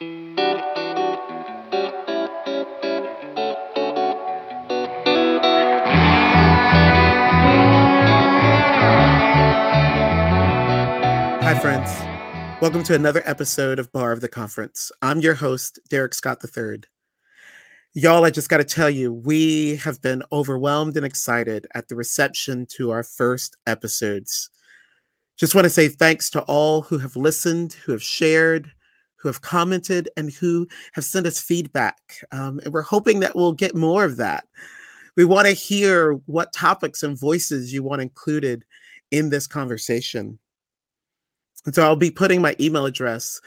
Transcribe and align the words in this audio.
Hi, 0.00 0.06
friends. 11.60 11.90
Welcome 12.62 12.84
to 12.84 12.94
another 12.94 13.22
episode 13.24 13.80
of 13.80 13.90
Bar 13.90 14.12
of 14.12 14.20
the 14.20 14.28
Conference. 14.28 14.92
I'm 15.02 15.18
your 15.18 15.34
host, 15.34 15.80
Derrick 15.90 16.14
Scott 16.14 16.44
III. 16.44 16.82
Y'all, 17.94 18.24
I 18.24 18.30
just 18.30 18.48
got 18.48 18.58
to 18.58 18.64
tell 18.64 18.88
you, 18.88 19.12
we 19.12 19.74
have 19.76 20.00
been 20.00 20.22
overwhelmed 20.30 20.96
and 20.96 21.04
excited 21.04 21.66
at 21.74 21.88
the 21.88 21.96
reception 21.96 22.66
to 22.76 22.92
our 22.92 23.02
first 23.02 23.56
episodes. 23.66 24.48
Just 25.36 25.56
want 25.56 25.64
to 25.64 25.70
say 25.70 25.88
thanks 25.88 26.30
to 26.30 26.42
all 26.42 26.82
who 26.82 26.98
have 26.98 27.16
listened, 27.16 27.72
who 27.72 27.90
have 27.90 28.02
shared, 28.04 28.70
who 29.18 29.28
have 29.28 29.42
commented, 29.42 30.08
and 30.16 30.32
who 30.32 30.66
have 30.92 31.04
sent 31.04 31.26
us 31.26 31.40
feedback. 31.40 31.96
Um, 32.32 32.60
and 32.64 32.72
we're 32.72 32.82
hoping 32.82 33.20
that 33.20 33.36
we'll 33.36 33.52
get 33.52 33.74
more 33.74 34.04
of 34.04 34.16
that. 34.16 34.46
We 35.16 35.24
want 35.24 35.46
to 35.48 35.52
hear 35.52 36.12
what 36.26 36.52
topics 36.52 37.02
and 37.02 37.18
voices 37.18 37.72
you 37.72 37.82
want 37.82 38.02
included 38.02 38.64
in 39.10 39.30
this 39.30 39.46
conversation. 39.46 40.38
And 41.66 41.74
so 41.74 41.82
I'll 41.82 41.96
be 41.96 42.10
putting 42.10 42.40
my 42.40 42.54
email 42.60 42.86
address 42.86 43.40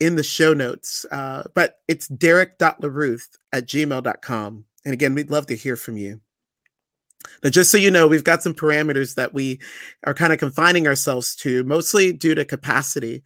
in 0.00 0.16
the 0.16 0.22
show 0.22 0.54
notes, 0.54 1.04
uh, 1.10 1.42
but 1.54 1.80
it's 1.88 2.08
derrick.luruth 2.08 3.38
at 3.52 3.66
gmail.com. 3.66 4.64
And 4.84 4.94
again, 4.94 5.14
we'd 5.14 5.30
love 5.30 5.46
to 5.48 5.56
hear 5.56 5.76
from 5.76 5.96
you. 5.96 6.20
Now, 7.42 7.50
just 7.50 7.70
so 7.70 7.78
you 7.78 7.90
know, 7.90 8.06
we've 8.06 8.24
got 8.24 8.42
some 8.42 8.54
parameters 8.54 9.14
that 9.16 9.34
we 9.34 9.60
are 10.04 10.14
kind 10.14 10.32
of 10.32 10.38
confining 10.38 10.86
ourselves 10.86 11.34
to, 11.36 11.64
mostly 11.64 12.12
due 12.12 12.34
to 12.34 12.44
capacity. 12.44 13.22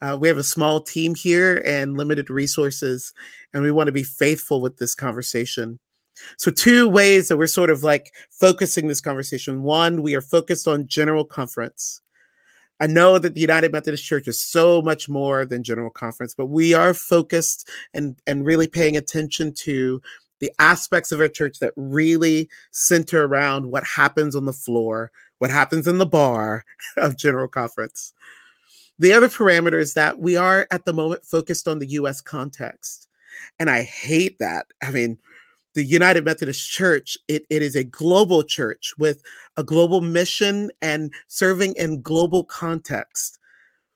Uh, 0.00 0.16
we 0.20 0.28
have 0.28 0.38
a 0.38 0.44
small 0.44 0.80
team 0.80 1.14
here 1.14 1.62
and 1.64 1.96
limited 1.96 2.30
resources, 2.30 3.12
and 3.52 3.62
we 3.62 3.70
want 3.70 3.86
to 3.88 3.92
be 3.92 4.02
faithful 4.02 4.60
with 4.60 4.76
this 4.78 4.94
conversation. 4.94 5.78
So, 6.38 6.50
two 6.50 6.88
ways 6.88 7.28
that 7.28 7.36
we're 7.36 7.46
sort 7.46 7.70
of 7.70 7.82
like 7.82 8.12
focusing 8.30 8.88
this 8.88 9.00
conversation. 9.00 9.62
One, 9.62 10.02
we 10.02 10.14
are 10.14 10.20
focused 10.20 10.68
on 10.68 10.86
general 10.86 11.24
conference. 11.24 12.00
I 12.80 12.86
know 12.86 13.18
that 13.18 13.34
the 13.34 13.40
United 13.40 13.72
Methodist 13.72 14.04
Church 14.04 14.26
is 14.26 14.40
so 14.40 14.82
much 14.82 15.08
more 15.08 15.44
than 15.44 15.62
General 15.62 15.90
Conference, 15.90 16.34
but 16.34 16.46
we 16.46 16.74
are 16.74 16.92
focused 16.92 17.68
and, 17.94 18.16
and 18.26 18.44
really 18.44 18.66
paying 18.66 18.96
attention 18.96 19.52
to 19.58 20.02
the 20.40 20.52
aspects 20.58 21.12
of 21.12 21.20
our 21.20 21.28
church 21.28 21.60
that 21.60 21.72
really 21.76 22.48
center 22.72 23.24
around 23.24 23.70
what 23.70 23.84
happens 23.84 24.34
on 24.34 24.44
the 24.44 24.52
floor, 24.52 25.12
what 25.38 25.50
happens 25.50 25.86
in 25.86 25.98
the 25.98 26.06
bar 26.06 26.64
of 26.96 27.16
General 27.16 27.48
Conference. 27.48 28.12
The 28.98 29.12
other 29.12 29.28
parameter 29.28 29.80
is 29.80 29.94
that 29.94 30.18
we 30.18 30.36
are 30.36 30.66
at 30.70 30.84
the 30.84 30.92
moment 30.92 31.24
focused 31.24 31.66
on 31.66 31.78
the 31.78 31.88
US 31.88 32.20
context. 32.20 33.08
And 33.58 33.68
I 33.68 33.82
hate 33.82 34.38
that. 34.38 34.66
I 34.82 34.90
mean, 34.90 35.18
the 35.74 35.84
United 35.84 36.24
Methodist 36.24 36.70
Church, 36.70 37.18
it, 37.28 37.44
it 37.50 37.60
is 37.60 37.74
a 37.74 37.84
global 37.84 38.42
church 38.44 38.94
with 38.98 39.22
a 39.56 39.64
global 39.64 40.00
mission 40.00 40.70
and 40.80 41.12
serving 41.26 41.74
in 41.76 42.00
global 42.00 42.44
context. 42.44 43.38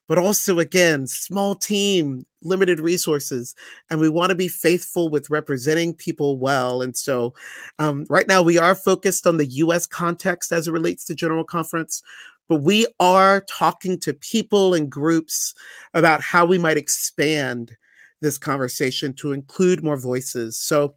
But 0.07 0.17
also, 0.17 0.59
again, 0.59 1.05
small 1.05 1.53
team, 1.53 2.25
limited 2.41 2.79
resources, 2.79 3.53
and 3.89 3.99
we 3.99 4.09
want 4.09 4.31
to 4.31 4.35
be 4.35 4.47
faithful 4.47 5.09
with 5.09 5.29
representing 5.29 5.93
people 5.93 6.39
well. 6.39 6.81
And 6.81 6.97
so, 6.97 7.35
um, 7.77 8.07
right 8.09 8.27
now, 8.27 8.41
we 8.41 8.57
are 8.57 8.73
focused 8.73 9.27
on 9.27 9.37
the 9.37 9.45
US 9.45 9.85
context 9.85 10.51
as 10.51 10.67
it 10.67 10.71
relates 10.71 11.05
to 11.05 11.15
General 11.15 11.43
Conference, 11.43 12.01
but 12.49 12.57
we 12.57 12.85
are 12.99 13.41
talking 13.41 13.97
to 13.99 14.13
people 14.13 14.73
and 14.73 14.89
groups 14.89 15.53
about 15.93 16.21
how 16.21 16.45
we 16.45 16.57
might 16.57 16.77
expand 16.77 17.77
this 18.21 18.37
conversation 18.37 19.13
to 19.13 19.31
include 19.31 19.83
more 19.83 19.97
voices. 19.97 20.59
So, 20.59 20.95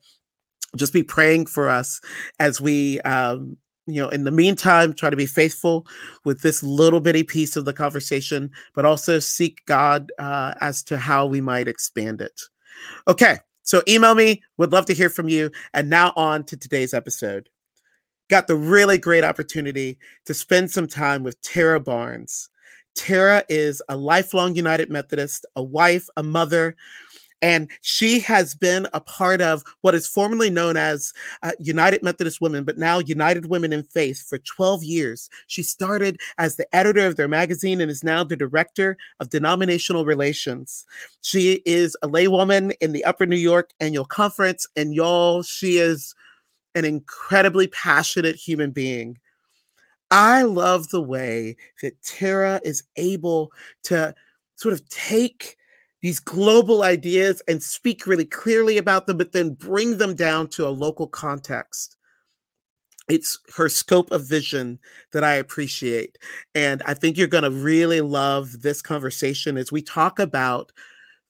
just 0.74 0.92
be 0.92 1.02
praying 1.02 1.46
for 1.46 1.68
us 1.68 2.00
as 2.40 2.60
we 2.60 2.98
um, 3.02 3.56
you 3.86 4.00
know 4.00 4.08
in 4.08 4.24
the 4.24 4.30
meantime 4.30 4.94
try 4.94 5.10
to 5.10 5.16
be 5.16 5.26
faithful 5.26 5.86
with 6.24 6.40
this 6.40 6.62
little 6.62 7.00
bitty 7.00 7.22
piece 7.22 7.56
of 7.56 7.64
the 7.64 7.72
conversation 7.72 8.50
but 8.74 8.84
also 8.84 9.18
seek 9.18 9.64
god 9.66 10.10
uh, 10.18 10.54
as 10.60 10.82
to 10.82 10.96
how 10.96 11.26
we 11.26 11.40
might 11.40 11.68
expand 11.68 12.20
it 12.20 12.40
okay 13.08 13.38
so 13.62 13.82
email 13.88 14.14
me 14.14 14.42
would 14.56 14.72
love 14.72 14.86
to 14.86 14.94
hear 14.94 15.10
from 15.10 15.28
you 15.28 15.50
and 15.74 15.90
now 15.90 16.12
on 16.16 16.44
to 16.44 16.56
today's 16.56 16.94
episode 16.94 17.48
got 18.32 18.46
the 18.46 18.56
really 18.56 18.96
great 18.96 19.24
opportunity 19.24 19.98
to 20.24 20.32
spend 20.32 20.70
some 20.70 20.86
time 20.86 21.22
with 21.22 21.38
tara 21.42 21.78
barnes 21.78 22.48
tara 22.94 23.44
is 23.50 23.82
a 23.90 23.96
lifelong 23.96 24.54
united 24.56 24.88
methodist 24.88 25.44
a 25.56 25.62
wife 25.62 26.08
a 26.16 26.22
mother 26.22 26.74
and 27.42 27.68
she 27.82 28.20
has 28.20 28.54
been 28.54 28.86
a 28.94 29.00
part 29.00 29.42
of 29.42 29.62
what 29.82 29.94
is 29.94 30.06
formerly 30.06 30.48
known 30.48 30.76
as 30.76 31.12
uh, 31.42 31.50
United 31.58 32.00
Methodist 32.00 32.40
Women, 32.40 32.62
but 32.62 32.78
now 32.78 33.00
United 33.00 33.46
Women 33.46 33.72
in 33.72 33.82
Faith 33.82 34.24
for 34.28 34.38
12 34.38 34.84
years. 34.84 35.28
She 35.48 35.64
started 35.64 36.20
as 36.38 36.54
the 36.54 36.72
editor 36.74 37.04
of 37.04 37.16
their 37.16 37.26
magazine 37.26 37.80
and 37.80 37.90
is 37.90 38.04
now 38.04 38.22
the 38.22 38.36
director 38.36 38.96
of 39.18 39.30
denominational 39.30 40.04
relations. 40.04 40.86
She 41.22 41.62
is 41.66 41.96
a 42.00 42.08
laywoman 42.08 42.74
in 42.80 42.92
the 42.92 43.04
Upper 43.04 43.26
New 43.26 43.34
York 43.34 43.70
Annual 43.80 44.04
Conference, 44.04 44.64
and 44.76 44.94
y'all, 44.94 45.42
she 45.42 45.78
is 45.78 46.14
an 46.74 46.84
incredibly 46.84 47.68
passionate 47.68 48.36
human 48.36 48.70
being. 48.70 49.18
I 50.10 50.42
love 50.42 50.88
the 50.88 51.02
way 51.02 51.56
that 51.80 52.02
Tara 52.02 52.60
is 52.64 52.82
able 52.96 53.50
to 53.84 54.14
sort 54.56 54.74
of 54.74 54.86
take 54.88 55.56
these 56.02 56.20
global 56.20 56.82
ideas 56.82 57.42
and 57.48 57.62
speak 57.62 58.06
really 58.06 58.24
clearly 58.24 58.76
about 58.76 59.06
them, 59.06 59.16
but 59.16 59.32
then 59.32 59.54
bring 59.54 59.98
them 59.98 60.14
down 60.14 60.48
to 60.48 60.66
a 60.66 60.70
local 60.70 61.06
context. 61.06 61.96
It's 63.08 63.38
her 63.56 63.68
scope 63.68 64.10
of 64.10 64.28
vision 64.28 64.78
that 65.12 65.24
I 65.24 65.34
appreciate. 65.34 66.18
And 66.54 66.82
I 66.86 66.94
think 66.94 67.16
you're 67.16 67.26
going 67.26 67.44
to 67.44 67.50
really 67.50 68.00
love 68.00 68.62
this 68.62 68.82
conversation 68.82 69.56
as 69.56 69.72
we 69.72 69.82
talk 69.82 70.18
about 70.18 70.72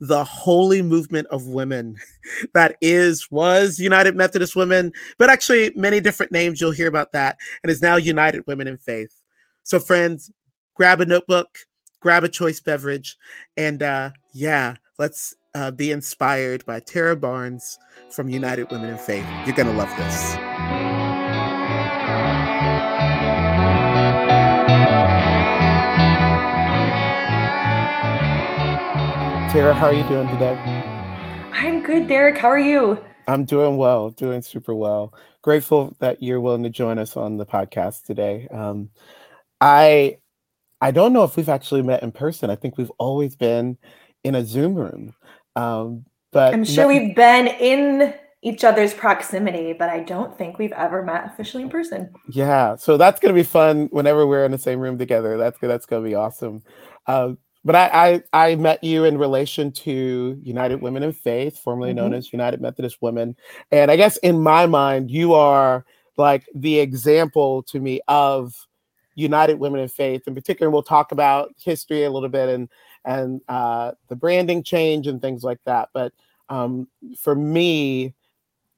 the 0.04 0.24
holy 0.24 0.82
movement 0.82 1.28
of 1.28 1.46
women 1.46 1.96
that 2.54 2.76
is 2.80 3.30
was 3.30 3.78
united 3.78 4.16
methodist 4.16 4.56
women 4.56 4.92
but 5.16 5.30
actually 5.30 5.70
many 5.76 6.00
different 6.00 6.32
names 6.32 6.60
you'll 6.60 6.72
hear 6.72 6.88
about 6.88 7.12
that 7.12 7.38
and 7.62 7.70
is 7.70 7.80
now 7.80 7.96
united 7.96 8.44
women 8.46 8.66
in 8.66 8.76
faith 8.76 9.20
so 9.62 9.78
friends 9.78 10.30
grab 10.74 11.00
a 11.00 11.06
notebook 11.06 11.58
grab 12.02 12.24
a 12.24 12.28
choice 12.28 12.60
beverage, 12.60 13.16
and 13.56 13.82
uh, 13.82 14.10
yeah, 14.34 14.74
let's 14.98 15.34
uh, 15.54 15.70
be 15.70 15.90
inspired 15.90 16.66
by 16.66 16.80
Tara 16.80 17.16
Barnes 17.16 17.78
from 18.10 18.28
United 18.28 18.70
Women 18.70 18.90
in 18.90 18.98
Faith. 18.98 19.24
You're 19.46 19.56
going 19.56 19.68
to 19.68 19.74
love 19.74 19.90
this. 19.96 20.36
Tara, 29.52 29.74
how 29.74 29.88
are 29.88 29.92
you 29.92 30.08
doing 30.08 30.26
today? 30.28 30.54
I'm 31.52 31.82
good, 31.82 32.08
Derrick. 32.08 32.38
How 32.38 32.48
are 32.48 32.58
you? 32.58 32.98
I'm 33.28 33.44
doing 33.44 33.76
well, 33.76 34.08
doing 34.08 34.40
super 34.40 34.74
well. 34.74 35.12
Grateful 35.42 35.94
that 35.98 36.22
you're 36.22 36.40
willing 36.40 36.62
to 36.62 36.70
join 36.70 36.98
us 36.98 37.18
on 37.18 37.36
the 37.36 37.44
podcast 37.44 38.04
today. 38.04 38.48
Um, 38.50 38.88
I 39.60 40.16
I 40.80 40.90
don't 40.90 41.12
know 41.12 41.24
if 41.24 41.36
we've 41.36 41.50
actually 41.50 41.82
met 41.82 42.02
in 42.02 42.12
person. 42.12 42.48
I 42.48 42.56
think 42.56 42.78
we've 42.78 42.90
always 42.96 43.36
been 43.36 43.76
in 44.24 44.34
a 44.36 44.42
Zoom 44.42 44.74
room. 44.74 45.12
Um, 45.54 46.06
but 46.30 46.54
I'm 46.54 46.64
sure 46.64 46.84
no- 46.84 46.88
we've 46.88 47.14
been 47.14 47.46
in 47.46 48.14
each 48.40 48.64
other's 48.64 48.94
proximity, 48.94 49.74
but 49.74 49.90
I 49.90 50.00
don't 50.00 50.36
think 50.38 50.58
we've 50.58 50.72
ever 50.72 51.02
met 51.02 51.26
officially 51.26 51.64
in 51.64 51.68
person. 51.68 52.10
Yeah, 52.30 52.76
so 52.76 52.96
that's 52.96 53.20
gonna 53.20 53.34
be 53.34 53.42
fun 53.42 53.88
whenever 53.90 54.26
we're 54.26 54.46
in 54.46 54.52
the 54.52 54.56
same 54.56 54.80
room 54.80 54.96
together. 54.96 55.36
That's 55.36 55.58
that's 55.60 55.84
gonna 55.84 56.08
be 56.08 56.14
awesome. 56.14 56.62
Uh, 57.06 57.34
but 57.64 57.74
I, 57.74 58.22
I, 58.32 58.50
I 58.50 58.54
met 58.56 58.82
you 58.82 59.04
in 59.04 59.18
relation 59.18 59.70
to 59.72 60.38
United 60.42 60.80
Women 60.82 61.02
in 61.02 61.12
Faith, 61.12 61.58
formerly 61.58 61.90
mm-hmm. 61.90 61.96
known 61.96 62.14
as 62.14 62.32
United 62.32 62.60
Methodist 62.60 62.98
Women, 63.00 63.36
and 63.70 63.90
I 63.90 63.96
guess 63.96 64.16
in 64.18 64.40
my 64.40 64.66
mind, 64.66 65.10
you 65.10 65.34
are 65.34 65.84
like 66.16 66.46
the 66.54 66.78
example 66.78 67.62
to 67.64 67.80
me 67.80 68.00
of 68.08 68.54
United 69.14 69.58
Women 69.58 69.80
in 69.80 69.88
Faith. 69.88 70.22
In 70.26 70.34
particular, 70.34 70.70
we'll 70.70 70.82
talk 70.82 71.12
about 71.12 71.54
history 71.62 72.04
a 72.04 72.10
little 72.10 72.28
bit 72.28 72.48
and 72.48 72.68
and 73.04 73.40
uh, 73.48 73.92
the 74.08 74.16
branding 74.16 74.62
change 74.62 75.06
and 75.06 75.20
things 75.20 75.42
like 75.42 75.58
that. 75.64 75.88
But 75.92 76.12
um, 76.48 76.88
for 77.18 77.34
me, 77.34 78.14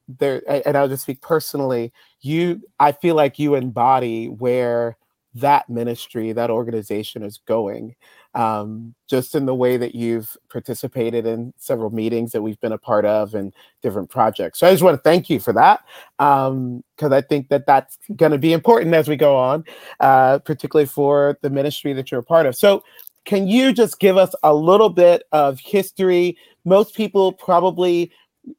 there, 0.08 0.42
and 0.66 0.76
I'll 0.76 0.88
just 0.88 1.02
speak 1.02 1.20
personally. 1.20 1.92
You, 2.20 2.62
I 2.78 2.92
feel 2.92 3.14
like 3.14 3.38
you 3.38 3.54
embody 3.54 4.28
where 4.28 4.96
that 5.34 5.68
ministry, 5.68 6.32
that 6.32 6.50
organization 6.50 7.22
is 7.22 7.38
going 7.46 7.96
um, 8.34 8.94
just 9.08 9.34
in 9.34 9.46
the 9.46 9.54
way 9.54 9.76
that 9.76 9.94
you've 9.94 10.36
participated 10.50 11.26
in 11.26 11.52
several 11.56 11.90
meetings 11.90 12.32
that 12.32 12.42
we've 12.42 12.60
been 12.60 12.72
a 12.72 12.78
part 12.78 13.04
of 13.04 13.34
and 13.34 13.52
different 13.82 14.10
projects. 14.10 14.58
So 14.58 14.66
I 14.66 14.72
just 14.72 14.82
want 14.82 14.96
to 14.96 15.02
thank 15.02 15.30
you 15.30 15.38
for 15.38 15.52
that 15.52 15.84
because 16.18 16.50
um, 16.50 17.12
I 17.12 17.20
think 17.20 17.48
that 17.48 17.66
that's 17.66 17.98
going 18.16 18.32
to 18.32 18.38
be 18.38 18.52
important 18.52 18.94
as 18.94 19.08
we 19.08 19.16
go 19.16 19.36
on, 19.36 19.64
uh, 20.00 20.38
particularly 20.40 20.86
for 20.86 21.38
the 21.42 21.50
ministry 21.50 21.92
that 21.92 22.10
you're 22.10 22.20
a 22.20 22.24
part 22.24 22.46
of. 22.46 22.56
So 22.56 22.82
can 23.24 23.46
you 23.46 23.72
just 23.72 24.00
give 24.00 24.16
us 24.16 24.34
a 24.42 24.52
little 24.54 24.90
bit 24.90 25.24
of 25.32 25.58
history? 25.60 26.36
Most 26.64 26.94
people 26.94 27.32
probably 27.32 28.10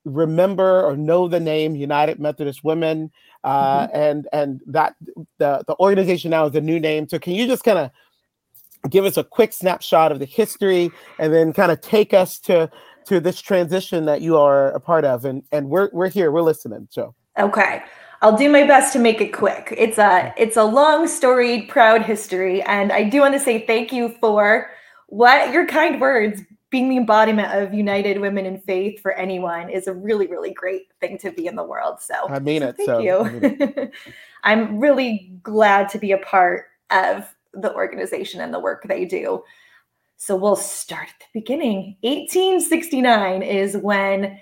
remember 0.03 0.83
or 0.83 0.97
know 0.97 1.27
the 1.27 1.39
name 1.39 1.75
United 1.75 2.19
Methodist 2.19 2.63
Women, 2.63 3.11
uh, 3.43 3.87
mm-hmm. 3.87 3.95
and 3.95 4.27
and 4.33 4.61
that 4.65 4.95
the 5.37 5.63
the 5.67 5.75
organization 5.79 6.31
now 6.31 6.47
is 6.47 6.55
a 6.55 6.61
new 6.61 6.79
name. 6.79 7.07
So 7.07 7.19
can 7.19 7.33
you 7.33 7.45
just 7.45 7.63
kind 7.63 7.77
of 7.77 7.91
give 8.89 9.05
us 9.05 9.17
a 9.17 9.23
quick 9.23 9.53
snapshot 9.53 10.11
of 10.11 10.19
the 10.19 10.25
history, 10.25 10.91
and 11.19 11.33
then 11.33 11.53
kind 11.53 11.71
of 11.71 11.81
take 11.81 12.13
us 12.13 12.39
to 12.41 12.69
to 13.05 13.19
this 13.19 13.39
transition 13.39 14.05
that 14.05 14.21
you 14.21 14.37
are 14.37 14.71
a 14.71 14.79
part 14.79 15.05
of? 15.05 15.25
And 15.25 15.43
and 15.51 15.69
we're 15.69 15.89
we're 15.93 16.09
here, 16.09 16.31
we're 16.31 16.41
listening. 16.41 16.87
So 16.91 17.13
okay. 17.37 17.83
I'll 18.21 18.37
do 18.37 18.49
my 18.49 18.65
best 18.65 18.93
to 18.93 18.99
make 18.99 19.21
it 19.21 19.33
quick. 19.33 19.73
It's 19.77 19.97
a 19.97 20.33
it's 20.37 20.57
a 20.57 20.63
long 20.63 21.07
storied 21.07 21.69
proud 21.69 22.01
history 22.01 22.61
and 22.63 22.91
I 22.91 23.03
do 23.03 23.19
want 23.19 23.33
to 23.33 23.39
say 23.39 23.65
thank 23.65 23.91
you 23.91 24.15
for 24.19 24.69
what 25.07 25.51
your 25.51 25.67
kind 25.67 26.01
words 26.01 26.41
being 26.71 26.89
the 26.89 26.97
embodiment 26.97 27.53
of 27.53 27.73
united 27.73 28.19
women 28.19 28.45
in 28.45 28.59
faith 28.59 28.99
for 29.01 29.13
anyone 29.13 29.69
is 29.69 29.87
a 29.87 29.93
really 29.93 30.27
really 30.27 30.53
great 30.53 30.87
thing 30.99 31.17
to 31.17 31.31
be 31.31 31.47
in 31.47 31.55
the 31.55 31.63
world 31.63 32.01
so 32.01 32.13
i 32.29 32.39
mean 32.39 32.61
so 32.61 32.67
it 32.69 32.77
thank 32.77 32.87
so, 32.87 32.99
you 32.99 33.19
I 33.19 33.29
mean 33.29 33.91
i'm 34.43 34.79
really 34.79 35.31
glad 35.41 35.89
to 35.89 35.97
be 35.99 36.11
a 36.11 36.17
part 36.17 36.65
of 36.91 37.34
the 37.55 37.73
organization 37.73 38.41
and 38.41 38.53
the 38.53 38.59
work 38.59 38.85
they 38.87 39.05
do. 39.05 39.43
So 40.17 40.35
we'll 40.35 40.55
start 40.55 41.07
at 41.09 41.19
the 41.19 41.39
beginning. 41.39 41.97
1869 42.01 43.41
is 43.41 43.77
when 43.77 44.39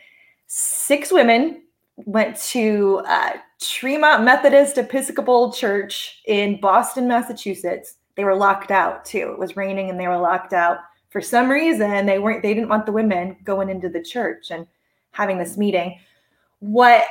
six 0.48 1.12
women 1.12 1.64
went 1.96 2.38
to 2.38 3.02
uh, 3.08 3.34
tremont 3.60 4.24
methodist 4.24 4.78
episcopal 4.78 5.54
church 5.54 6.22
in 6.28 6.60
boston 6.60 7.08
massachusetts. 7.08 7.98
They 8.16 8.24
were 8.24 8.36
locked 8.36 8.72
out 8.72 9.06
too. 9.06 9.32
It 9.32 9.40
was 9.40 9.56
raining 9.56 9.90
and 9.90 10.00
they 10.00 10.08
were 10.08 10.18
locked 10.18 10.54
out. 10.54 10.80
For 11.10 11.22
some 11.22 11.50
reason 11.50 12.06
they 12.06 12.20
weren't 12.20 12.42
they 12.42 12.54
didn't 12.54 12.70
want 12.70 12.86
the 12.86 12.92
women 12.92 13.38
going 13.44 13.70
into 13.70 13.90
the 13.90 14.02
church 14.02 14.52
and 14.52 14.68
having 15.12 15.38
this 15.38 15.58
meeting. 15.58 16.00
What 16.60 17.04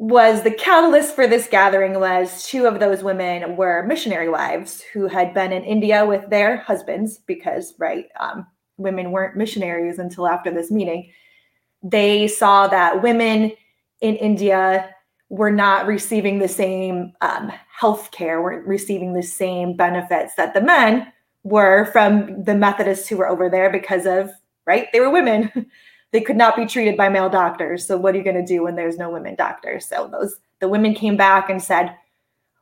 was 0.00 0.42
the 0.42 0.50
catalyst 0.50 1.14
for 1.14 1.26
this 1.26 1.46
gathering 1.46 2.00
was 2.00 2.46
two 2.46 2.66
of 2.66 2.80
those 2.80 3.02
women 3.02 3.54
were 3.54 3.84
missionary 3.86 4.30
wives 4.30 4.82
who 4.94 5.06
had 5.06 5.34
been 5.34 5.52
in 5.52 5.62
india 5.62 6.06
with 6.06 6.28
their 6.30 6.56
husbands 6.56 7.18
because 7.26 7.74
right 7.78 8.06
um, 8.18 8.46
women 8.78 9.10
weren't 9.10 9.36
missionaries 9.36 9.98
until 9.98 10.26
after 10.26 10.50
this 10.50 10.70
meeting 10.70 11.10
they 11.82 12.26
saw 12.26 12.66
that 12.66 13.02
women 13.02 13.52
in 14.00 14.16
india 14.16 14.88
were 15.28 15.50
not 15.50 15.86
receiving 15.86 16.38
the 16.38 16.48
same 16.48 17.12
um, 17.20 17.52
health 17.78 18.10
care 18.10 18.40
weren't 18.40 18.66
receiving 18.66 19.12
the 19.12 19.22
same 19.22 19.76
benefits 19.76 20.34
that 20.34 20.54
the 20.54 20.62
men 20.62 21.12
were 21.42 21.86
from 21.86 22.44
the 22.44 22.54
Methodists 22.54 23.08
who 23.08 23.16
were 23.16 23.28
over 23.28 23.48
there 23.48 23.70
because 23.70 24.06
of, 24.06 24.30
right? 24.66 24.88
They 24.92 25.00
were 25.00 25.10
women. 25.10 25.50
they 26.12 26.20
could 26.20 26.36
not 26.36 26.56
be 26.56 26.66
treated 26.66 26.96
by 26.96 27.08
male 27.08 27.28
doctors. 27.28 27.86
So 27.86 27.96
what 27.96 28.14
are 28.14 28.18
you 28.18 28.24
going 28.24 28.36
to 28.36 28.44
do 28.44 28.64
when 28.64 28.74
there's 28.74 28.98
no 28.98 29.10
women 29.10 29.34
doctors? 29.34 29.86
So 29.86 30.08
those 30.10 30.36
the 30.60 30.68
women 30.68 30.94
came 30.94 31.16
back 31.16 31.48
and 31.48 31.62
said, 31.62 31.94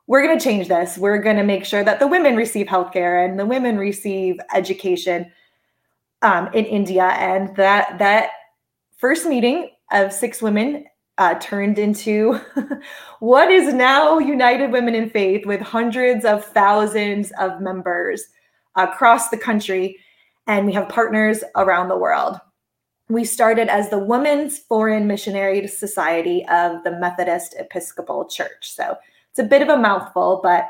we're 0.07 0.23
going 0.23 0.39
to 0.39 0.45
change 0.45 0.69
this. 0.69 0.97
We're 0.97 1.21
going 1.21 1.37
to 1.37 1.45
make 1.45 1.65
sure 1.65 1.85
that 1.85 2.01
the 2.01 2.07
women 2.07 2.35
receive 2.35 2.67
healthcare 2.67 3.25
and 3.25 3.39
the 3.39 3.47
women 3.47 3.77
receive 3.77 4.41
education 4.55 5.31
um, 6.23 6.49
in 6.55 6.65
India. 6.65 7.05
And 7.05 7.55
that 7.57 7.99
that 7.99 8.31
first 8.97 9.27
meeting 9.27 9.71
of 9.93 10.13
six 10.13 10.41
women 10.41 10.87
uh, 11.19 11.35
turned 11.41 11.79
into 11.79 12.41
what 13.21 13.51
is 13.51 13.75
now 13.75 14.19
United 14.19 14.71
Women 14.71 14.95
in 14.95 15.11
Faith 15.11 15.45
with 15.45 15.61
hundreds 15.61 16.25
of 16.25 16.45
thousands 16.45 17.33
of 17.39 17.61
members 17.61 18.25
across 18.77 19.29
the 19.29 19.37
country, 19.37 19.99
and 20.47 20.65
we 20.65 20.73
have 20.73 20.89
partners 20.89 21.43
around 21.57 21.89
the 21.89 21.99
world. 21.99 22.39
We 23.09 23.25
started 23.25 23.69
as 23.69 23.89
the 23.89 23.99
Women's 23.99 24.59
Foreign 24.59 25.07
Missionary 25.07 25.67
Society 25.67 26.45
of 26.49 26.85
the 26.85 26.99
Methodist 26.99 27.55
Episcopal 27.59 28.27
Church. 28.27 28.71
So 28.71 28.97
it's 29.31 29.39
a 29.39 29.45
bit 29.45 29.63
of 29.63 29.69
a 29.69 29.79
mouthful, 29.79 30.41
but 30.43 30.69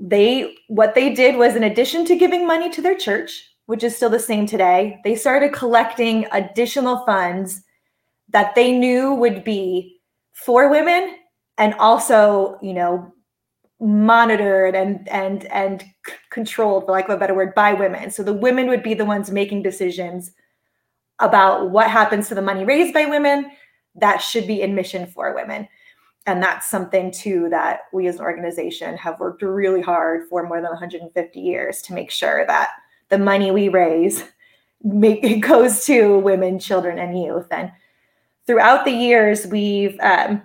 they 0.00 0.56
what 0.68 0.94
they 0.94 1.12
did 1.14 1.36
was 1.36 1.54
in 1.54 1.64
addition 1.64 2.04
to 2.06 2.16
giving 2.16 2.46
money 2.46 2.70
to 2.70 2.80
their 2.80 2.96
church, 2.96 3.50
which 3.66 3.84
is 3.84 3.94
still 3.94 4.10
the 4.10 4.18
same 4.18 4.46
today, 4.46 4.98
they 5.04 5.14
started 5.14 5.52
collecting 5.52 6.26
additional 6.32 7.04
funds 7.04 7.62
that 8.30 8.54
they 8.54 8.72
knew 8.72 9.12
would 9.14 9.44
be 9.44 10.00
for 10.32 10.70
women 10.70 11.16
and 11.58 11.74
also, 11.74 12.58
you 12.62 12.72
know, 12.72 13.12
monitored 13.78 14.74
and 14.74 15.08
and 15.08 15.44
and 15.46 15.84
controlled 16.30 16.86
for 16.86 16.92
lack 16.92 17.08
of 17.08 17.16
a 17.16 17.18
better 17.18 17.34
word 17.34 17.52
by 17.52 17.74
women 17.74 18.12
so 18.12 18.22
the 18.22 18.32
women 18.32 18.68
would 18.68 18.80
be 18.80 18.94
the 18.94 19.04
ones 19.04 19.32
making 19.32 19.60
decisions 19.60 20.30
about 21.22 21.70
what 21.70 21.90
happens 21.90 22.28
to 22.28 22.34
the 22.34 22.42
money 22.42 22.64
raised 22.64 22.92
by 22.92 23.06
women 23.06 23.50
that 23.94 24.18
should 24.18 24.46
be 24.46 24.62
in 24.62 24.74
mission 24.74 25.06
for 25.06 25.34
women 25.34 25.68
and 26.26 26.42
that's 26.42 26.68
something 26.68 27.10
too 27.10 27.48
that 27.50 27.80
we 27.92 28.06
as 28.06 28.16
an 28.16 28.22
organization 28.22 28.96
have 28.96 29.18
worked 29.18 29.42
really 29.42 29.80
hard 29.82 30.28
for 30.28 30.46
more 30.46 30.60
than 30.60 30.70
150 30.70 31.40
years 31.40 31.82
to 31.82 31.92
make 31.92 32.10
sure 32.10 32.46
that 32.46 32.70
the 33.08 33.18
money 33.18 33.50
we 33.50 33.68
raise 33.68 34.24
make 34.82 35.22
it 35.24 35.38
goes 35.40 35.84
to 35.84 36.18
women 36.18 36.58
children 36.58 36.98
and 36.98 37.20
youth 37.20 37.46
and 37.50 37.70
throughout 38.46 38.84
the 38.84 38.90
years 38.90 39.46
we've 39.46 39.98
um, 40.00 40.42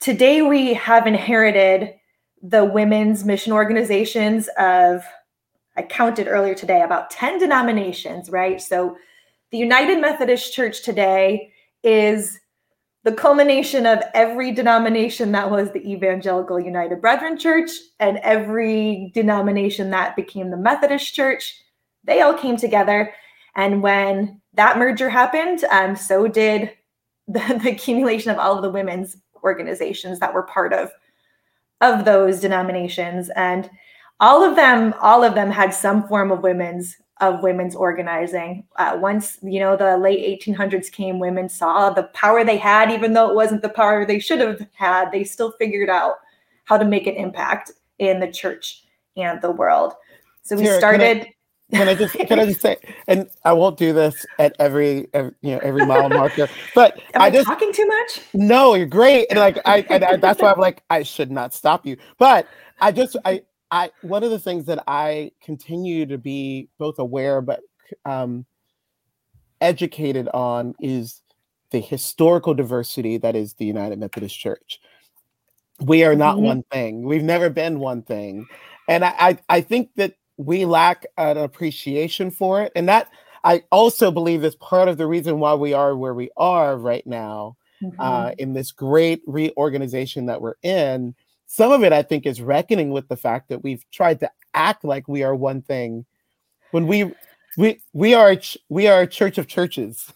today 0.00 0.42
we 0.42 0.74
have 0.74 1.06
inherited 1.06 1.94
the 2.42 2.64
women's 2.64 3.24
mission 3.24 3.52
organizations 3.52 4.48
of 4.58 5.04
I 5.76 5.82
counted 5.82 6.26
earlier 6.26 6.54
today 6.54 6.82
about 6.82 7.10
10 7.10 7.38
denominations, 7.38 8.30
right? 8.30 8.60
So 8.60 8.96
the 9.50 9.58
United 9.58 10.00
Methodist 10.00 10.52
Church 10.52 10.82
today 10.82 11.52
is 11.82 12.38
the 13.04 13.12
culmination 13.12 13.86
of 13.86 14.02
every 14.14 14.50
denomination 14.50 15.30
that 15.32 15.48
was 15.48 15.70
the 15.70 15.88
Evangelical 15.88 16.58
United 16.58 17.00
Brethren 17.00 17.38
Church 17.38 17.70
and 18.00 18.18
every 18.18 19.12
denomination 19.14 19.90
that 19.90 20.16
became 20.16 20.50
the 20.50 20.56
Methodist 20.56 21.14
Church. 21.14 21.62
They 22.02 22.22
all 22.22 22.34
came 22.34 22.56
together. 22.56 23.14
And 23.54 23.82
when 23.82 24.40
that 24.54 24.78
merger 24.78 25.08
happened, 25.08 25.62
um, 25.70 25.94
so 25.94 26.26
did 26.26 26.72
the, 27.28 27.60
the 27.62 27.70
accumulation 27.70 28.32
of 28.32 28.38
all 28.38 28.56
of 28.56 28.62
the 28.62 28.70
women's 28.70 29.16
organizations 29.42 30.18
that 30.18 30.34
were 30.34 30.42
part 30.42 30.72
of 30.72 30.90
of 31.82 32.04
those 32.04 32.40
denominations 32.40 33.30
and 33.36 33.68
all 34.18 34.42
of 34.42 34.56
them 34.56 34.94
all 35.02 35.22
of 35.22 35.34
them 35.34 35.50
had 35.50 35.74
some 35.74 36.08
form 36.08 36.32
of 36.32 36.42
women's 36.42 36.96
of 37.20 37.42
women's 37.42 37.74
organizing. 37.74 38.64
Uh, 38.76 38.98
once 39.00 39.38
you 39.42 39.58
know 39.58 39.76
the 39.76 39.96
late 39.96 40.40
1800s 40.42 40.90
came 40.90 41.18
women 41.18 41.48
saw 41.48 41.90
the 41.90 42.04
power 42.14 42.44
they 42.44 42.58
had 42.58 42.90
even 42.90 43.12
though 43.14 43.30
it 43.30 43.34
wasn't 43.34 43.62
the 43.62 43.68
power 43.70 44.04
they 44.04 44.18
should 44.18 44.40
have 44.40 44.66
had 44.74 45.10
they 45.10 45.24
still 45.24 45.52
figured 45.52 45.88
out 45.88 46.16
how 46.64 46.76
to 46.76 46.84
make 46.84 47.06
an 47.06 47.14
impact 47.14 47.72
in 47.98 48.20
the 48.20 48.30
church 48.30 48.84
and 49.16 49.40
the 49.40 49.50
world. 49.50 49.94
So 50.42 50.56
we 50.56 50.66
started 50.66 51.26
can 51.72 51.88
I 51.88 51.94
just 51.96 52.14
can 52.14 52.38
I 52.38 52.46
just 52.46 52.60
say, 52.60 52.76
and 53.08 53.28
I 53.44 53.52
won't 53.52 53.76
do 53.76 53.92
this 53.92 54.24
at 54.38 54.54
every, 54.60 55.08
every 55.12 55.32
you 55.42 55.52
know 55.52 55.58
every 55.58 55.84
mile 55.84 56.08
marker, 56.08 56.48
but 56.76 57.00
Am 57.14 57.22
I, 57.22 57.26
I 57.26 57.30
just 57.30 57.48
talking 57.48 57.72
too 57.72 57.86
much. 57.86 58.20
No, 58.34 58.74
you're 58.74 58.86
great, 58.86 59.26
and 59.30 59.40
like 59.40 59.58
I, 59.64 59.84
and 59.90 60.04
I 60.04 60.16
that's 60.16 60.40
why 60.40 60.52
I'm 60.52 60.60
like 60.60 60.84
I 60.90 61.02
should 61.02 61.32
not 61.32 61.52
stop 61.52 61.84
you, 61.84 61.96
but 62.18 62.46
I 62.80 62.92
just 62.92 63.16
I 63.24 63.42
I 63.70 63.90
one 64.02 64.22
of 64.22 64.30
the 64.30 64.38
things 64.38 64.66
that 64.66 64.84
I 64.86 65.32
continue 65.42 66.06
to 66.06 66.18
be 66.18 66.68
both 66.78 66.98
aware 66.98 67.40
but 67.40 67.60
um, 68.04 68.46
educated 69.60 70.28
on 70.32 70.74
is 70.80 71.22
the 71.70 71.80
historical 71.80 72.54
diversity 72.54 73.18
that 73.18 73.34
is 73.34 73.54
the 73.54 73.64
United 73.64 73.98
Methodist 73.98 74.38
Church. 74.38 74.80
We 75.80 76.04
are 76.04 76.14
not 76.14 76.36
mm-hmm. 76.36 76.44
one 76.44 76.62
thing. 76.70 77.02
We've 77.02 77.24
never 77.24 77.50
been 77.50 77.80
one 77.80 78.02
thing, 78.02 78.46
and 78.88 79.04
I 79.04 79.14
I, 79.18 79.38
I 79.48 79.60
think 79.60 79.90
that 79.96 80.14
we 80.36 80.64
lack 80.64 81.06
an 81.16 81.36
appreciation 81.36 82.30
for 82.30 82.62
it. 82.62 82.72
And 82.76 82.88
that 82.88 83.10
I 83.44 83.62
also 83.70 84.10
believe 84.10 84.44
is 84.44 84.56
part 84.56 84.88
of 84.88 84.98
the 84.98 85.06
reason 85.06 85.38
why 85.38 85.54
we 85.54 85.72
are 85.72 85.96
where 85.96 86.14
we 86.14 86.30
are 86.36 86.76
right 86.76 87.06
now 87.06 87.56
uh, 87.82 87.86
mm-hmm. 87.86 88.00
uh, 88.00 88.30
in 88.38 88.52
this 88.52 88.72
great 88.72 89.22
reorganization 89.26 90.26
that 90.26 90.40
we're 90.40 90.56
in. 90.62 91.14
Some 91.46 91.72
of 91.72 91.84
it, 91.84 91.92
I 91.92 92.02
think, 92.02 92.26
is 92.26 92.40
reckoning 92.40 92.90
with 92.90 93.08
the 93.08 93.16
fact 93.16 93.48
that 93.48 93.62
we've 93.62 93.84
tried 93.90 94.20
to 94.20 94.30
act 94.54 94.84
like 94.84 95.06
we 95.08 95.22
are 95.22 95.34
one 95.34 95.62
thing 95.62 96.04
when 96.70 96.86
we 96.86 97.12
we 97.56 97.80
we 97.92 98.14
are 98.14 98.36
we 98.68 98.86
are 98.86 99.02
a 99.02 99.06
church 99.06 99.38
of 99.38 99.46
churches, 99.46 100.12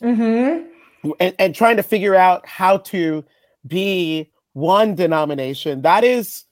mm-hmm. 0.00 1.10
and, 1.20 1.34
and 1.38 1.54
trying 1.54 1.76
to 1.76 1.82
figure 1.82 2.14
out 2.14 2.46
how 2.46 2.78
to 2.78 3.24
be 3.66 4.30
one 4.52 4.94
denomination. 4.94 5.82
That 5.82 6.04
is 6.04 6.44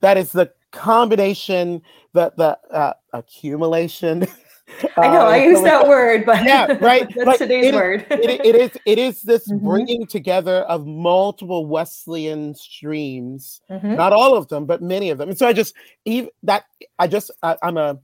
that 0.00 0.16
is 0.16 0.32
the 0.32 0.52
combination, 0.70 1.82
the 2.12 2.32
the 2.36 2.58
uh, 2.70 2.94
accumulation. 3.12 4.26
I 4.96 5.08
know 5.08 5.20
uh, 5.20 5.30
I 5.30 5.44
use 5.44 5.62
that 5.62 5.86
word, 5.86 6.24
but 6.24 6.44
yeah, 6.44 6.76
right. 6.80 7.08
that's 7.14 7.26
like, 7.26 7.38
today's 7.38 7.66
it 7.66 7.74
word. 7.74 8.06
Is, 8.10 8.18
it, 8.18 8.46
it 8.46 8.54
is 8.54 8.70
it 8.86 8.98
is 8.98 9.22
this 9.22 9.48
mm-hmm. 9.50 9.66
bringing 9.66 10.06
together 10.06 10.62
of 10.62 10.86
multiple 10.86 11.66
Wesleyan 11.66 12.54
streams, 12.54 13.60
mm-hmm. 13.70 13.94
not 13.94 14.12
all 14.12 14.34
of 14.34 14.48
them, 14.48 14.66
but 14.66 14.82
many 14.82 15.10
of 15.10 15.18
them. 15.18 15.28
And 15.28 15.38
so 15.38 15.46
I 15.46 15.52
just 15.52 15.74
even 16.04 16.30
that 16.42 16.64
I 16.98 17.06
just 17.06 17.30
I, 17.42 17.56
I'm 17.62 17.76
a 17.76 17.98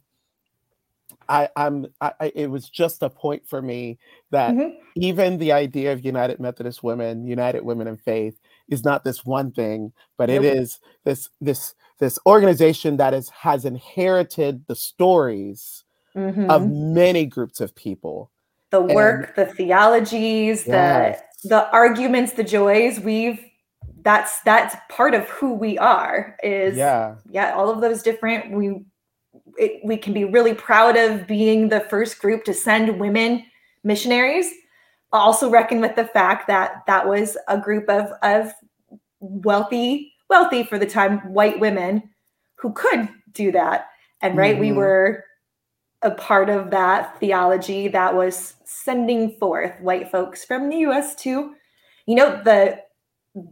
I, 1.29 1.49
I'm. 1.57 1.87
I, 2.01 2.33
it 2.35 2.51
was 2.51 2.69
just 2.69 3.03
a 3.03 3.11
point 3.11 3.49
for 3.49 3.61
me 3.61 3.99
that 4.31 4.55
mm-hmm. 4.55 4.79
even 4.95 5.39
the 5.39 5.53
idea 5.53 5.93
of 5.93 6.05
United 6.05 6.39
Methodist 6.41 6.83
Women, 6.83 7.27
United 7.27 7.65
Women 7.65 7.89
in 7.89 7.97
Faith, 7.97 8.39
is 8.69 8.85
not 8.85 9.05
this 9.05 9.25
one 9.25 9.51
thing, 9.53 9.93
but 10.17 10.31
it 10.31 10.45
is 10.45 10.79
this 11.05 11.29
this 11.41 11.75
this 11.99 12.19
organization 12.27 12.97
that 12.99 13.15
is 13.15 13.29
has 13.31 13.65
inherited 13.65 14.65
the 14.67 14.77
stories 14.77 15.85
mm-hmm. 16.17 16.51
of 16.51 16.69
many 16.69 17.27
groups 17.27 17.61
of 17.61 17.75
people. 17.75 18.31
The 18.71 18.81
work, 18.81 19.35
and, 19.37 19.47
the 19.47 19.55
theologies, 19.55 20.67
yes. 20.67 21.23
the 21.43 21.49
the 21.49 21.71
arguments, 21.71 22.33
the 22.33 22.45
joys. 22.45 22.99
We've 22.99 23.41
that's 24.03 24.41
that's 24.43 24.75
part 24.89 25.15
of 25.15 25.29
who 25.29 25.55
we 25.55 25.79
are. 25.79 26.37
Is 26.43 26.77
yeah, 26.77 27.17
yeah. 27.31 27.55
All 27.55 27.71
of 27.71 27.81
those 27.81 28.03
different. 28.03 28.53
We 28.53 28.85
it, 29.57 29.81
we 29.85 29.97
can 29.97 30.13
be 30.13 30.25
really 30.25 30.55
proud 30.55 30.97
of 30.97 31.27
being 31.27 31.69
the 31.69 31.81
first 31.81 32.19
group 32.19 32.45
to 32.45 32.55
send 32.55 32.99
women 32.99 33.45
missionaries. 33.85 34.51
Also 35.13 35.49
reckon 35.49 35.81
with 35.81 35.95
the 35.95 36.07
fact 36.07 36.49
that 36.49 36.83
that 36.87 37.07
was 37.07 37.39
a 37.49 37.59
group 37.59 37.89
of 37.89 38.11
of 38.23 38.53
wealthy, 39.21 40.13
wealthy 40.29 40.65
for 40.65 40.79
the 40.79 40.87
time 40.87 41.19
white 41.33 41.61
women 41.61 42.03
who 42.57 42.73
could 42.73 43.09
do 43.33 43.53
that. 43.53 43.87
And 44.23 44.37
right, 44.37 44.55
mm-hmm. 44.55 44.61
we 44.61 44.73
were 44.73 45.25
a 46.07 46.13
part 46.13 46.49
of 46.49 46.71
that 46.71 47.19
theology 47.21 47.89
that 47.89 48.15
was 48.15 48.55
sending 48.65 49.33
forth 49.33 49.79
white 49.81 50.11
folks 50.11 50.45
from 50.45 50.69
the 50.69 50.79
US 50.79 51.15
to, 51.17 51.55
you 52.07 52.15
know, 52.15 52.41
the 52.45 52.81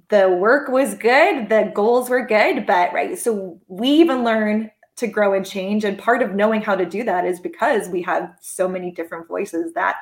the 0.09 0.31
work 0.31 0.69
was 0.69 0.95
good, 0.95 1.51
the 1.51 1.71
goals 1.75 2.09
were 2.09 2.25
good, 2.25 2.67
but 2.67 2.93
right. 2.95 3.19
So 3.19 3.61
we 3.69 3.89
even 3.89 4.25
learn 4.25 4.71
to 4.97 5.07
grow 5.07 5.35
and 5.35 5.45
change. 5.45 5.85
And 5.85 5.99
part 5.99 6.23
of 6.23 6.35
knowing 6.35 6.63
how 6.63 6.75
to 6.75 6.87
do 6.87 7.05
that 7.05 7.27
is 7.27 7.41
because 7.41 7.89
we 7.89 8.01
have 8.03 8.35
so 8.41 8.69
many 8.69 8.91
different 8.91 9.29
voices 9.29 9.75
that 9.75 9.97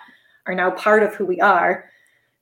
are 0.46 0.54
now 0.54 0.70
part 0.70 1.02
of 1.02 1.14
who 1.14 1.24
we 1.24 1.40
are. 1.40 1.88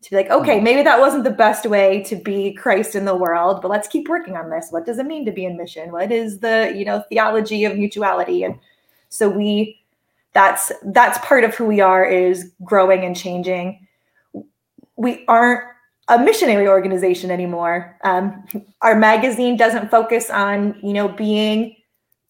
To 0.03 0.11
be 0.11 0.17
like, 0.17 0.31
okay, 0.31 0.57
mm-hmm. 0.57 0.65
maybe 0.65 0.83
that 0.83 0.99
wasn't 0.99 1.25
the 1.25 1.31
best 1.31 1.67
way 1.67 2.03
to 2.05 2.17
be 2.17 2.55
Christ 2.55 2.95
in 2.95 3.05
the 3.05 3.15
world, 3.15 3.61
but 3.61 3.71
let's 3.71 3.87
keep 3.87 4.09
working 4.09 4.35
on 4.35 4.49
this. 4.49 4.69
What 4.71 4.87
does 4.87 4.99
it 4.99 5.05
mean 5.05 5.27
to 5.27 5.33
be 5.33 5.45
in 5.45 5.59
mission? 5.59 5.93
What 5.93 6.11
is 6.11 6.39
the, 6.39 6.73
you 6.75 6.87
know, 6.87 7.05
theology 7.11 7.65
of 7.65 7.77
mutuality? 7.77 8.45
And 8.45 8.59
so 9.11 9.29
we 9.29 9.80
that's 10.33 10.73
that's 10.93 11.19
part 11.27 11.45
of 11.45 11.55
who 11.55 11.67
we 11.67 11.81
are 11.81 12.05
is 12.05 12.53
growing 12.65 13.05
and 13.05 13.17
changing. 13.17 13.87
We 14.97 15.25
aren't 15.27 15.63
a 16.09 16.19
missionary 16.19 16.69
organization 16.69 17.31
anymore. 17.31 17.97
Um, 18.05 18.45
our 18.83 18.97
magazine 18.97 19.57
doesn't 19.57 19.91
focus 19.91 20.29
on, 20.29 20.79
you 20.83 20.93
know, 20.93 21.09
being 21.09 21.77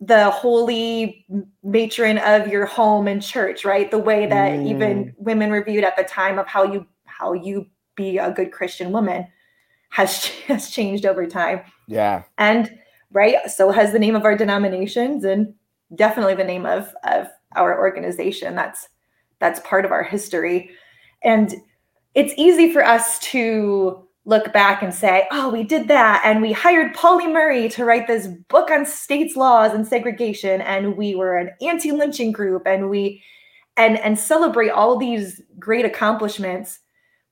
the 0.01 0.31
holy 0.31 1.27
matron 1.63 2.19
of 2.19 2.49
your 2.49 2.67
home 2.67 3.07
and 3.07 3.23
church, 3.23 3.65
right? 3.65 3.91
The 3.91 3.99
way 3.99 4.27
that 4.27 4.53
mm. 4.53 4.69
even 4.69 5.15
women 5.19 5.51
reviewed 5.51 5.85
at 5.85 5.97
the 5.97 6.05
time 6.05 6.39
of 6.39 6.47
how 6.47 6.65
you 6.65 6.87
how 7.05 7.33
you 7.35 7.67
be 7.97 8.19
a 8.19 8.31
good 8.31 8.51
Christian 8.53 8.93
woman 8.93 9.27
has 9.91 10.27
has 10.47 10.71
changed 10.71 11.05
over 11.05 11.27
time. 11.27 11.63
Yeah. 11.87 12.23
And 12.39 12.79
right, 13.13 13.51
so 13.51 13.71
has 13.71 13.93
the 13.93 13.99
name 13.99 14.17
of 14.17 14.25
our 14.25 14.37
denominations 14.37 15.25
and 15.25 15.55
definitely 15.95 16.35
the 16.35 16.45
name 16.45 16.65
of 16.65 16.95
of 17.05 17.29
our 17.57 17.79
organization. 17.79 18.55
That's 18.55 18.89
that's 19.39 19.61
part 19.61 19.85
of 19.85 19.93
our 19.93 20.03
history. 20.03 20.71
And 21.23 21.55
it's 22.15 22.35
easy 22.37 22.73
for 22.73 22.85
us 22.85 23.19
to 23.21 24.07
look 24.27 24.53
back 24.53 24.83
and 24.83 24.93
say, 24.93 25.27
oh, 25.33 25.49
we 25.49 25.63
did 25.65 25.89
that. 25.89 26.23
And 26.25 26.43
we 26.43 26.53
hired 26.53 26.95
Pauli 26.95 27.27
Murray 27.27 27.69
to 27.71 27.85
write 27.85 28.07
this 28.07 28.29
book 28.49 28.71
on 28.71 28.85
states 28.85 29.35
laws 29.35 29.73
and 29.73 29.87
segregation. 29.87 30.61
And 30.61 30.97
we 30.97 31.15
were 31.15 31.37
an 31.39 31.51
anti-lynching 31.63 32.33
group 32.33 32.67
and 32.67 32.91
we 32.91 33.23
and 33.77 33.99
and 34.01 34.19
celebrate 34.19 34.71
all 34.71 34.97
these 34.97 35.41
great 35.59 35.85
accomplishments. 35.85 36.81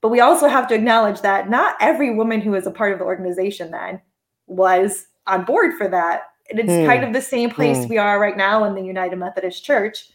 But 0.00 0.10
we 0.10 0.20
also 0.20 0.48
have 0.48 0.68
to 0.68 0.74
acknowledge 0.74 1.20
that 1.22 1.50
not 1.50 1.76
every 1.80 2.14
woman 2.14 2.40
who 2.40 2.52
was 2.52 2.66
a 2.66 2.70
part 2.70 2.92
of 2.92 2.98
the 2.98 3.04
organization 3.04 3.70
then 3.70 4.00
was 4.46 5.06
on 5.26 5.44
board 5.44 5.74
for 5.76 5.88
that. 5.88 6.22
And 6.50 6.58
it's 6.58 6.70
mm. 6.70 6.86
kind 6.86 7.04
of 7.04 7.12
the 7.12 7.20
same 7.20 7.50
place 7.50 7.78
mm. 7.78 7.88
we 7.88 7.98
are 7.98 8.18
right 8.18 8.36
now 8.36 8.64
in 8.64 8.74
the 8.74 8.82
United 8.82 9.16
Methodist 9.16 9.64
Church 9.64 10.08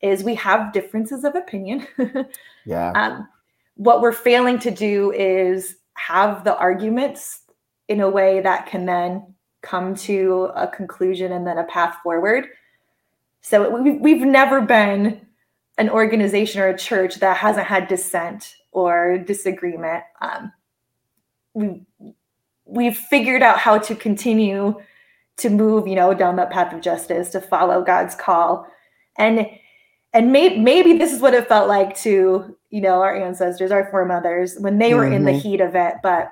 is 0.00 0.24
we 0.24 0.34
have 0.36 0.72
differences 0.72 1.24
of 1.24 1.34
opinion. 1.34 1.86
yeah. 2.64 2.92
Um, 2.92 3.28
what 3.76 4.00
we're 4.00 4.12
failing 4.12 4.58
to 4.60 4.70
do 4.70 5.12
is 5.12 5.76
have 5.94 6.44
the 6.44 6.56
arguments 6.56 7.40
in 7.88 8.00
a 8.00 8.08
way 8.08 8.40
that 8.40 8.66
can 8.66 8.86
then 8.86 9.34
come 9.62 9.94
to 9.94 10.50
a 10.54 10.68
conclusion 10.68 11.32
and 11.32 11.46
then 11.46 11.58
a 11.58 11.64
path 11.64 11.96
forward. 12.02 12.46
So 13.40 13.80
we've, 13.80 14.00
we've 14.00 14.26
never 14.26 14.60
been 14.60 15.26
an 15.78 15.90
organization 15.90 16.60
or 16.60 16.68
a 16.68 16.78
church 16.78 17.16
that 17.16 17.36
hasn't 17.36 17.66
had 17.66 17.88
dissent 17.88 18.56
or 18.72 19.18
disagreement. 19.18 20.04
Um, 20.20 20.52
we 21.54 21.82
we've 22.64 22.96
figured 22.96 23.42
out 23.42 23.58
how 23.58 23.78
to 23.78 23.94
continue 23.94 24.80
to 25.38 25.50
move, 25.50 25.86
you 25.86 25.94
know, 25.94 26.14
down 26.14 26.36
that 26.36 26.50
path 26.50 26.72
of 26.72 26.80
justice 26.80 27.30
to 27.30 27.40
follow 27.40 27.82
God's 27.82 28.14
call, 28.14 28.66
and 29.18 29.46
and 30.16 30.32
maybe 30.32 30.58
maybe 30.58 30.96
this 30.96 31.12
is 31.12 31.20
what 31.20 31.34
it 31.34 31.46
felt 31.46 31.68
like 31.68 31.94
to 31.98 32.56
you 32.70 32.80
know 32.80 33.02
our 33.02 33.14
ancestors 33.14 33.70
our 33.70 33.88
foremothers 33.90 34.56
when 34.58 34.78
they 34.78 34.94
were 34.94 35.04
mm-hmm. 35.04 35.12
in 35.12 35.24
the 35.24 35.32
mm-hmm. 35.32 35.40
heat 35.40 35.60
of 35.60 35.74
it 35.74 35.94
but 36.02 36.30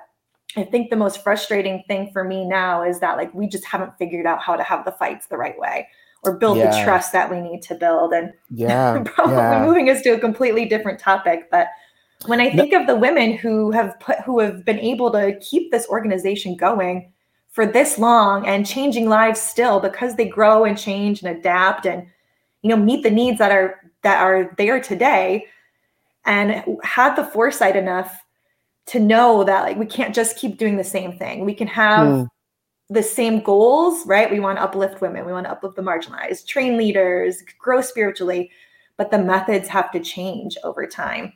i 0.57 0.63
think 0.63 0.89
the 0.89 0.95
most 0.95 1.23
frustrating 1.23 1.83
thing 1.87 2.09
for 2.11 2.23
me 2.23 2.45
now 2.45 2.83
is 2.83 2.99
that 2.99 3.15
like 3.15 3.33
we 3.33 3.47
just 3.47 3.63
haven't 3.63 3.95
figured 3.97 4.25
out 4.25 4.41
how 4.41 4.55
to 4.55 4.63
have 4.63 4.83
the 4.85 4.91
fights 4.93 5.27
the 5.27 5.37
right 5.37 5.57
way 5.59 5.87
or 6.23 6.37
build 6.37 6.57
yeah. 6.57 6.71
the 6.71 6.83
trust 6.83 7.11
that 7.11 7.29
we 7.29 7.39
need 7.39 7.61
to 7.61 7.75
build 7.75 8.11
and 8.11 8.33
yeah 8.49 9.01
probably 9.05 9.35
yeah. 9.35 9.63
moving 9.63 9.89
us 9.89 10.01
to 10.01 10.09
a 10.09 10.19
completely 10.19 10.65
different 10.65 10.99
topic 10.99 11.47
but 11.51 11.67
when 12.25 12.41
i 12.41 12.49
think 12.49 12.71
no. 12.71 12.81
of 12.81 12.87
the 12.87 12.95
women 12.95 13.37
who 13.37 13.69
have 13.69 13.97
put 13.99 14.19
who 14.21 14.39
have 14.39 14.65
been 14.65 14.79
able 14.79 15.11
to 15.11 15.37
keep 15.39 15.71
this 15.71 15.87
organization 15.89 16.55
going 16.55 17.11
for 17.55 17.65
this 17.65 17.97
long 17.97 18.45
and 18.45 18.67
changing 18.67 19.07
lives 19.07 19.39
still 19.39 19.79
because 19.79 20.15
they 20.15 20.27
grow 20.27 20.65
and 20.65 20.77
change 20.77 21.23
and 21.23 21.37
adapt 21.37 21.85
and 21.85 22.05
you 22.61 22.69
know 22.69 22.75
meet 22.75 23.01
the 23.01 23.09
needs 23.09 23.37
that 23.39 23.49
are 23.49 23.79
that 24.03 24.21
are 24.21 24.53
there 24.57 24.81
today. 24.81 25.47
And 26.25 26.65
had 26.83 27.15
the 27.15 27.23
foresight 27.23 27.75
enough 27.75 28.19
to 28.87 28.99
know 28.99 29.45
that 29.45 29.63
like 29.63 29.77
we 29.77 29.85
can't 29.85 30.13
just 30.13 30.37
keep 30.37 30.57
doing 30.57 30.75
the 30.75 30.83
same 30.83 31.17
thing. 31.17 31.45
We 31.45 31.53
can 31.53 31.67
have 31.67 32.07
mm. 32.07 32.27
the 32.89 33.03
same 33.03 33.39
goals 33.39 34.05
right? 34.05 34.29
We 34.29 34.41
want 34.41 34.57
to 34.57 34.63
uplift 34.63 34.99
women. 34.99 35.25
We 35.25 35.31
want 35.31 35.45
to 35.45 35.51
uplift 35.51 35.77
the 35.77 35.81
marginalized 35.81 36.47
train 36.47 36.77
leaders 36.77 37.41
grow 37.57 37.79
spiritually 37.81 38.51
but 38.97 39.11
the 39.11 39.19
methods 39.19 39.67
have 39.67 39.91
to 39.91 39.99
change 39.99 40.57
over 40.63 40.87
time. 40.87 41.33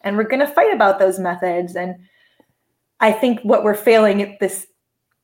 And 0.00 0.16
we're 0.16 0.24
going 0.24 0.44
to 0.44 0.52
fight 0.52 0.72
about 0.72 0.98
those 0.98 1.18
methods. 1.18 1.74
And 1.74 1.96
i 3.00 3.10
think 3.10 3.40
what 3.42 3.64
we're 3.64 3.74
failing 3.74 4.22
at 4.22 4.38
this 4.40 4.66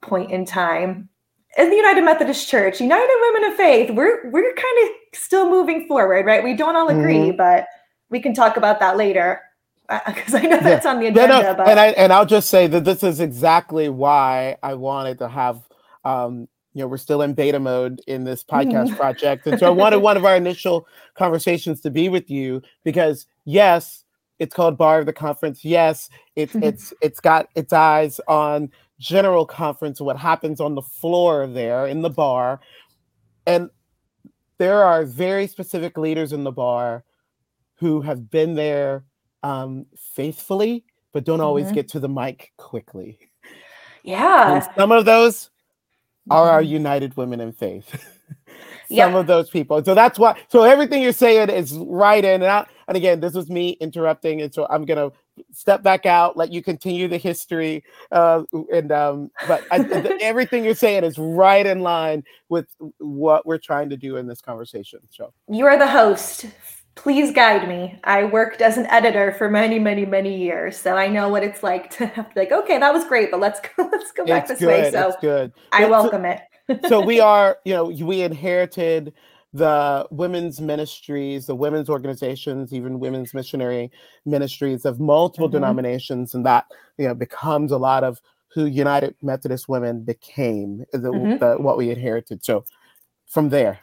point 0.04 0.30
in 0.30 0.44
time 0.44 1.08
in 1.56 1.70
the 1.70 1.76
United 1.76 2.02
Methodist 2.04 2.48
Church, 2.48 2.80
United 2.80 3.16
Women 3.20 3.50
of 3.50 3.56
Faith, 3.56 3.90
we're 3.90 4.30
we're 4.30 4.54
kind 4.54 4.78
of 4.84 5.18
still 5.18 5.48
moving 5.48 5.86
forward, 5.86 6.26
right? 6.26 6.42
We 6.42 6.54
don't 6.54 6.76
all 6.76 6.88
agree, 6.88 7.28
mm-hmm. 7.28 7.36
but 7.36 7.66
we 8.10 8.20
can 8.20 8.34
talk 8.34 8.56
about 8.56 8.80
that 8.80 8.96
later 8.96 9.40
because 10.06 10.34
uh, 10.34 10.38
I 10.42 10.42
know 10.42 10.60
that's 10.60 10.84
yeah. 10.84 10.90
on 10.90 11.00
the 11.00 11.06
agenda. 11.06 11.34
Yeah, 11.34 11.42
no, 11.42 11.54
but... 11.54 11.68
and 11.68 11.80
I 11.80 11.86
and 11.88 12.12
I'll 12.12 12.26
just 12.26 12.50
say 12.50 12.66
that 12.68 12.84
this 12.84 13.02
is 13.02 13.20
exactly 13.20 13.88
why 13.88 14.56
I 14.62 14.74
wanted 14.74 15.18
to 15.18 15.28
have. 15.28 15.62
Um, 16.04 16.48
you 16.76 16.80
know, 16.80 16.88
we're 16.88 16.96
still 16.96 17.22
in 17.22 17.34
beta 17.34 17.60
mode 17.60 18.00
in 18.08 18.24
this 18.24 18.42
podcast 18.42 18.88
mm-hmm. 18.88 18.96
project, 18.96 19.46
and 19.46 19.60
so 19.60 19.66
I 19.66 19.70
wanted 19.82 19.98
one 19.98 20.16
of 20.16 20.24
our 20.24 20.34
initial 20.34 20.88
conversations 21.14 21.80
to 21.82 21.90
be 21.90 22.08
with 22.08 22.28
you 22.28 22.62
because 22.82 23.26
yes, 23.44 24.04
it's 24.40 24.54
called 24.54 24.76
Bar 24.76 24.98
of 24.98 25.06
the 25.06 25.12
Conference. 25.12 25.64
Yes, 25.64 26.10
it's 26.34 26.54
it's 26.56 26.92
it's 27.00 27.20
got 27.20 27.48
its 27.54 27.72
eyes 27.72 28.20
on 28.26 28.70
general 28.98 29.46
conference, 29.46 30.00
what 30.00 30.16
happens 30.16 30.60
on 30.60 30.74
the 30.74 30.82
floor 30.82 31.46
there 31.46 31.86
in 31.86 32.02
the 32.02 32.10
bar. 32.10 32.60
And 33.46 33.70
there 34.58 34.82
are 34.84 35.04
very 35.04 35.46
specific 35.46 35.98
leaders 35.98 36.32
in 36.32 36.44
the 36.44 36.52
bar 36.52 37.04
who 37.76 38.00
have 38.02 38.30
been 38.30 38.54
there 38.54 39.04
um, 39.42 39.86
faithfully, 39.96 40.84
but 41.12 41.24
don't 41.24 41.40
always 41.40 41.66
mm-hmm. 41.66 41.74
get 41.74 41.88
to 41.88 42.00
the 42.00 42.08
mic 42.08 42.52
quickly. 42.56 43.18
Yeah. 44.02 44.54
And 44.54 44.68
some 44.76 44.92
of 44.92 45.04
those 45.04 45.50
are 46.30 46.50
our 46.50 46.62
mm-hmm. 46.62 46.72
United 46.72 47.16
Women 47.16 47.40
in 47.40 47.52
Faith. 47.52 47.90
some 48.88 48.96
yep. 48.96 49.14
of 49.14 49.26
those 49.26 49.50
people. 49.50 49.82
So 49.84 49.94
that's 49.94 50.18
why. 50.18 50.38
So 50.48 50.62
everything 50.62 51.02
you're 51.02 51.12
saying 51.12 51.50
is 51.50 51.72
right 51.74 52.24
in 52.24 52.34
and 52.34 52.44
out. 52.44 52.68
And 52.86 52.96
again, 52.96 53.20
this 53.20 53.34
was 53.34 53.48
me 53.48 53.70
interrupting, 53.80 54.42
and 54.42 54.52
so 54.52 54.66
I'm 54.68 54.84
gonna 54.84 55.10
step 55.52 55.82
back 55.82 56.06
out, 56.06 56.36
let 56.36 56.52
you 56.52 56.62
continue 56.62 57.08
the 57.08 57.18
history. 57.18 57.84
Uh, 58.10 58.44
and 58.72 58.92
um, 58.92 59.30
but 59.46 59.64
I, 59.70 59.78
everything 60.20 60.64
you're 60.64 60.74
saying 60.74 61.04
is 61.04 61.18
right 61.18 61.66
in 61.66 61.80
line 61.80 62.24
with 62.48 62.66
what 62.98 63.46
we're 63.46 63.58
trying 63.58 63.90
to 63.90 63.96
do 63.96 64.16
in 64.16 64.26
this 64.26 64.40
conversation. 64.40 65.00
So 65.10 65.32
you 65.48 65.66
are 65.66 65.78
the 65.78 65.88
host. 65.88 66.46
Please 66.96 67.32
guide 67.32 67.68
me. 67.68 67.98
I 68.04 68.24
worked 68.24 68.62
as 68.62 68.76
an 68.76 68.86
editor 68.86 69.32
for 69.32 69.50
many, 69.50 69.80
many, 69.80 70.06
many 70.06 70.36
years, 70.38 70.76
so 70.76 70.96
I 70.96 71.08
know 71.08 71.28
what 71.28 71.42
it's 71.42 71.62
like 71.62 71.90
to 71.96 72.06
have 72.06 72.32
to 72.32 72.38
like. 72.38 72.52
Okay, 72.52 72.78
that 72.78 72.92
was 72.92 73.04
great, 73.04 73.30
but 73.30 73.40
let's 73.40 73.60
go. 73.76 73.88
Let's 73.90 74.12
go 74.12 74.24
back 74.24 74.42
it's 74.42 74.52
this 74.52 74.60
good, 74.60 74.68
way. 74.68 74.90
So 74.90 75.08
it's 75.08 75.20
good. 75.20 75.52
I 75.72 75.86
welcome 75.86 76.24
it. 76.24 76.42
so 76.88 77.00
we 77.00 77.20
are, 77.20 77.58
you 77.64 77.74
know, 77.74 77.86
we 77.86 78.22
inherited 78.22 79.12
the 79.54 80.06
women's 80.10 80.60
ministries, 80.60 81.46
the 81.46 81.54
women's 81.54 81.88
organizations, 81.88 82.74
even 82.74 82.98
women's 82.98 83.32
missionary 83.32 83.90
ministries 84.26 84.84
of 84.84 84.98
multiple 84.98 85.48
Mhm. 85.48 85.52
denominations, 85.52 86.34
and 86.34 86.44
that 86.44 86.66
you 86.98 87.06
know 87.06 87.14
becomes 87.14 87.70
a 87.70 87.78
lot 87.78 88.02
of 88.02 88.20
who 88.48 88.66
United 88.66 89.14
Methodist 89.22 89.68
Women 89.68 90.02
became, 90.02 90.84
the, 90.92 91.12
Mhm. 91.12 91.38
the 91.38 91.56
what 91.62 91.76
we 91.76 91.90
inherited. 91.90 92.44
So 92.44 92.64
from 93.26 93.48
there, 93.48 93.78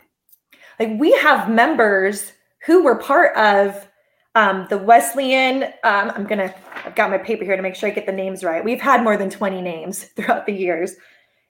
like 0.79 0.99
we 0.99 1.13
have 1.13 1.49
members 1.49 2.33
who 2.65 2.83
were 2.83 2.95
part 2.95 3.35
of 3.35 3.87
um, 4.35 4.65
the 4.69 4.77
Wesleyan. 4.77 5.63
Um, 5.83 6.11
I'm 6.15 6.25
gonna, 6.25 6.53
I've 6.85 6.95
got 6.95 7.09
my 7.09 7.17
paper 7.17 7.43
here 7.43 7.57
to 7.57 7.61
make 7.61 7.75
sure 7.75 7.89
I 7.89 7.91
get 7.91 8.05
the 8.05 8.13
names 8.13 8.45
right. 8.45 8.63
We've 8.63 8.79
had 8.79 9.03
more 9.03 9.17
than 9.17 9.29
20 9.29 9.61
names 9.61 10.03
throughout 10.15 10.45
the 10.45 10.53
years. 10.53 10.95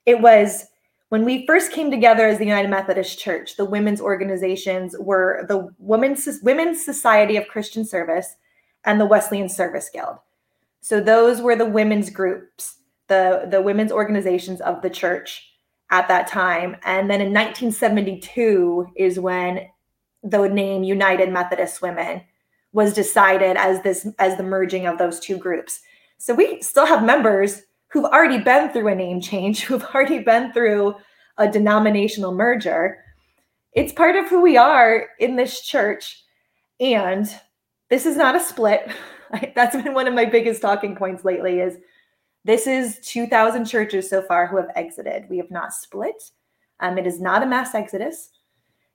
It 0.07 0.19
was 0.19 0.65
when 1.11 1.25
we 1.25 1.45
first 1.45 1.73
came 1.73 1.91
together 1.91 2.25
as 2.25 2.37
the 2.37 2.45
United 2.45 2.69
Methodist 2.69 3.19
Church. 3.19 3.57
The 3.57 3.65
women's 3.65 3.99
organizations 3.99 4.95
were 4.97 5.43
the 5.49 5.67
Women's 5.77 6.39
Women's 6.41 6.85
Society 6.85 7.35
of 7.35 7.49
Christian 7.49 7.83
Service 7.83 8.37
and 8.85 8.97
the 8.97 9.05
Wesleyan 9.05 9.49
Service 9.49 9.89
Guild. 9.91 10.19
So 10.79 11.01
those 11.01 11.41
were 11.41 11.57
the 11.57 11.65
women's 11.65 12.09
groups, 12.09 12.77
the 13.07 13.45
the 13.51 13.61
women's 13.61 13.91
organizations 13.91 14.61
of 14.61 14.81
the 14.81 14.89
church 14.89 15.51
at 15.89 16.07
that 16.07 16.27
time. 16.27 16.77
And 16.85 17.09
then 17.09 17.19
in 17.19 17.33
1972 17.33 18.93
is 18.95 19.19
when 19.19 19.67
the 20.23 20.47
name 20.47 20.85
United 20.85 21.29
Methodist 21.29 21.81
Women 21.81 22.21
was 22.71 22.93
decided 22.93 23.57
as 23.57 23.81
this 23.81 24.07
as 24.17 24.37
the 24.37 24.43
merging 24.43 24.85
of 24.85 24.97
those 24.97 25.19
two 25.19 25.37
groups. 25.37 25.81
So 26.19 26.33
we 26.33 26.61
still 26.61 26.85
have 26.85 27.03
members 27.03 27.63
who've 27.91 28.05
already 28.05 28.37
been 28.37 28.69
through 28.69 28.87
a 28.87 28.95
name 28.95 29.21
change, 29.21 29.61
who've 29.65 29.83
already 29.83 30.19
been 30.19 30.51
through 30.53 30.95
a 31.37 31.47
denominational 31.47 32.33
merger. 32.33 33.03
It's 33.73 33.93
part 33.93 34.15
of 34.15 34.27
who 34.27 34.41
we 34.41 34.57
are 34.57 35.07
in 35.19 35.35
this 35.35 35.61
church. 35.61 36.23
And 36.79 37.33
this 37.89 38.05
is 38.05 38.17
not 38.17 38.35
a 38.35 38.39
split. 38.39 38.91
That's 39.55 39.75
been 39.75 39.93
one 39.93 40.07
of 40.07 40.13
my 40.13 40.25
biggest 40.25 40.61
talking 40.61 40.95
points 40.95 41.23
lately 41.23 41.59
is 41.59 41.77
this 42.43 42.67
is 42.67 42.99
2000 43.03 43.65
churches 43.65 44.09
so 44.09 44.21
far 44.23 44.47
who 44.47 44.57
have 44.57 44.71
exited. 44.75 45.29
We 45.29 45.37
have 45.37 45.51
not 45.51 45.73
split. 45.73 46.31
Um, 46.79 46.97
it 46.97 47.05
is 47.05 47.21
not 47.21 47.43
a 47.43 47.45
mass 47.45 47.75
exodus. 47.75 48.31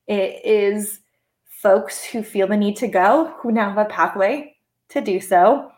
It 0.06 0.44
is 0.44 1.00
folks 1.46 2.04
who 2.04 2.22
feel 2.22 2.48
the 2.48 2.56
need 2.56 2.76
to 2.76 2.88
go, 2.88 3.34
who 3.38 3.52
now 3.52 3.70
have 3.70 3.78
a 3.78 3.88
pathway 3.88 4.56
to 4.90 5.00
do 5.00 5.20
so. 5.20 5.70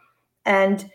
And 0.45 0.91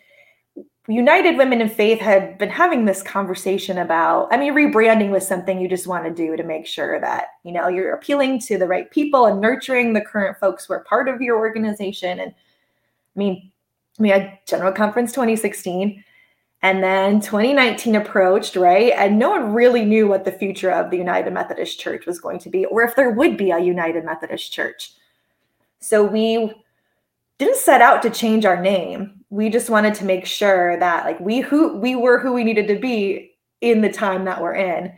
United 0.87 1.37
Women 1.37 1.61
in 1.61 1.69
Faith 1.69 1.99
had 1.99 2.37
been 2.37 2.49
having 2.49 2.83
this 2.83 3.01
conversation 3.01 3.77
about, 3.77 4.27
I 4.31 4.37
mean, 4.37 4.53
rebranding 4.53 5.11
was 5.11 5.25
something 5.25 5.61
you 5.61 5.69
just 5.69 5.87
want 5.87 6.03
to 6.03 6.11
do 6.11 6.35
to 6.35 6.43
make 6.43 6.67
sure 6.67 6.99
that, 6.99 7.27
you 7.43 7.53
know, 7.53 7.69
you're 7.69 7.93
appealing 7.93 8.39
to 8.41 8.57
the 8.57 8.67
right 8.67 8.91
people 8.91 9.25
and 9.25 9.39
nurturing 9.39 9.93
the 9.93 10.01
current 10.01 10.37
folks 10.39 10.65
who 10.65 10.73
are 10.73 10.83
part 10.83 11.07
of 11.07 11.21
your 11.21 11.37
organization. 11.37 12.19
And 12.19 12.31
I 12.31 13.19
mean, 13.19 13.49
we 13.97 14.09
had 14.09 14.39
General 14.45 14.73
Conference 14.73 15.11
2016. 15.11 16.03
And 16.63 16.81
then 16.81 17.19
2019 17.19 17.95
approached, 17.95 18.55
right? 18.55 18.93
And 18.95 19.19
no 19.19 19.31
one 19.31 19.53
really 19.53 19.83
knew 19.83 20.07
what 20.07 20.23
the 20.23 20.31
future 20.31 20.71
of 20.71 20.89
the 20.89 20.97
United 20.97 21.33
Methodist 21.33 21.77
Church 21.77 22.05
was 22.05 22.21
going 22.21 22.39
to 22.39 22.49
be, 22.49 22.65
or 22.65 22.83
if 22.83 22.95
there 22.95 23.11
would 23.11 23.35
be 23.35 23.51
a 23.51 23.59
United 23.59 24.05
Methodist 24.05 24.51
Church. 24.53 24.93
So 25.81 26.05
we 26.05 26.53
didn't 27.37 27.57
set 27.57 27.81
out 27.81 28.01
to 28.03 28.09
change 28.09 28.45
our 28.45 28.61
name. 28.61 29.22
We 29.33 29.49
just 29.49 29.71
wanted 29.71 29.95
to 29.95 30.05
make 30.05 30.27
sure 30.27 30.77
that 30.77 31.05
like 31.05 31.19
we 31.19 31.41
who 31.41 31.75
we 31.77 31.95
were 31.95 32.19
who 32.19 32.33
we 32.33 32.43
needed 32.43 32.67
to 32.67 32.77
be 32.77 33.31
in 33.61 33.81
the 33.81 33.91
time 33.91 34.25
that 34.25 34.39
we're 34.39 34.53
in. 34.53 34.93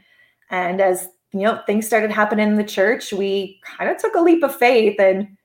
And 0.50 0.82
as 0.82 1.08
you 1.32 1.42
know, 1.42 1.62
things 1.65 1.88
started 1.88 2.12
happening 2.12 2.50
in 2.50 2.56
the 2.56 2.63
church, 2.63 3.13
we 3.13 3.62
kind 3.63 3.89
of 3.89 3.98
took 3.98 4.15
a 4.15 4.20
leap 4.22 4.44
of 4.44 4.54
faith 4.54 5.00
and 5.00 5.38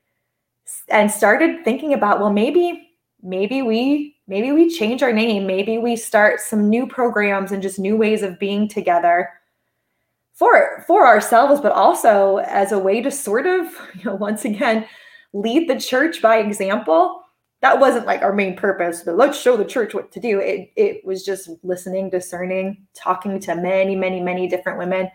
and 0.89 1.09
started 1.09 1.65
thinking 1.65 1.95
about, 1.95 2.19
well, 2.19 2.33
maybe, 2.33 2.91
maybe 3.23 3.63
we 3.63 4.17
maybe 4.27 4.51
we 4.51 4.69
change 4.69 5.05
our 5.05 5.13
name, 5.13 5.47
maybe 5.47 5.79
we 5.79 5.95
start 5.95 6.41
some 6.41 6.69
new 6.69 6.85
programs 6.87 7.53
and 7.53 7.63
just 7.63 7.79
new 7.79 7.97
ways 7.97 8.23
of 8.23 8.41
being 8.41 8.67
together 8.67 9.29
for 10.33 10.83
for 10.89 11.07
ourselves, 11.07 11.61
but 11.61 11.73
also 11.73 12.39
as 12.39 12.73
a 12.73 12.79
way 12.79 13.01
to 13.03 13.11
sort 13.13 13.47
of, 13.47 13.67
you 13.95 14.05
know, 14.05 14.17
once 14.17 14.45
again, 14.45 14.85
lead 15.33 15.69
the 15.71 15.79
church 15.79 16.21
by 16.21 16.39
example. 16.39 17.23
That 17.63 17.79
wasn't 17.79 18.07
like 18.07 18.23
our 18.23 18.33
main 18.33 18.57
purpose, 18.57 19.03
but 19.05 19.17
let's 19.17 19.39
show 19.39 19.57
the 19.57 19.65
church 19.65 19.93
what 19.93 20.11
to 20.13 20.21
do. 20.21 20.41
It 20.41 20.73
it 20.77 21.05
was 21.05 21.25
just 21.25 21.51
listening, 21.63 22.11
discerning, 22.11 22.87
talking 22.95 23.39
to 23.41 23.55
many, 23.55 23.95
many, 23.95 24.21
many 24.21 24.49
different 24.49 24.79
women, 24.79 25.11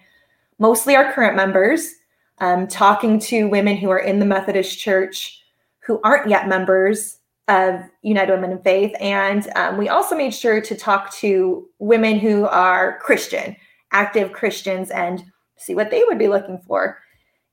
mostly 0.60 0.96
our 0.96 1.12
current 1.12 1.36
members, 1.36 1.92
um, 2.40 2.68
talking 2.68 3.20
to 3.20 3.48
women 3.48 3.78
who 3.78 3.90
are 3.90 4.00
in 4.00 4.20
the 4.20 4.26
Methodist 4.26 4.80
Church 4.80 5.42
who 5.86 6.00
aren't 6.04 6.30
yet 6.30 6.48
members 6.48 7.20
of 7.48 7.80
United 8.02 8.34
Women 8.34 8.52
in 8.52 8.62
Faith. 8.62 8.96
And 9.00 9.48
um, 9.56 9.78
we 9.78 9.90
also 9.90 10.16
made 10.16 10.34
sure 10.34 10.60
to 10.60 10.76
talk 10.76 11.14
to 11.16 11.68
women 11.78 12.18
who 12.18 12.46
are 12.46 13.00
Christian, 13.00 13.56
active 13.92 14.32
Christians, 14.32 14.90
and 14.90 15.24
see 15.58 15.76
what 15.76 15.92
they 15.92 16.04
would 16.06 16.18
be 16.18 16.28
looking 16.28 16.60
for 16.66 16.98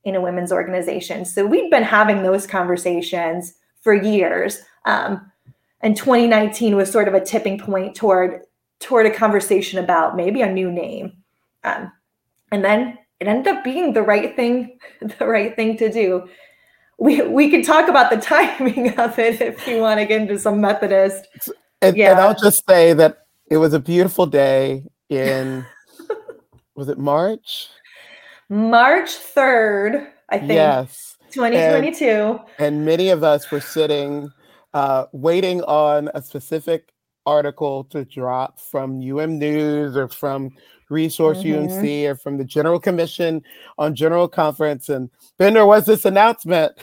in 0.03 0.15
a 0.15 0.21
women's 0.21 0.51
organization. 0.51 1.25
So 1.25 1.45
we'd 1.45 1.69
been 1.69 1.83
having 1.83 2.23
those 2.23 2.47
conversations 2.47 3.53
for 3.81 3.93
years. 3.93 4.63
Um, 4.85 5.31
and 5.81 5.95
2019 5.97 6.75
was 6.75 6.91
sort 6.91 7.07
of 7.07 7.13
a 7.13 7.23
tipping 7.23 7.59
point 7.59 7.95
toward 7.95 8.41
toward 8.79 9.05
a 9.05 9.11
conversation 9.11 9.79
about 9.79 10.15
maybe 10.15 10.41
a 10.41 10.51
new 10.51 10.71
name. 10.71 11.13
Um, 11.63 11.91
and 12.51 12.63
then 12.63 12.97
it 13.19 13.27
ended 13.27 13.55
up 13.55 13.63
being 13.63 13.93
the 13.93 14.01
right 14.01 14.35
thing, 14.35 14.77
the 15.01 15.25
right 15.25 15.55
thing 15.55 15.77
to 15.77 15.91
do 15.91 16.27
we 17.03 17.21
we 17.21 17.49
can 17.49 17.63
talk 17.63 17.89
about 17.89 18.09
the 18.09 18.17
timing 18.21 18.97
of 18.97 19.17
it 19.19 19.41
if 19.41 19.67
you 19.67 19.79
want 19.79 19.99
to 19.99 20.05
get 20.05 20.21
into 20.21 20.39
some 20.39 20.61
Methodist. 20.61 21.25
And, 21.81 21.97
yeah. 21.97 22.11
and 22.11 22.19
I'll 22.19 22.35
just 22.35 22.63
say 22.67 22.93
that 22.93 23.25
it 23.51 23.57
was 23.57 23.73
a 23.73 23.79
beautiful 23.79 24.25
day 24.25 24.85
in 25.09 25.65
was 26.75 26.87
it 26.87 26.97
March? 26.97 27.69
March 28.49 29.09
3rd, 29.09 30.07
I 30.29 30.39
think. 30.39 30.53
Yes. 30.53 31.17
2022. 31.31 32.05
And, 32.05 32.39
and 32.59 32.85
many 32.85 33.09
of 33.09 33.23
us 33.23 33.49
were 33.51 33.59
sitting 33.59 34.31
uh, 34.73 35.05
waiting 35.11 35.61
on 35.63 36.09
a 36.13 36.21
specific 36.21 36.93
article 37.25 37.85
to 37.85 38.05
drop 38.05 38.59
from 38.59 38.99
UM 39.01 39.39
News 39.39 39.95
or 39.95 40.07
from 40.07 40.51
Resource 40.89 41.39
mm-hmm. 41.39 41.67
UMC 41.67 42.05
or 42.05 42.15
from 42.15 42.37
the 42.37 42.43
General 42.43 42.79
Commission 42.79 43.41
on 43.77 43.95
General 43.95 44.27
Conference. 44.27 44.89
And 44.89 45.09
then 45.37 45.53
there 45.53 45.65
was 45.65 45.85
this 45.85 46.05
announcement 46.05 46.73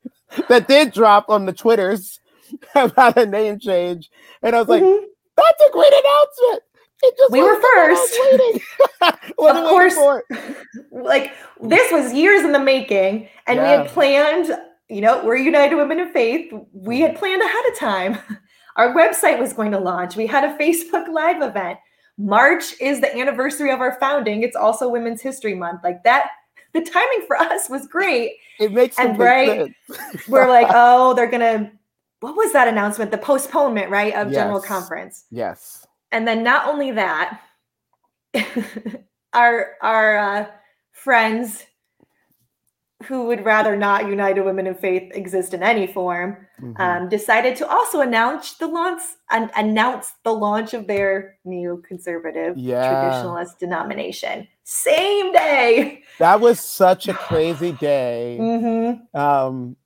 that 0.48 0.68
did 0.68 0.92
drop 0.92 1.28
on 1.28 1.46
the 1.46 1.52
Twitters 1.52 2.20
about 2.74 3.16
a 3.16 3.26
name 3.26 3.58
change. 3.58 4.10
And 4.42 4.54
I 4.54 4.58
was 4.58 4.68
like, 4.68 4.82
mm-hmm. 4.82 5.04
that's 5.36 5.62
a 5.62 5.72
great 5.72 5.92
announcement. 5.92 6.62
we 7.30 7.42
were 7.42 7.60
first. 7.60 8.18
of 9.02 9.68
course, 9.68 9.96
like 10.90 11.32
this 11.62 11.90
was 11.90 12.12
years 12.12 12.44
in 12.44 12.52
the 12.52 12.58
making, 12.58 13.28
and 13.46 13.56
yeah. 13.56 13.62
we 13.62 13.68
had 13.68 13.88
planned. 13.88 14.50
You 14.90 15.00
know, 15.00 15.24
we're 15.24 15.36
United 15.36 15.76
Women 15.76 16.00
in 16.00 16.12
Faith. 16.12 16.52
We 16.72 17.00
had 17.00 17.16
planned 17.16 17.42
ahead 17.42 17.64
of 17.70 17.78
time. 17.78 18.18
Our 18.76 18.94
website 18.94 19.38
was 19.38 19.52
going 19.52 19.70
to 19.72 19.78
launch. 19.78 20.16
We 20.16 20.26
had 20.26 20.44
a 20.44 20.56
Facebook 20.58 21.08
Live 21.08 21.42
event. 21.42 21.78
March 22.18 22.74
is 22.80 23.00
the 23.00 23.16
anniversary 23.16 23.70
of 23.70 23.80
our 23.80 23.98
founding. 23.98 24.42
It's 24.42 24.56
also 24.56 24.88
Women's 24.88 25.22
History 25.22 25.54
Month. 25.54 25.80
Like 25.82 26.02
that, 26.04 26.28
the 26.72 26.82
timing 26.82 27.24
for 27.26 27.36
us 27.36 27.68
was 27.70 27.86
great. 27.86 28.32
It 28.58 28.72
makes 28.72 28.98
and 28.98 29.18
right. 29.18 29.72
we're 30.28 30.48
like, 30.48 30.68
oh, 30.70 31.14
they're 31.14 31.30
gonna. 31.30 31.72
What 32.20 32.36
was 32.36 32.52
that 32.52 32.68
announcement? 32.68 33.10
The 33.10 33.18
postponement, 33.18 33.90
right, 33.90 34.14
of 34.14 34.30
yes. 34.30 34.36
General 34.36 34.60
Conference. 34.60 35.24
Yes. 35.30 35.86
And 36.12 36.28
then 36.28 36.42
not 36.42 36.68
only 36.68 36.90
that, 36.90 37.40
our 39.32 39.72
our 39.80 40.16
uh, 40.18 40.46
friends 40.92 41.64
who 43.04 43.26
would 43.26 43.44
rather 43.44 43.76
not 43.76 44.06
United 44.06 44.44
Women 44.44 44.66
in 44.66 44.74
Faith 44.74 45.10
exist 45.14 45.54
in 45.54 45.62
any 45.62 45.86
form, 45.86 46.46
mm-hmm. 46.60 46.80
um, 46.80 47.08
decided 47.08 47.56
to 47.56 47.66
also 47.66 48.00
announce 48.00 48.54
the 48.54 48.66
launch 48.66 49.00
and 49.30 49.50
announce 49.56 50.12
the 50.22 50.32
launch 50.32 50.74
of 50.74 50.86
their 50.86 51.38
new 51.44 51.82
conservative 51.86 52.56
yeah. 52.58 52.92
traditionalist 52.92 53.58
denomination. 53.58 54.46
Same 54.64 55.32
day. 55.32 56.02
That 56.18 56.40
was 56.40 56.60
such 56.60 57.08
a 57.08 57.14
crazy 57.28 57.72
day. 57.72 58.36
mm-hmm. 58.40 59.18
um, 59.18 59.76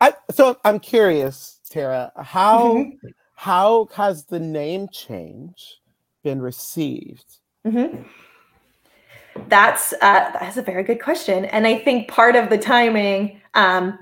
I, 0.00 0.12
so 0.30 0.58
I'm 0.64 0.80
curious, 0.80 1.60
Tara, 1.70 2.12
how 2.16 2.74
mm-hmm. 2.74 3.08
how 3.34 3.88
has 3.94 4.24
the 4.24 4.38
name 4.38 4.88
change 4.92 5.80
been 6.22 6.40
received? 6.40 7.38
Mm-hmm. 9.38 9.48
That's 9.48 9.92
uh, 9.94 10.30
that's 10.40 10.56
a 10.56 10.62
very 10.62 10.82
good 10.82 11.02
question, 11.02 11.44
and 11.46 11.66
I 11.66 11.78
think 11.78 12.08
part 12.08 12.36
of 12.36 12.50
the 12.50 12.58
timing 12.58 13.40
um, 13.54 13.98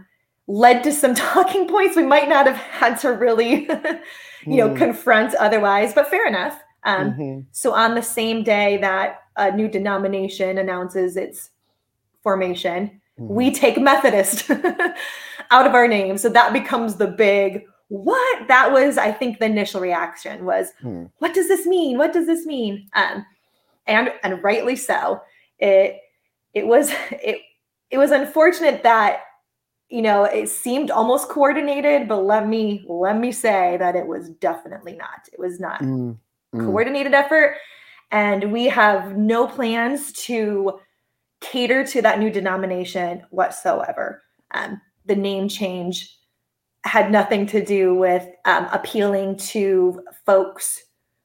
led 0.46 0.82
to 0.84 0.92
some 0.92 1.14
talking 1.14 1.68
points 1.68 1.96
we 1.96 2.04
might 2.04 2.28
not 2.28 2.46
have 2.46 2.56
had 2.56 2.98
to 3.00 3.10
really, 3.10 3.68
you 4.46 4.56
know, 4.56 4.74
confront 4.74 5.34
otherwise. 5.34 5.94
But 5.94 6.08
fair 6.08 6.26
enough. 6.26 6.60
Um, 6.84 7.12
mm-hmm. 7.12 7.40
So 7.52 7.74
on 7.74 7.94
the 7.94 8.02
same 8.02 8.44
day 8.44 8.76
that 8.78 9.22
a 9.36 9.50
new 9.50 9.68
denomination 9.68 10.58
announces 10.58 11.16
its 11.16 11.50
formation, 12.22 13.00
Mm-hmm. 13.18 13.34
We 13.34 13.50
take 13.50 13.78
Methodist 13.78 14.50
out 15.50 15.66
of 15.66 15.74
our 15.74 15.88
name. 15.88 16.18
So 16.18 16.28
that 16.28 16.52
becomes 16.52 16.96
the 16.96 17.06
big 17.06 17.64
what 17.88 18.48
that 18.48 18.72
was 18.72 18.98
i 18.98 19.12
think 19.12 19.38
the 19.38 19.44
initial 19.44 19.80
reaction 19.80 20.44
was 20.44 20.72
hmm. 20.80 21.04
what 21.18 21.32
does 21.32 21.46
this 21.46 21.66
mean 21.66 21.96
what 21.96 22.12
does 22.12 22.26
this 22.26 22.44
mean 22.44 22.84
um 22.94 23.24
and 23.86 24.10
and 24.22 24.42
rightly 24.42 24.76
so. 24.76 25.20
It 25.58 25.98
it 26.54 26.66
was 26.66 26.90
it 27.10 27.40
it 27.90 27.98
was 27.98 28.10
unfortunate 28.10 28.82
that 28.82 29.20
you 29.88 30.02
know 30.02 30.24
it 30.24 30.48
seemed 30.48 30.90
almost 30.90 31.28
coordinated 31.28 32.08
but 32.08 32.24
let 32.24 32.48
me 32.48 32.84
let 32.88 33.16
me 33.16 33.30
say 33.30 33.76
that 33.78 33.94
it 33.94 34.06
was 34.06 34.30
definitely 34.30 34.94
not. 34.94 35.28
It 35.32 35.38
was 35.38 35.60
not 35.60 35.80
mm, 35.80 36.16
mm. 36.54 36.64
coordinated 36.64 37.14
effort 37.14 37.56
and 38.10 38.52
we 38.52 38.66
have 38.66 39.16
no 39.16 39.46
plans 39.46 40.12
to 40.12 40.78
cater 41.40 41.84
to 41.84 42.02
that 42.02 42.18
new 42.18 42.30
denomination 42.30 43.22
whatsoever. 43.30 44.22
Um, 44.52 44.80
the 45.06 45.16
name 45.16 45.48
change 45.48 46.16
had 46.84 47.10
nothing 47.10 47.46
to 47.46 47.64
do 47.64 47.94
with 47.94 48.26
um, 48.44 48.68
appealing 48.72 49.36
to 49.36 50.00
folks 50.24 50.82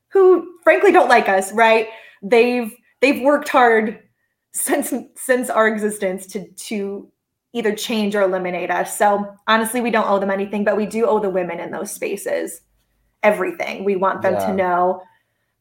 who 0.10 0.56
frankly 0.64 0.92
don't 0.92 1.08
like 1.08 1.30
us 1.30 1.54
right 1.54 1.88
they've 2.22 2.76
they've 3.00 3.22
worked 3.22 3.50
hard 3.50 4.00
since 4.54 4.94
since 5.16 5.50
our 5.50 5.68
existence 5.68 6.28
to 6.28 6.48
to 6.52 7.12
either 7.54 7.76
change 7.76 8.16
or 8.16 8.22
eliminate 8.22 8.72
us. 8.72 8.98
So 8.98 9.34
honestly, 9.48 9.82
we 9.82 9.92
don't 9.92 10.10
owe 10.10 10.20
them 10.20 10.32
anything, 10.32 10.64
but 10.64 10.78
we 10.78 10.86
do 10.86 11.06
owe 11.06 11.20
the 11.20 11.30
women 11.30 11.60
in 11.60 11.72
those 11.72 11.92
spaces 11.92 12.62
everything. 13.24 13.84
We 13.84 13.96
want 13.96 14.22
them 14.22 14.34
yeah. 14.34 14.48
to 14.48 14.54
know 14.54 15.04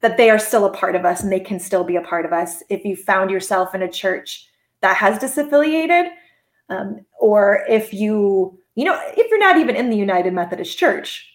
that 0.01 0.17
they 0.17 0.31
are 0.31 0.39
still 0.39 0.65
a 0.65 0.73
part 0.73 0.97
of 0.97 1.05
us 1.05 1.23
and 1.23 1.31
they 1.31 1.41
can 1.41 1.59
still 1.59 1.85
be 1.85 1.97
a 1.97 2.01
part 2.01 2.25
of 2.25 2.33
us. 2.33 2.63
If 2.71 2.85
you 2.85 2.97
found 2.97 3.31
yourself 3.31 3.75
in 3.75 3.83
a 3.83 3.91
church 3.91 4.47
that 4.81 4.97
has 4.97 5.19
disaffiliated, 5.19 6.11
um, 6.71 7.05
or 7.19 7.65
if 7.69 7.93
you, 7.93 8.59
you 8.77 8.85
know, 8.85 8.99
if 9.17 9.29
you're 9.29 9.39
not 9.39 9.59
even 9.59 9.77
in 9.77 9.91
the 9.91 9.97
United 9.97 10.33
Methodist 10.33 10.79
Church, 10.79 11.30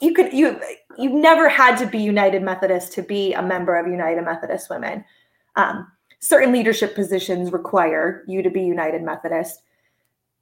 you 0.00 0.14
could 0.14 0.32
you 0.32 0.60
you 0.96 1.10
never 1.10 1.48
had 1.48 1.76
to 1.78 1.86
be 1.86 1.98
United 1.98 2.42
Methodist 2.42 2.92
to 2.94 3.02
be 3.02 3.32
a 3.34 3.42
member 3.42 3.76
of 3.76 3.86
United 3.86 4.24
Methodist 4.24 4.68
Women. 4.70 5.04
Um, 5.56 5.90
certain 6.20 6.52
leadership 6.52 6.94
positions 6.94 7.52
require 7.52 8.24
you 8.26 8.42
to 8.42 8.50
be 8.50 8.62
United 8.62 9.02
Methodist. 9.02 9.62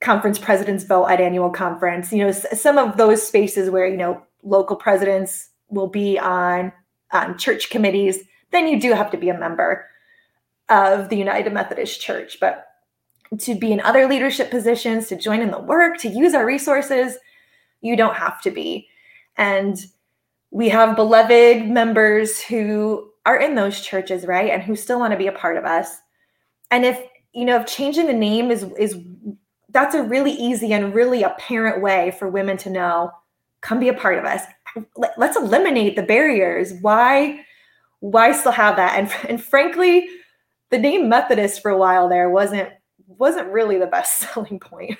Conference 0.00 0.38
presidents 0.38 0.84
vote 0.84 1.06
at 1.06 1.20
annual 1.20 1.50
conference. 1.50 2.12
You 2.12 2.26
know 2.26 2.32
some 2.32 2.78
of 2.78 2.96
those 2.96 3.26
spaces 3.26 3.70
where 3.70 3.86
you 3.86 3.96
know 3.96 4.22
local 4.42 4.76
presidents 4.76 5.50
will 5.68 5.88
be 5.88 6.18
on 6.18 6.72
on 7.12 7.38
church 7.38 7.70
committees 7.70 8.24
then 8.52 8.68
you 8.68 8.80
do 8.80 8.92
have 8.92 9.10
to 9.10 9.16
be 9.16 9.28
a 9.28 9.38
member 9.38 9.86
of 10.68 11.08
the 11.08 11.16
united 11.16 11.52
methodist 11.52 12.00
church. 12.00 12.38
But 12.40 12.66
to 13.38 13.54
be 13.54 13.72
in 13.72 13.80
other 13.80 14.08
leadership 14.08 14.50
positions 14.50 15.08
to 15.08 15.16
join 15.16 15.40
in 15.40 15.50
the 15.50 15.58
work 15.60 15.98
to 15.98 16.08
use 16.08 16.32
our 16.32 16.46
resources 16.46 17.16
you 17.80 17.96
don't 17.96 18.14
have 18.14 18.40
to 18.42 18.50
be 18.50 18.88
and 19.36 19.84
we 20.50 20.68
have 20.68 20.96
beloved 20.96 21.66
members 21.66 22.40
who 22.40 23.10
are 23.24 23.36
in 23.36 23.54
those 23.54 23.80
churches 23.80 24.26
right? 24.26 24.50
And 24.50 24.62
who 24.62 24.76
still 24.76 24.98
want 24.98 25.12
to 25.12 25.18
be 25.18 25.26
a 25.26 25.32
part 25.32 25.56
of 25.56 25.64
us. 25.64 25.98
And 26.70 26.84
if 26.84 27.00
you 27.32 27.44
know 27.44 27.56
if 27.60 27.66
changing 27.66 28.06
the 28.06 28.12
name 28.12 28.50
is 28.50 28.64
is 28.78 28.96
that's 29.70 29.94
a 29.94 30.02
really 30.02 30.32
easy 30.32 30.72
and 30.72 30.94
really 30.94 31.22
apparent 31.22 31.82
way 31.82 32.14
for 32.18 32.28
women 32.28 32.56
to 32.58 32.70
know 32.70 33.10
come 33.60 33.80
be 33.80 33.88
a 33.88 33.94
part 33.94 34.18
of 34.18 34.24
us. 34.24 34.42
Let's 35.16 35.36
eliminate 35.36 35.96
the 35.96 36.02
barriers. 36.02 36.72
Why 36.80 37.44
why 38.00 38.32
still 38.32 38.52
have 38.52 38.76
that? 38.76 38.98
And, 38.98 39.10
and 39.28 39.42
frankly 39.42 40.08
the 40.70 40.78
name 40.78 41.08
methodist 41.08 41.62
for 41.62 41.70
a 41.70 41.78
while 41.78 42.08
there 42.08 42.30
wasn't 42.30 42.70
wasn't 43.18 43.48
really 43.48 43.78
the 43.78 43.86
best 43.86 44.18
selling 44.34 44.58
point 44.58 44.98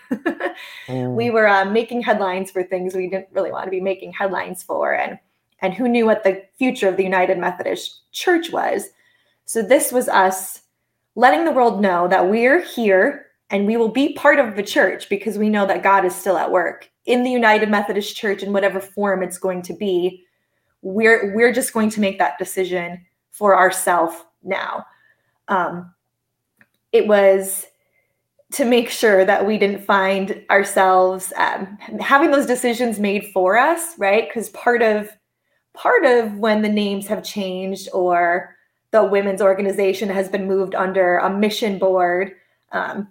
mm. 0.89 1.15
we 1.15 1.31
were 1.31 1.49
uh, 1.49 1.65
making 1.65 2.03
headlines 2.03 2.51
for 2.51 2.63
things 2.63 2.95
we 2.95 3.09
didn't 3.09 3.29
really 3.33 3.53
want 3.53 3.65
to 3.65 3.71
be 3.71 3.81
making 3.81 4.13
headlines 4.13 4.63
for 4.63 4.95
and 4.95 5.19
and 5.61 5.73
who 5.73 5.89
knew 5.89 6.05
what 6.05 6.25
the 6.25 6.43
future 6.59 6.89
of 6.89 6.97
the 6.97 7.03
united 7.03 7.39
methodist 7.39 8.01
church 8.13 8.51
was 8.51 8.89
so 9.45 9.63
this 9.63 9.93
was 9.93 10.09
us 10.09 10.63
letting 11.15 11.45
the 11.45 11.53
world 11.53 11.81
know 11.81 12.09
that 12.09 12.29
we're 12.29 12.61
here 12.61 13.27
and 13.51 13.67
we 13.67 13.77
will 13.77 13.89
be 13.89 14.13
part 14.15 14.39
of 14.39 14.57
the 14.57 14.63
church 14.63 15.09
because 15.09 15.39
we 15.39 15.49
know 15.49 15.67
that 15.67 15.83
God 15.83 16.05
is 16.05 16.15
still 16.15 16.37
at 16.37 16.51
work 16.51 16.91
in 17.07 17.23
the 17.23 17.31
United 17.31 17.71
Methodist 17.71 18.17
Church 18.17 18.43
in 18.43 18.53
whatever 18.53 18.81
form 18.81 19.23
it's 19.23 19.39
going 19.39 19.63
to 19.63 19.75
be. 19.75 20.25
We're 20.83 21.35
we're 21.35 21.53
just 21.53 21.73
going 21.73 21.91
to 21.91 22.01
make 22.01 22.19
that 22.19 22.39
decision 22.39 23.05
for 23.31 23.57
ourselves 23.57 24.17
now. 24.43 24.85
Um, 25.49 25.95
it 26.93 27.07
was 27.07 27.67
to 28.53 28.65
make 28.65 28.89
sure 28.89 29.25
that 29.25 29.45
we 29.45 29.59
didn't 29.59 29.85
find 29.85 30.45
ourselves 30.51 31.33
um, 31.37 31.77
having 32.01 32.31
those 32.31 32.47
decisions 32.47 32.99
made 32.99 33.31
for 33.33 33.57
us, 33.57 33.95
right? 33.99 34.29
Because 34.29 34.49
part 34.51 34.83
of 34.83 35.11
part 35.75 36.05
of 36.05 36.35
when 36.39 36.63
the 36.63 36.69
names 36.69 37.07
have 37.07 37.23
changed 37.23 37.89
or 37.93 38.57
the 38.93 39.05
women's 39.05 39.43
organization 39.43 40.09
has 40.09 40.29
been 40.29 40.47
moved 40.47 40.75
under 40.75 41.19
a 41.19 41.31
mission 41.31 41.79
board. 41.79 42.33
Um, 42.73 43.09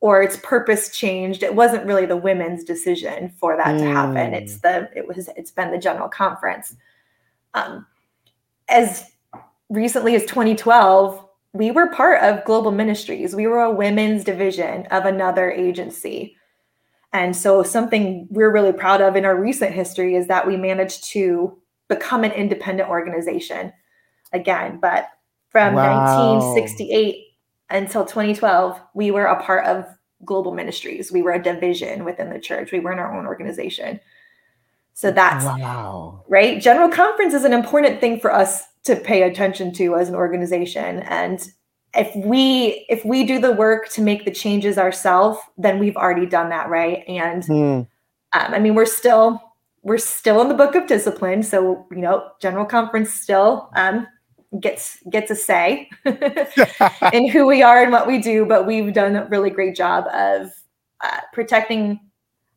or 0.00 0.22
its 0.22 0.36
purpose 0.42 0.96
changed 0.96 1.42
it 1.42 1.54
wasn't 1.54 1.84
really 1.84 2.06
the 2.06 2.16
women's 2.16 2.62
decision 2.62 3.32
for 3.36 3.56
that 3.56 3.74
mm. 3.74 3.78
to 3.80 3.86
happen 3.86 4.32
it's 4.32 4.58
mm. 4.58 4.62
the 4.62 4.90
it 4.96 5.06
was 5.06 5.28
it's 5.36 5.50
been 5.50 5.70
the 5.72 5.78
general 5.78 6.08
conference 6.08 6.76
um, 7.54 7.84
as 8.68 9.10
recently 9.68 10.14
as 10.14 10.22
2012 10.22 11.27
we 11.52 11.70
were 11.70 11.88
part 11.88 12.22
of 12.22 12.44
global 12.44 12.70
ministries 12.70 13.34
we 13.34 13.46
were 13.46 13.62
a 13.62 13.70
women's 13.70 14.24
division 14.24 14.86
of 14.86 15.04
another 15.04 15.50
agency 15.50 16.36
and 17.12 17.34
so 17.34 17.62
something 17.62 18.26
we're 18.30 18.52
really 18.52 18.72
proud 18.72 19.00
of 19.00 19.16
in 19.16 19.24
our 19.24 19.36
recent 19.36 19.72
history 19.72 20.14
is 20.14 20.26
that 20.26 20.46
we 20.46 20.56
managed 20.56 21.04
to 21.04 21.56
become 21.88 22.22
an 22.22 22.32
independent 22.32 22.88
organization 22.88 23.72
again 24.32 24.78
but 24.80 25.08
from 25.50 25.74
wow. 25.74 26.36
1968 26.36 27.24
until 27.70 28.04
2012, 28.04 28.80
we 28.94 29.10
were 29.10 29.26
a 29.26 29.42
part 29.42 29.66
of 29.66 29.86
global 30.24 30.54
ministries. 30.54 31.12
We 31.12 31.22
were 31.22 31.32
a 31.32 31.42
division 31.42 32.04
within 32.04 32.30
the 32.30 32.40
church. 32.40 32.72
We 32.72 32.80
weren't 32.80 33.00
our 33.00 33.16
own 33.16 33.26
organization. 33.26 34.00
So 34.94 35.10
that's 35.10 35.44
wow. 35.44 36.24
right. 36.28 36.60
General 36.60 36.88
conference 36.88 37.34
is 37.34 37.44
an 37.44 37.52
important 37.52 38.00
thing 38.00 38.18
for 38.18 38.32
us 38.32 38.64
to 38.88 38.96
pay 38.96 39.22
attention 39.22 39.72
to 39.74 39.94
as 39.94 40.08
an 40.08 40.14
organization. 40.14 41.00
And 41.00 41.40
if 41.94 42.14
we 42.16 42.84
if 42.88 43.04
we 43.04 43.24
do 43.24 43.40
the 43.40 43.52
work 43.52 43.88
to 43.90 44.02
make 44.02 44.24
the 44.24 44.30
changes 44.30 44.76
ourselves, 44.76 45.38
then 45.56 45.78
we've 45.78 45.96
already 45.96 46.26
done 46.26 46.50
that, 46.50 46.68
right? 46.68 47.04
And 47.08 47.44
hmm. 47.44 47.54
um, 47.54 47.86
I 48.32 48.58
mean, 48.58 48.74
we're 48.74 48.84
still 48.84 49.40
we're 49.82 49.98
still 49.98 50.42
in 50.42 50.48
the 50.48 50.54
book 50.54 50.74
of 50.74 50.86
discipline. 50.86 51.42
So 51.42 51.86
you 51.90 51.98
know, 51.98 52.28
general 52.40 52.66
conference 52.66 53.12
still 53.14 53.70
um, 53.74 54.06
gets 54.60 54.98
gets 55.10 55.30
a 55.30 55.34
say 55.34 55.88
in 57.12 57.28
who 57.28 57.46
we 57.46 57.62
are 57.62 57.82
and 57.82 57.92
what 57.92 58.06
we 58.06 58.18
do 58.18 58.46
but 58.46 58.66
we've 58.66 58.94
done 58.94 59.14
a 59.14 59.26
really 59.26 59.50
great 59.50 59.76
job 59.76 60.06
of 60.14 60.50
uh, 61.04 61.20
protecting 61.32 62.00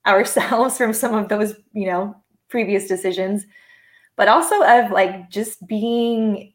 ourselves 0.08 0.78
from 0.78 0.94
some 0.94 1.14
of 1.14 1.28
those 1.28 1.54
you 1.74 1.86
know 1.86 2.16
previous 2.50 2.88
decisions 2.88 3.46
but 4.22 4.28
also 4.28 4.64
of 4.64 4.92
like 4.92 5.32
just 5.32 5.66
being 5.66 6.54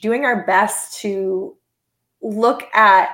doing 0.00 0.24
our 0.24 0.46
best 0.46 1.00
to 1.00 1.56
look 2.22 2.62
at 2.74 3.10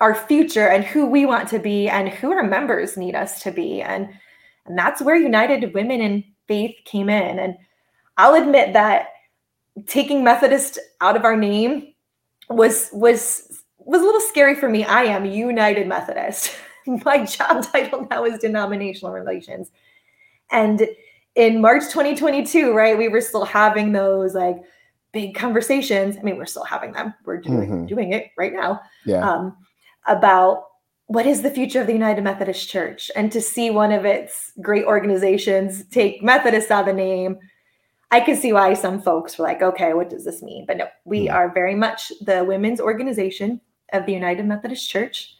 our 0.00 0.16
future 0.16 0.66
and 0.66 0.84
who 0.84 1.06
we 1.06 1.24
want 1.24 1.48
to 1.48 1.60
be 1.60 1.88
and 1.88 2.08
who 2.08 2.32
our 2.32 2.42
members 2.42 2.96
need 2.96 3.14
us 3.14 3.40
to 3.42 3.52
be 3.52 3.80
and 3.80 4.08
and 4.66 4.76
that's 4.76 5.00
where 5.00 5.14
united 5.14 5.72
women 5.74 6.00
in 6.00 6.24
faith 6.48 6.74
came 6.84 7.08
in 7.08 7.38
and 7.38 7.54
i'll 8.16 8.34
admit 8.34 8.72
that 8.72 9.10
taking 9.86 10.22
Methodist 10.22 10.78
out 11.00 11.16
of 11.16 11.24
our 11.24 11.36
name 11.36 11.92
was 12.48 12.90
was 12.92 13.62
was 13.78 14.00
a 14.00 14.04
little 14.04 14.20
scary 14.20 14.54
for 14.54 14.68
me. 14.68 14.84
I 14.84 15.04
am 15.04 15.24
United 15.24 15.86
Methodist. 15.86 16.54
My 16.86 17.24
job 17.24 17.64
title 17.72 18.06
now 18.10 18.24
is 18.24 18.38
denominational 18.38 19.12
relations. 19.12 19.70
And 20.50 20.86
in 21.34 21.60
March 21.60 21.84
2022, 21.84 22.72
right, 22.72 22.96
we 22.96 23.08
were 23.08 23.20
still 23.20 23.44
having 23.44 23.92
those 23.92 24.34
like 24.34 24.56
big 25.12 25.34
conversations. 25.34 26.16
I 26.16 26.22
mean, 26.22 26.36
we're 26.36 26.46
still 26.46 26.64
having 26.64 26.92
them. 26.92 27.14
We're 27.24 27.40
doing 27.40 27.70
mm-hmm. 27.70 27.86
doing 27.86 28.12
it 28.12 28.30
right 28.36 28.52
now. 28.52 28.80
Yeah. 29.04 29.28
Um, 29.28 29.56
about 30.06 30.64
what 31.06 31.26
is 31.26 31.42
the 31.42 31.50
future 31.50 31.80
of 31.80 31.86
the 31.86 31.92
United 31.92 32.22
Methodist 32.22 32.68
Church, 32.68 33.10
and 33.14 33.30
to 33.32 33.40
see 33.40 33.70
one 33.70 33.92
of 33.92 34.04
its 34.04 34.52
great 34.60 34.84
organizations 34.84 35.84
take 35.88 36.22
Methodist 36.22 36.70
out 36.70 36.80
of 36.80 36.86
the 36.86 36.92
name 36.92 37.38
I 38.14 38.20
can 38.20 38.36
see 38.36 38.52
why 38.52 38.74
some 38.74 39.02
folks 39.02 39.36
were 39.36 39.44
like, 39.44 39.60
okay, 39.60 39.92
what 39.92 40.08
does 40.08 40.24
this 40.24 40.40
mean? 40.40 40.66
But 40.66 40.76
no, 40.76 40.86
we 41.04 41.26
hmm. 41.26 41.34
are 41.34 41.52
very 41.52 41.74
much 41.74 42.12
the 42.20 42.44
women's 42.44 42.80
organization 42.80 43.60
of 43.92 44.06
the 44.06 44.12
United 44.12 44.46
Methodist 44.46 44.88
Church. 44.88 45.36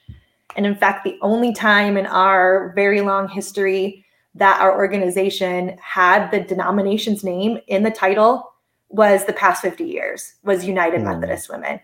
And 0.56 0.66
in 0.66 0.74
fact, 0.74 1.04
the 1.04 1.16
only 1.22 1.52
time 1.52 1.96
in 1.96 2.06
our 2.06 2.72
very 2.74 3.00
long 3.00 3.28
history 3.28 4.03
that 4.34 4.60
our 4.60 4.76
organization 4.76 5.76
had 5.80 6.30
the 6.30 6.40
denomination's 6.40 7.22
name 7.22 7.58
in 7.68 7.82
the 7.82 7.90
title 7.90 8.52
was 8.88 9.24
the 9.24 9.32
past 9.32 9.62
50 9.62 9.84
years, 9.84 10.34
was 10.42 10.64
United 10.64 11.00
mm. 11.00 11.04
Methodist 11.04 11.48
Women. 11.48 11.80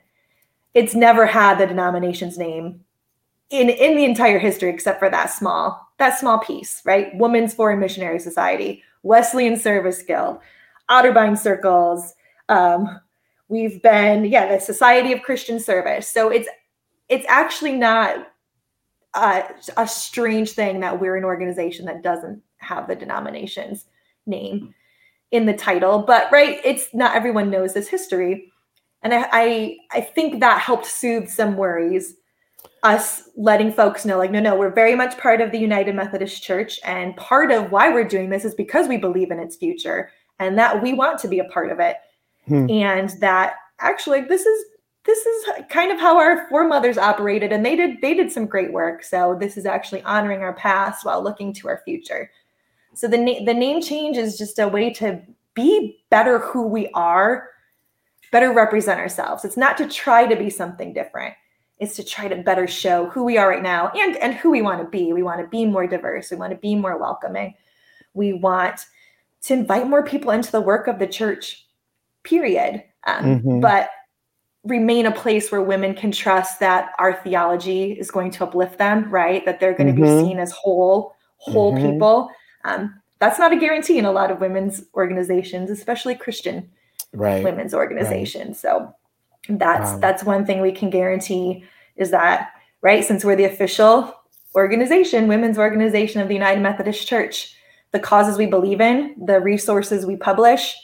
It's 0.74 0.94
never 0.94 1.26
had 1.26 1.58
the 1.58 1.66
denomination's 1.66 2.38
name 2.38 2.84
in 3.50 3.68
in 3.68 3.96
the 3.96 4.04
entire 4.04 4.38
history 4.38 4.70
except 4.70 5.00
for 5.00 5.10
that 5.10 5.26
small 5.26 5.88
that 5.98 6.18
small 6.18 6.38
piece, 6.38 6.80
right? 6.84 7.14
Women's 7.16 7.52
Foreign 7.52 7.80
Missionary 7.80 8.18
Society, 8.18 8.82
Wesleyan 9.02 9.56
Service 9.56 10.02
Guild, 10.02 10.38
Otterbein 10.88 11.36
Circles. 11.36 12.14
Um, 12.48 13.00
we've 13.48 13.82
been, 13.82 14.24
yeah, 14.24 14.52
the 14.52 14.60
Society 14.60 15.12
of 15.12 15.22
Christian 15.22 15.60
Service. 15.60 16.08
So 16.08 16.30
it's 16.30 16.48
it's 17.08 17.26
actually 17.28 17.72
not 17.72 18.28
uh, 19.14 19.42
a 19.76 19.86
strange 19.86 20.52
thing 20.52 20.80
that 20.80 21.00
we're 21.00 21.16
an 21.16 21.24
organization 21.24 21.86
that 21.86 22.02
doesn't 22.02 22.42
have 22.58 22.86
the 22.86 22.94
denomination's 22.94 23.86
name 24.26 24.74
in 25.30 25.46
the 25.46 25.54
title. 25.54 26.00
But 26.00 26.30
right, 26.30 26.60
it's 26.64 26.88
not 26.94 27.14
everyone 27.14 27.50
knows 27.50 27.74
this 27.74 27.88
history. 27.88 28.52
And 29.02 29.14
I, 29.14 29.28
I, 29.32 29.76
I 29.92 30.00
think 30.00 30.40
that 30.40 30.60
helped 30.60 30.86
soothe 30.86 31.28
some 31.28 31.56
worries 31.56 32.14
us 32.82 33.28
letting 33.36 33.72
folks 33.72 34.04
know 34.04 34.16
like 34.16 34.30
no 34.30 34.40
no 34.40 34.56
we're 34.56 34.70
very 34.70 34.94
much 34.94 35.16
part 35.18 35.40
of 35.40 35.50
the 35.50 35.58
united 35.58 35.94
methodist 35.94 36.42
church 36.42 36.80
and 36.84 37.16
part 37.16 37.50
of 37.50 37.70
why 37.70 37.90
we're 37.90 38.04
doing 38.04 38.30
this 38.30 38.44
is 38.44 38.54
because 38.54 38.88
we 38.88 38.96
believe 38.96 39.30
in 39.30 39.38
its 39.38 39.56
future 39.56 40.10
and 40.38 40.56
that 40.58 40.82
we 40.82 40.92
want 40.94 41.18
to 41.18 41.28
be 41.28 41.38
a 41.38 41.44
part 41.44 41.70
of 41.70 41.78
it 41.78 41.96
hmm. 42.46 42.68
and 42.70 43.10
that 43.20 43.54
actually 43.80 44.22
this 44.22 44.46
is 44.46 44.64
this 45.10 45.26
is 45.26 45.64
kind 45.68 45.90
of 45.90 45.98
how 45.98 46.16
our 46.16 46.48
foremothers 46.48 46.96
operated 46.96 47.52
and 47.52 47.66
they 47.66 47.74
did 47.74 48.00
they 48.00 48.14
did 48.14 48.30
some 48.30 48.46
great 48.46 48.72
work 48.72 49.02
so 49.02 49.36
this 49.38 49.56
is 49.56 49.66
actually 49.66 50.02
honoring 50.02 50.40
our 50.40 50.52
past 50.52 51.04
while 51.04 51.22
looking 51.22 51.52
to 51.52 51.68
our 51.68 51.82
future 51.84 52.30
so 52.94 53.08
the, 53.08 53.18
na- 53.18 53.44
the 53.44 53.54
name 53.54 53.80
change 53.80 54.16
is 54.16 54.38
just 54.38 54.58
a 54.58 54.68
way 54.68 54.90
to 54.92 55.20
be 55.54 56.02
better 56.10 56.38
who 56.38 56.66
we 56.66 56.88
are 56.94 57.48
better 58.30 58.52
represent 58.52 59.00
ourselves 59.00 59.44
it's 59.44 59.56
not 59.56 59.76
to 59.76 59.88
try 59.88 60.26
to 60.26 60.36
be 60.36 60.48
something 60.48 60.92
different 60.92 61.34
it's 61.80 61.96
to 61.96 62.04
try 62.04 62.28
to 62.28 62.36
better 62.36 62.68
show 62.68 63.06
who 63.06 63.24
we 63.24 63.38
are 63.38 63.48
right 63.48 63.62
now 63.62 63.88
and 63.96 64.14
and 64.18 64.34
who 64.34 64.50
we 64.50 64.60
want 64.60 64.82
to 64.82 64.86
be. 64.86 65.14
We 65.14 65.22
want 65.22 65.40
to 65.40 65.48
be 65.48 65.64
more 65.64 65.86
diverse. 65.86 66.30
We 66.30 66.36
want 66.36 66.52
to 66.52 66.58
be 66.58 66.74
more 66.74 66.98
welcoming. 66.98 67.54
We 68.12 68.34
want 68.34 68.84
to 69.44 69.54
invite 69.54 69.88
more 69.88 70.04
people 70.04 70.30
into 70.30 70.52
the 70.52 70.60
work 70.60 70.88
of 70.88 70.98
the 70.98 71.06
church. 71.06 71.66
Period. 72.22 72.84
Um, 73.06 73.24
mm-hmm. 73.24 73.60
But 73.60 73.88
remain 74.64 75.06
a 75.06 75.12
place 75.12 75.50
where 75.50 75.62
women 75.62 75.94
can 75.94 76.12
trust 76.12 76.60
that 76.60 76.92
our 76.98 77.14
theology 77.22 77.92
is 77.92 78.10
going 78.10 78.30
to 78.32 78.44
uplift 78.44 78.78
them. 78.78 79.10
Right? 79.10 79.44
That 79.44 79.60
they're 79.60 79.74
going 79.74 79.94
to 79.94 80.00
mm-hmm. 80.00 80.18
be 80.18 80.28
seen 80.28 80.38
as 80.38 80.52
whole 80.52 81.14
whole 81.38 81.72
mm-hmm. 81.72 81.92
people. 81.92 82.30
Um, 82.64 83.00
that's 83.18 83.38
not 83.38 83.52
a 83.52 83.56
guarantee 83.56 83.98
in 83.98 84.04
a 84.04 84.12
lot 84.12 84.30
of 84.30 84.40
women's 84.40 84.82
organizations, 84.94 85.70
especially 85.70 86.14
Christian 86.14 86.70
right. 87.12 87.44
women's 87.44 87.74
organizations. 87.74 88.62
Right. 88.64 88.72
So 88.72 88.94
that's 89.48 89.92
um, 89.92 90.00
that's 90.00 90.24
one 90.24 90.44
thing 90.44 90.60
we 90.60 90.72
can 90.72 90.90
guarantee 90.90 91.64
is 91.96 92.10
that 92.10 92.52
right 92.82 93.04
since 93.04 93.24
we're 93.24 93.36
the 93.36 93.44
official 93.44 94.14
organization 94.54 95.28
women's 95.28 95.58
organization 95.58 96.20
of 96.20 96.28
the 96.28 96.34
united 96.34 96.60
methodist 96.60 97.06
church 97.06 97.54
the 97.92 97.98
causes 97.98 98.36
we 98.36 98.46
believe 98.46 98.80
in 98.80 99.14
the 99.24 99.40
resources 99.40 100.06
we 100.06 100.16
publish 100.16 100.74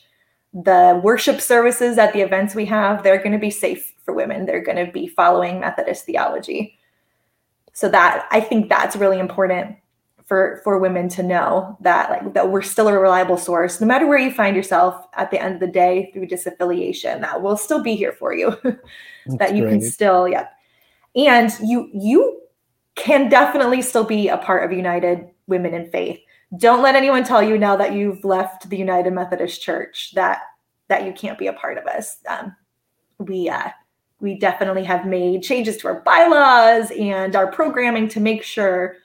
the 0.64 0.99
worship 1.05 1.40
services 1.40 1.99
at 1.99 2.14
the 2.14 2.21
events 2.21 2.55
we 2.55 2.64
have 2.64 3.03
they're 3.03 3.19
going 3.19 3.33
to 3.33 3.38
be 3.38 3.51
safe 3.51 3.92
for 4.05 4.14
women. 4.14 4.47
They're 4.47 4.62
going 4.62 4.85
to 4.85 4.90
be 4.90 5.07
following 5.07 5.61
methodist 5.61 6.07
theology. 6.07 6.79
So 7.75 7.90
that 7.90 8.27
i 8.31 8.40
think 8.40 8.71
that's 8.71 8.97
really 8.97 9.19
important 9.19 9.77
for 10.25 10.61
for 10.64 10.79
women 10.79 11.09
to 11.11 11.23
know 11.23 11.77
that 11.81 12.11
like 12.11 12.33
that 12.33 12.51
we're 12.51 12.62
still 12.62 12.88
a 12.88 12.99
reliable 12.99 13.37
source. 13.37 13.81
No 13.81 13.87
matter 13.87 14.07
where 14.07 14.19
you 14.19 14.33
find 14.33 14.57
yourself 14.57 15.07
at 15.12 15.31
the 15.31 15.40
end 15.40 15.55
of 15.55 15.61
the 15.61 15.66
day 15.66 16.11
through 16.12 16.27
disaffiliation 16.27 17.21
that 17.21 17.42
we'll 17.42 17.59
still 17.59 17.83
be 17.83 17.95
here 17.95 18.12
for 18.12 18.35
you. 18.35 18.57
That 19.38 19.57
you 19.57 19.64
great. 19.64 19.81
can 19.81 19.90
still 19.90 20.29
yeah. 20.29 20.47
And 21.16 21.51
you 21.61 21.90
you 21.92 22.40
can 22.95 23.29
definitely 23.29 23.83
still 23.83 24.05
be 24.05 24.29
a 24.29 24.38
part 24.38 24.64
of 24.64 24.71
united 24.77 25.29
women 25.49 25.75
in 25.75 25.90
faith 25.90 26.21
don't 26.59 26.83
let 26.83 26.95
anyone 26.95 27.25
tell 27.25 27.42
you 27.42 27.59
now 27.59 27.77
that 27.77 27.92
you've 27.92 28.25
left 28.25 28.69
the 28.69 28.77
united 28.77 29.12
methodist 29.12 29.62
church 29.62 30.12
that 30.14 30.42
that 30.88 31.05
you 31.05 31.12
can't 31.12 31.38
be 31.38 31.49
a 31.49 31.53
part 31.53 31.79
of 31.79 31.87
us 31.87 32.19
um, 32.29 32.55
we 33.19 33.49
uh 33.49 33.69
we 34.21 34.38
definitely 34.38 34.85
have 34.85 35.07
made 35.07 35.42
changes 35.42 35.77
to 35.77 35.88
our 35.88 36.01
bylaws 36.01 36.90
and 36.92 37.37
our 37.37 37.51
programming 37.51 38.09
to 38.09 38.21
make 38.21 38.42
sure 38.42 38.97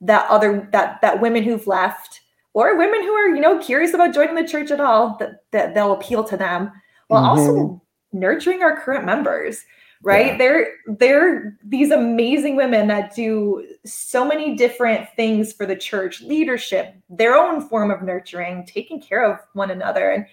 that 0.00 0.28
other 0.30 0.68
that 0.72 1.00
that 1.02 1.20
women 1.20 1.42
who've 1.42 1.66
left 1.66 2.20
or 2.54 2.76
women 2.76 3.02
who 3.02 3.12
are 3.12 3.28
you 3.28 3.40
know 3.40 3.58
curious 3.58 3.94
about 3.94 4.14
joining 4.14 4.34
the 4.34 4.46
church 4.46 4.70
at 4.70 4.80
all 4.80 5.16
that, 5.18 5.44
that 5.50 5.74
they'll 5.74 5.92
appeal 5.92 6.24
to 6.24 6.36
them 6.36 6.70
while 7.08 7.36
mm-hmm. 7.36 7.50
also 7.50 7.82
nurturing 8.12 8.62
our 8.62 8.80
current 8.80 9.04
members 9.04 9.64
right 10.02 10.26
yeah. 10.26 10.38
they're 10.38 10.72
they're 10.98 11.56
these 11.64 11.90
amazing 11.90 12.56
women 12.56 12.88
that 12.88 13.14
do 13.14 13.66
so 13.84 14.24
many 14.24 14.56
different 14.56 15.08
things 15.16 15.52
for 15.52 15.66
the 15.66 15.76
church 15.76 16.22
leadership 16.22 16.94
their 17.10 17.36
own 17.36 17.60
form 17.68 17.90
of 17.90 18.02
nurturing 18.02 18.64
taking 18.66 19.00
care 19.00 19.24
of 19.24 19.38
one 19.52 19.70
another 19.70 20.10
and 20.10 20.26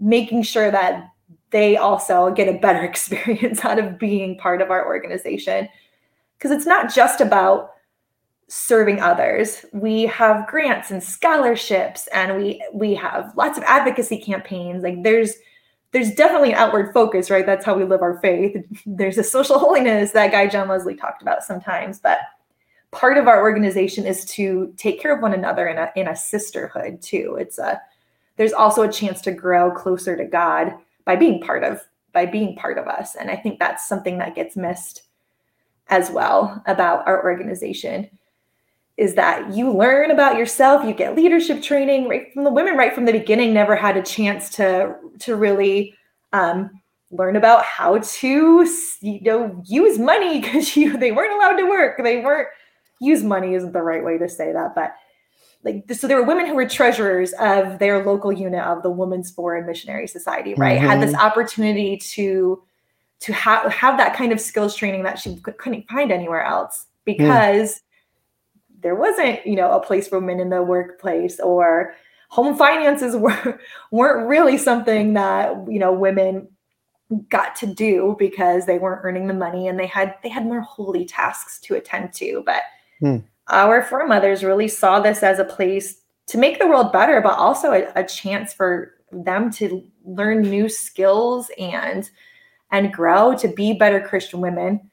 making 0.00 0.42
sure 0.42 0.70
that 0.70 1.08
they 1.50 1.76
also 1.76 2.30
get 2.32 2.48
a 2.48 2.58
better 2.58 2.84
experience 2.84 3.64
out 3.64 3.78
of 3.78 3.98
being 3.98 4.36
part 4.38 4.60
of 4.60 4.70
our 4.70 4.86
organization 4.86 5.68
because 6.36 6.50
it's 6.50 6.66
not 6.66 6.92
just 6.92 7.20
about 7.20 7.70
serving 8.48 9.00
others. 9.00 9.64
We 9.72 10.02
have 10.02 10.46
grants 10.46 10.90
and 10.90 11.02
scholarships 11.02 12.06
and 12.08 12.36
we 12.36 12.64
we 12.72 12.94
have 12.94 13.32
lots 13.36 13.58
of 13.58 13.64
advocacy 13.64 14.18
campaigns. 14.18 14.82
Like 14.82 15.02
there's 15.02 15.34
there's 15.96 16.12
definitely 16.12 16.52
an 16.52 16.58
outward 16.58 16.92
focus, 16.92 17.30
right? 17.30 17.46
That's 17.46 17.64
how 17.64 17.74
we 17.74 17.84
live 17.84 18.02
our 18.02 18.18
faith. 18.18 18.62
There's 18.84 19.16
a 19.16 19.24
social 19.24 19.58
holiness 19.58 20.10
that 20.10 20.30
guy 20.30 20.46
John 20.46 20.68
Wesley 20.68 20.94
talked 20.94 21.22
about 21.22 21.42
sometimes, 21.42 21.98
but 21.98 22.18
part 22.90 23.16
of 23.16 23.26
our 23.26 23.40
organization 23.40 24.04
is 24.04 24.26
to 24.26 24.74
take 24.76 25.00
care 25.00 25.16
of 25.16 25.22
one 25.22 25.32
another 25.32 25.66
in 25.68 25.78
a 25.78 25.90
in 25.96 26.06
a 26.06 26.14
sisterhood 26.14 27.00
too. 27.00 27.38
It's 27.40 27.58
a 27.58 27.80
there's 28.36 28.52
also 28.52 28.82
a 28.82 28.92
chance 28.92 29.22
to 29.22 29.32
grow 29.32 29.70
closer 29.70 30.18
to 30.18 30.26
God 30.26 30.74
by 31.06 31.16
being 31.16 31.40
part 31.40 31.64
of 31.64 31.80
by 32.12 32.26
being 32.26 32.56
part 32.56 32.76
of 32.76 32.86
us. 32.86 33.14
And 33.14 33.30
I 33.30 33.36
think 33.36 33.58
that's 33.58 33.88
something 33.88 34.18
that 34.18 34.34
gets 34.34 34.54
missed 34.54 35.04
as 35.88 36.10
well 36.10 36.62
about 36.66 37.08
our 37.08 37.24
organization 37.24 38.10
is 38.96 39.14
that 39.14 39.54
you 39.54 39.70
learn 39.70 40.10
about 40.10 40.36
yourself 40.38 40.84
you 40.84 40.94
get 40.94 41.16
leadership 41.16 41.62
training 41.62 42.08
right 42.08 42.32
from 42.32 42.44
the 42.44 42.50
women 42.50 42.76
right 42.76 42.94
from 42.94 43.04
the 43.04 43.12
beginning 43.12 43.52
never 43.52 43.76
had 43.76 43.96
a 43.96 44.02
chance 44.02 44.50
to 44.50 44.94
to 45.18 45.36
really 45.36 45.94
um, 46.32 46.70
learn 47.10 47.36
about 47.36 47.64
how 47.64 47.98
to 47.98 48.68
you 49.00 49.20
know 49.20 49.62
use 49.64 49.98
money 49.98 50.40
because 50.40 50.76
you 50.76 50.96
they 50.96 51.12
weren't 51.12 51.34
allowed 51.34 51.56
to 51.56 51.68
work 51.68 52.02
they 52.02 52.20
weren't 52.20 52.48
use 53.00 53.22
money 53.22 53.54
isn't 53.54 53.72
the 53.72 53.82
right 53.82 54.04
way 54.04 54.16
to 54.18 54.28
say 54.28 54.52
that 54.52 54.74
but 54.74 54.94
like 55.62 55.84
so 55.92 56.06
there 56.06 56.16
were 56.16 56.26
women 56.26 56.46
who 56.46 56.54
were 56.54 56.68
treasurers 56.68 57.32
of 57.34 57.78
their 57.78 58.04
local 58.04 58.32
unit 58.32 58.62
of 58.62 58.82
the 58.82 58.90
women's 58.90 59.30
foreign 59.30 59.66
missionary 59.66 60.06
society 60.06 60.54
right 60.54 60.78
mm-hmm. 60.78 60.86
had 60.86 61.02
this 61.02 61.12
mm-hmm. 61.12 61.26
opportunity 61.26 61.96
to 61.98 62.62
to 63.20 63.32
have 63.32 63.70
have 63.70 63.98
that 63.98 64.14
kind 64.14 64.32
of 64.32 64.40
skills 64.40 64.74
training 64.74 65.02
that 65.02 65.18
she 65.18 65.36
couldn't 65.36 65.86
find 65.88 66.10
anywhere 66.10 66.42
else 66.42 66.86
hmm. 67.06 67.12
because 67.12 67.74
mm 67.74 67.80
there 68.86 68.94
wasn't, 68.94 69.44
you 69.44 69.56
know, 69.56 69.72
a 69.72 69.80
place 69.80 70.06
for 70.06 70.20
women 70.20 70.38
in 70.38 70.48
the 70.48 70.62
workplace 70.62 71.40
or 71.40 71.92
home 72.28 72.56
finances 72.56 73.16
were 73.24 73.58
weren't 73.90 74.28
really 74.28 74.56
something 74.56 75.14
that, 75.14 75.56
you 75.68 75.80
know, 75.80 75.92
women 75.92 76.46
got 77.28 77.56
to 77.56 77.66
do 77.66 78.14
because 78.16 78.64
they 78.64 78.78
weren't 78.78 79.04
earning 79.04 79.26
the 79.26 79.34
money 79.34 79.66
and 79.66 79.76
they 79.76 79.88
had 79.88 80.14
they 80.22 80.28
had 80.28 80.44
more 80.44 80.60
holy 80.60 81.04
tasks 81.04 81.58
to 81.62 81.74
attend 81.74 82.12
to. 82.12 82.44
But 82.46 82.62
hmm. 83.00 83.16
our 83.48 83.82
foremothers 83.82 84.44
really 84.44 84.68
saw 84.68 85.00
this 85.00 85.24
as 85.24 85.40
a 85.40 85.44
place 85.44 86.02
to 86.28 86.38
make 86.38 86.60
the 86.60 86.68
world 86.68 86.92
better, 86.92 87.20
but 87.20 87.36
also 87.36 87.72
a, 87.72 87.90
a 87.96 88.04
chance 88.04 88.52
for 88.52 88.94
them 89.10 89.50
to 89.50 89.82
learn 90.04 90.42
new 90.42 90.68
skills 90.68 91.50
and 91.58 92.08
and 92.70 92.92
grow 92.92 93.36
to 93.36 93.48
be 93.48 93.72
better 93.72 94.00
Christian 94.00 94.40
women, 94.40 94.88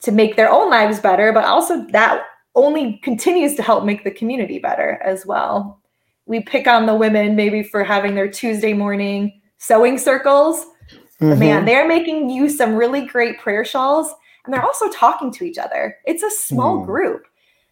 to 0.00 0.10
make 0.10 0.36
their 0.36 0.50
own 0.50 0.70
lives 0.70 1.00
better, 1.00 1.34
but 1.34 1.44
also 1.44 1.86
that 1.88 2.22
only 2.56 2.98
continues 3.04 3.54
to 3.54 3.62
help 3.62 3.84
make 3.84 4.02
the 4.02 4.10
community 4.10 4.58
better 4.58 5.00
as 5.04 5.24
well. 5.24 5.80
We 6.24 6.40
pick 6.40 6.66
on 6.66 6.86
the 6.86 6.94
women 6.94 7.36
maybe 7.36 7.62
for 7.62 7.84
having 7.84 8.14
their 8.16 8.28
Tuesday 8.28 8.72
morning 8.72 9.40
sewing 9.58 9.98
circles. 9.98 10.66
Mm-hmm. 11.20 11.38
Man, 11.38 11.64
they're 11.64 11.86
making 11.86 12.30
you 12.30 12.48
some 12.48 12.74
really 12.74 13.06
great 13.06 13.38
prayer 13.38 13.64
shawls 13.64 14.12
and 14.44 14.52
they're 14.52 14.64
also 14.64 14.90
talking 14.90 15.32
to 15.34 15.44
each 15.44 15.58
other. 15.58 15.96
It's 16.06 16.22
a 16.22 16.30
small 16.30 16.78
mm. 16.78 16.86
group. 16.86 17.26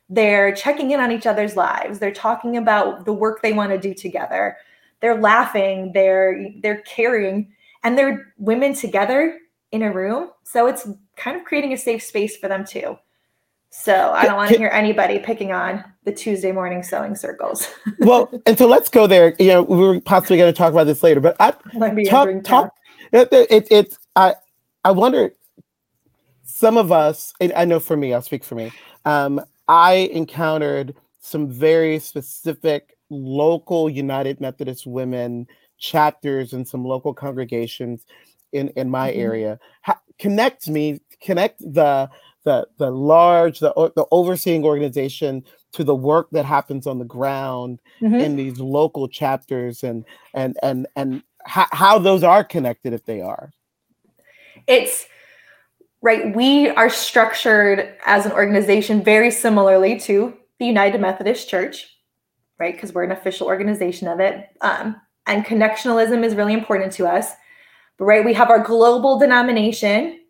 They're 0.09 0.55
checking 0.55 0.91
in 0.91 1.01
on 1.01 1.13
each 1.13 1.27
other's 1.27 1.57
lives. 1.57 1.99
They're 1.99 2.13
talking 2.13 2.57
about 2.57 3.05
the 3.05 3.13
work 3.13 3.43
they 3.43 3.53
want 3.53 3.71
to 3.71 3.79
do 3.79 3.95
together. 3.95 4.57
They're 5.01 5.21
laughing, 5.21 5.93
they're 5.93 6.49
they're 6.63 6.83
caring 6.83 7.53
and 7.83 7.97
they're 7.99 8.33
women 8.39 8.75
together 8.75 9.39
in 9.73 9.83
a 9.83 9.93
room. 9.93 10.31
So 10.45 10.67
it's 10.67 10.89
kind 11.17 11.37
of 11.37 11.45
creating 11.45 11.73
a 11.73 11.77
safe 11.79 12.03
space 12.03 12.37
for 12.37 12.49
them 12.49 12.65
too. 12.65 12.99
So 13.77 14.13
I 14.13 14.25
don't 14.25 14.37
want 14.37 14.53
to 14.53 14.57
hear 14.57 14.71
anybody 14.73 15.19
picking 15.19 15.53
on 15.53 15.85
the 16.05 16.13
Tuesday 16.13 16.53
morning 16.53 16.83
sewing 16.83 17.17
circles. 17.17 17.69
well, 17.99 18.31
and 18.47 18.57
so 18.57 18.69
let's 18.69 18.89
go 18.89 19.07
there. 19.09 19.35
You 19.41 19.49
know, 19.49 19.63
we 19.63 19.85
are 19.85 20.01
possibly 20.01 20.37
going 20.37 20.51
to 20.51 20.57
talk 20.57 20.73
about 20.73 20.85
this 20.85 21.03
later, 21.03 21.21
but 21.21 21.37
I 21.41 21.51
talk, 22.09 22.29
talk 22.45 22.73
it, 23.13 23.29
it, 23.33 23.69
it's 23.71 23.99
I 24.15 24.37
I 24.85 24.93
wonder 24.93 25.33
some 26.45 26.79
of 26.79 26.93
us, 26.93 27.35
I 27.41 27.65
know 27.65 27.81
for 27.81 27.97
me, 27.97 28.15
I'll 28.15 28.23
speak 28.23 28.45
for 28.45 28.55
me. 28.55 28.71
Um, 29.05 29.45
I 29.67 30.09
encountered 30.13 30.95
some 31.19 31.51
very 31.51 31.99
specific 31.99 32.97
local 33.11 33.91
United 33.91 34.41
Methodist 34.41 34.87
women 34.87 35.49
chapters 35.79 36.53
and 36.53 36.67
some 36.67 36.85
local 36.85 37.13
congregations 37.13 38.07
in 38.53 38.69
in 38.77 38.89
my 38.89 39.11
mm-hmm. 39.11 39.21
area. 39.21 39.59
Ha- 39.83 40.01
connect 40.19 40.69
me, 40.69 41.01
connect 41.21 41.61
the 41.61 42.09
the 42.45 42.67
the 42.79 42.91
large 42.91 43.59
the 43.61 43.73
the 43.97 44.07
overseeing 44.11 44.65
organization 44.65 45.45
to 45.73 45.83
the 45.83 45.95
work 45.95 46.29
that 46.31 46.45
happens 46.45 46.87
on 46.87 46.99
the 46.99 47.05
ground 47.05 47.81
mm-hmm. 48.01 48.15
in 48.15 48.37
these 48.37 48.59
local 48.59 49.09
chapters 49.09 49.83
and 49.83 50.05
and 50.35 50.57
and 50.63 50.87
and 50.97 51.23
how, 51.47 51.67
how 51.73 51.99
those 51.99 52.23
are 52.23 52.45
connected 52.45 52.93
if 52.93 53.05
they 53.05 53.21
are. 53.21 53.53
It's 54.67 55.07
right? 56.05 56.37
We 56.37 56.69
are 56.69 56.91
structured 56.91 57.97
as 58.05 58.27
an 58.27 58.33
organization 58.33 59.03
very 59.03 59.31
similarly 59.31 59.99
to 60.01 60.35
the 60.59 60.67
United 60.67 61.01
Methodist 61.01 61.49
Church, 61.49 61.89
right? 62.59 62.75
Because 62.75 62.93
we're 62.93 63.05
an 63.05 63.11
official 63.11 63.47
organization 63.47 64.07
of 64.09 64.21
it. 64.21 64.49
Um, 64.61 65.01
and 65.27 65.47
connectionalism 65.47 66.23
is 66.23 66.35
really 66.35 66.53
important 66.53 66.93
to 66.93 67.07
us. 67.07 67.33
But, 67.99 68.05
right, 68.05 68.25
we 68.25 68.35
have 68.35 68.51
our 68.51 68.63
global 68.63 69.19
denomination 69.19 70.21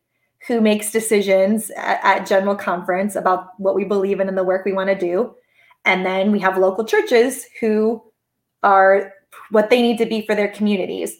who 0.47 0.61
makes 0.61 0.91
decisions 0.91 1.71
at, 1.77 2.01
at 2.05 2.27
general 2.27 2.55
conference 2.55 3.17
about 3.17 3.59
what 3.59 3.75
we 3.75 3.85
believe 3.85 4.21
in 4.21 4.29
and 4.29 4.37
the 4.37 4.45
work 4.45 4.65
we 4.65 4.73
want 4.73 4.89
to 4.89 4.95
do. 4.95 5.35
And 5.85 6.05
then 6.05 6.33
we 6.33 6.39
have 6.41 6.59
local 6.59 6.85
churches 6.85 7.47
who 7.61 8.03
are 8.63 9.13
what 9.51 9.71
they 9.71 9.83
need 9.83 9.99
to 9.99 10.07
be 10.07 10.25
for 10.25 10.35
their 10.35 10.49
communities. 10.49 11.19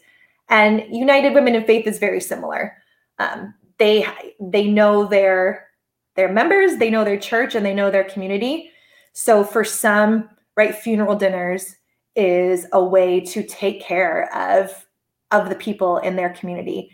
And 0.49 0.85
United 0.91 1.35
Women 1.35 1.55
in 1.55 1.65
Faith 1.65 1.87
is 1.87 1.99
very 1.99 2.21
similar. 2.21 2.77
Um, 3.19 3.55
they 3.79 4.07
they 4.41 4.67
know 4.67 5.07
their 5.07 5.69
their 6.17 6.33
members, 6.33 6.77
they 6.77 6.91
know 6.91 7.05
their 7.05 7.19
church, 7.19 7.55
and 7.55 7.65
they 7.65 7.75
know 7.75 7.91
their 7.91 8.05
community. 8.05 8.71
So 9.13 9.43
for 9.43 9.65
some, 9.65 10.29
right, 10.57 10.75
funeral 10.75 11.17
dinners 11.17 11.75
is 12.15 12.67
a 12.73 12.83
way 12.83 13.21
to 13.21 13.43
take 13.43 13.81
care 13.81 14.33
of 14.35 14.87
of 15.31 15.49
the 15.49 15.57
people 15.57 15.99
in 15.99 16.17
their 16.17 16.31
community. 16.31 16.91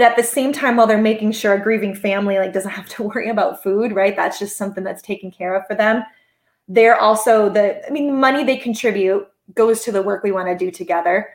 But 0.00 0.12
at 0.12 0.16
the 0.16 0.22
same 0.22 0.50
time, 0.50 0.76
while 0.76 0.86
they're 0.86 0.96
making 0.96 1.32
sure 1.32 1.52
a 1.52 1.60
grieving 1.60 1.94
family 1.94 2.38
like 2.38 2.54
doesn't 2.54 2.70
have 2.70 2.88
to 2.88 3.02
worry 3.14 3.28
about 3.28 3.62
food, 3.62 3.92
right? 3.92 4.16
That's 4.16 4.38
just 4.38 4.56
something 4.56 4.82
that's 4.82 5.02
taken 5.02 5.30
care 5.30 5.54
of 5.54 5.66
for 5.66 5.74
them. 5.74 6.02
They're 6.68 6.98
also 6.98 7.50
the, 7.50 7.86
I 7.86 7.90
mean, 7.90 8.06
the 8.06 8.14
money 8.14 8.42
they 8.42 8.56
contribute 8.56 9.28
goes 9.54 9.84
to 9.84 9.92
the 9.92 10.00
work 10.00 10.22
we 10.22 10.32
want 10.32 10.48
to 10.48 10.56
do 10.56 10.70
together. 10.70 11.28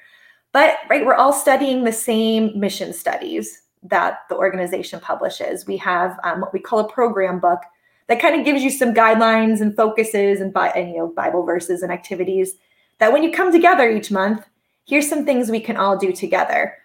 But 0.52 0.78
right, 0.90 1.06
we're 1.06 1.14
all 1.14 1.32
studying 1.32 1.84
the 1.84 1.92
same 1.92 2.60
mission 2.60 2.92
studies 2.92 3.62
that 3.84 4.22
the 4.30 4.36
organization 4.36 5.00
publishes. 5.00 5.68
We 5.68 5.78
have 5.78 6.18
um, 6.24 6.42
what 6.42 6.52
we 6.52 6.60
call 6.60 6.80
a 6.80 6.92
program 6.92 7.40
book 7.40 7.60
that 8.08 8.20
kind 8.20 8.36
of 8.36 8.48
gives 8.48 8.64
you 8.64 8.72
some 8.72 8.96
guidelines 8.96 9.62
and 9.62 9.76
focuses 9.76 10.42
and, 10.42 10.52
and 10.58 10.90
you 10.90 10.98
know 10.98 11.10
Bible 11.10 11.44
verses 11.44 11.84
and 11.84 11.92
activities 11.92 12.56
that 12.98 13.14
when 13.14 13.22
you 13.22 13.32
come 13.32 13.52
together 13.52 13.92
each 13.92 14.10
month, 14.10 14.44
here's 14.88 15.08
some 15.08 15.24
things 15.24 15.52
we 15.52 15.60
can 15.60 15.78
all 15.78 15.96
do 15.96 16.12
together. 16.12 16.80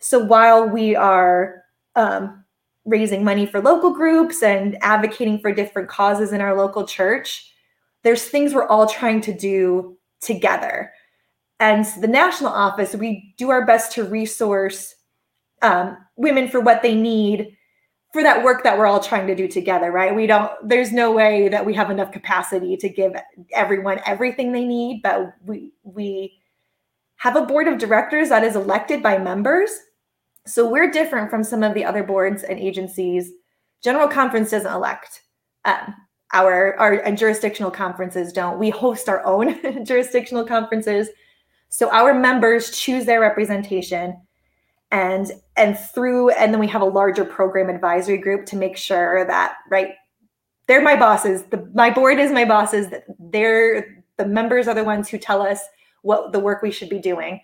So 0.00 0.18
while 0.18 0.68
we 0.68 0.94
are 0.94 1.64
um, 1.96 2.44
raising 2.84 3.24
money 3.24 3.46
for 3.46 3.60
local 3.60 3.90
groups 3.90 4.42
and 4.42 4.76
advocating 4.82 5.40
for 5.40 5.52
different 5.52 5.88
causes 5.88 6.32
in 6.32 6.40
our 6.40 6.56
local 6.56 6.86
church, 6.86 7.52
there's 8.02 8.24
things 8.24 8.54
we're 8.54 8.66
all 8.66 8.86
trying 8.86 9.20
to 9.22 9.36
do 9.36 9.98
together. 10.20 10.92
And 11.60 11.84
the 12.00 12.08
national 12.08 12.52
office, 12.52 12.94
we 12.94 13.34
do 13.36 13.50
our 13.50 13.66
best 13.66 13.92
to 13.92 14.04
resource 14.04 14.94
um, 15.62 15.96
women 16.16 16.48
for 16.48 16.60
what 16.60 16.82
they 16.82 16.94
need 16.94 17.56
for 18.12 18.22
that 18.22 18.42
work 18.42 18.62
that 18.62 18.78
we're 18.78 18.86
all 18.86 19.00
trying 19.00 19.26
to 19.26 19.34
do 19.34 19.46
together, 19.46 19.90
right? 19.90 20.14
We 20.14 20.26
don't, 20.26 20.50
there's 20.66 20.92
no 20.92 21.12
way 21.12 21.48
that 21.48 21.66
we 21.66 21.74
have 21.74 21.90
enough 21.90 22.10
capacity 22.10 22.76
to 22.76 22.88
give 22.88 23.12
everyone 23.52 24.00
everything 24.06 24.52
they 24.52 24.64
need, 24.64 25.02
but 25.02 25.34
we, 25.44 25.72
we 25.82 26.38
have 27.16 27.36
a 27.36 27.44
board 27.44 27.68
of 27.68 27.78
directors 27.78 28.30
that 28.30 28.44
is 28.44 28.56
elected 28.56 29.02
by 29.02 29.18
members. 29.18 29.70
So 30.48 30.68
we're 30.68 30.90
different 30.90 31.30
from 31.30 31.44
some 31.44 31.62
of 31.62 31.74
the 31.74 31.84
other 31.84 32.02
boards 32.02 32.42
and 32.42 32.58
agencies. 32.58 33.30
General 33.82 34.08
conference 34.08 34.50
doesn't 34.50 34.72
elect. 34.72 35.22
Um, 35.64 35.94
our, 36.32 36.76
our 36.76 37.12
jurisdictional 37.12 37.70
conferences 37.70 38.32
don't. 38.32 38.58
We 38.58 38.70
host 38.70 39.08
our 39.08 39.24
own 39.24 39.84
jurisdictional 39.84 40.44
conferences. 40.44 41.08
So 41.68 41.90
our 41.90 42.14
members 42.14 42.70
choose 42.70 43.04
their 43.04 43.20
representation 43.20 44.20
and 44.90 45.32
and 45.56 45.78
through 45.78 46.30
and 46.30 46.52
then 46.52 46.60
we 46.60 46.66
have 46.66 46.80
a 46.80 46.86
larger 46.86 47.24
program 47.24 47.68
advisory 47.68 48.16
group 48.16 48.46
to 48.46 48.56
make 48.56 48.76
sure 48.76 49.26
that 49.26 49.56
right 49.70 49.90
they're 50.66 50.80
my 50.80 50.96
bosses 50.96 51.42
the 51.50 51.70
my 51.74 51.90
board 51.90 52.18
is 52.18 52.32
my 52.32 52.46
bosses 52.46 52.86
they're 53.18 54.02
the 54.16 54.24
members 54.24 54.66
are 54.66 54.74
the 54.74 54.84
ones 54.84 55.08
who 55.08 55.18
tell 55.18 55.42
us 55.42 55.60
what 56.00 56.32
the 56.32 56.40
work 56.40 56.62
we 56.62 56.70
should 56.70 56.88
be 56.88 56.98
doing 56.98 57.38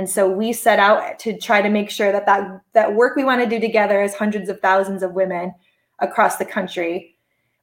and 0.00 0.08
so 0.08 0.26
we 0.26 0.50
set 0.54 0.78
out 0.78 1.18
to 1.18 1.36
try 1.36 1.60
to 1.60 1.68
make 1.68 1.90
sure 1.90 2.10
that 2.10 2.24
that, 2.24 2.62
that 2.72 2.94
work 2.94 3.16
we 3.16 3.22
want 3.22 3.42
to 3.42 3.46
do 3.46 3.60
together 3.60 4.00
as 4.00 4.14
hundreds 4.14 4.48
of 4.48 4.58
thousands 4.60 5.02
of 5.02 5.12
women 5.12 5.54
across 5.98 6.38
the 6.38 6.44
country 6.46 7.14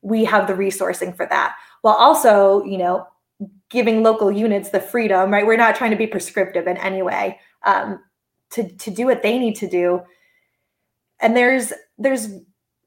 we 0.04 0.24
have 0.24 0.46
the 0.46 0.54
resourcing 0.54 1.18
for 1.18 1.26
that 1.26 1.56
while 1.82 1.96
also 1.96 2.64
you 2.64 2.78
know 2.78 3.08
giving 3.70 4.04
local 4.04 4.32
units 4.32 4.70
the 4.70 4.80
freedom 4.80 5.32
right? 5.32 5.46
We're 5.46 5.58
not 5.58 5.76
trying 5.76 5.92
to 5.92 5.98
be 5.98 6.08
prescriptive 6.08 6.68
in 6.68 6.78
any 6.78 7.02
way 7.02 7.40
um, 7.66 8.00
to 8.52 8.70
to 8.70 8.92
do 8.92 9.06
what 9.06 9.24
they 9.24 9.38
need 9.38 9.56
to 9.56 9.68
do. 9.68 10.02
And 11.20 11.36
there's 11.36 11.74
there's 11.98 12.30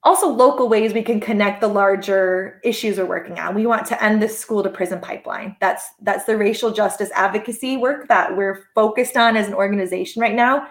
also 0.02 0.28
local 0.28 0.68
ways 0.68 0.94
we 0.94 1.02
can 1.02 1.20
connect 1.20 1.60
the 1.60 1.68
larger 1.68 2.60
issues 2.64 2.96
we're 2.96 3.04
working 3.04 3.38
on. 3.38 3.54
We 3.54 3.66
want 3.66 3.86
to 3.88 4.02
end 4.02 4.22
the 4.22 4.28
school 4.28 4.62
to 4.62 4.70
prison 4.70 5.00
pipeline. 5.00 5.56
That's 5.60 5.84
that's 6.00 6.24
the 6.24 6.36
racial 6.36 6.72
justice 6.72 7.10
advocacy 7.14 7.76
work 7.76 8.08
that 8.08 8.36
we're 8.36 8.64
focused 8.74 9.16
on 9.16 9.36
as 9.36 9.46
an 9.46 9.54
organization 9.54 10.22
right 10.22 10.34
now. 10.34 10.68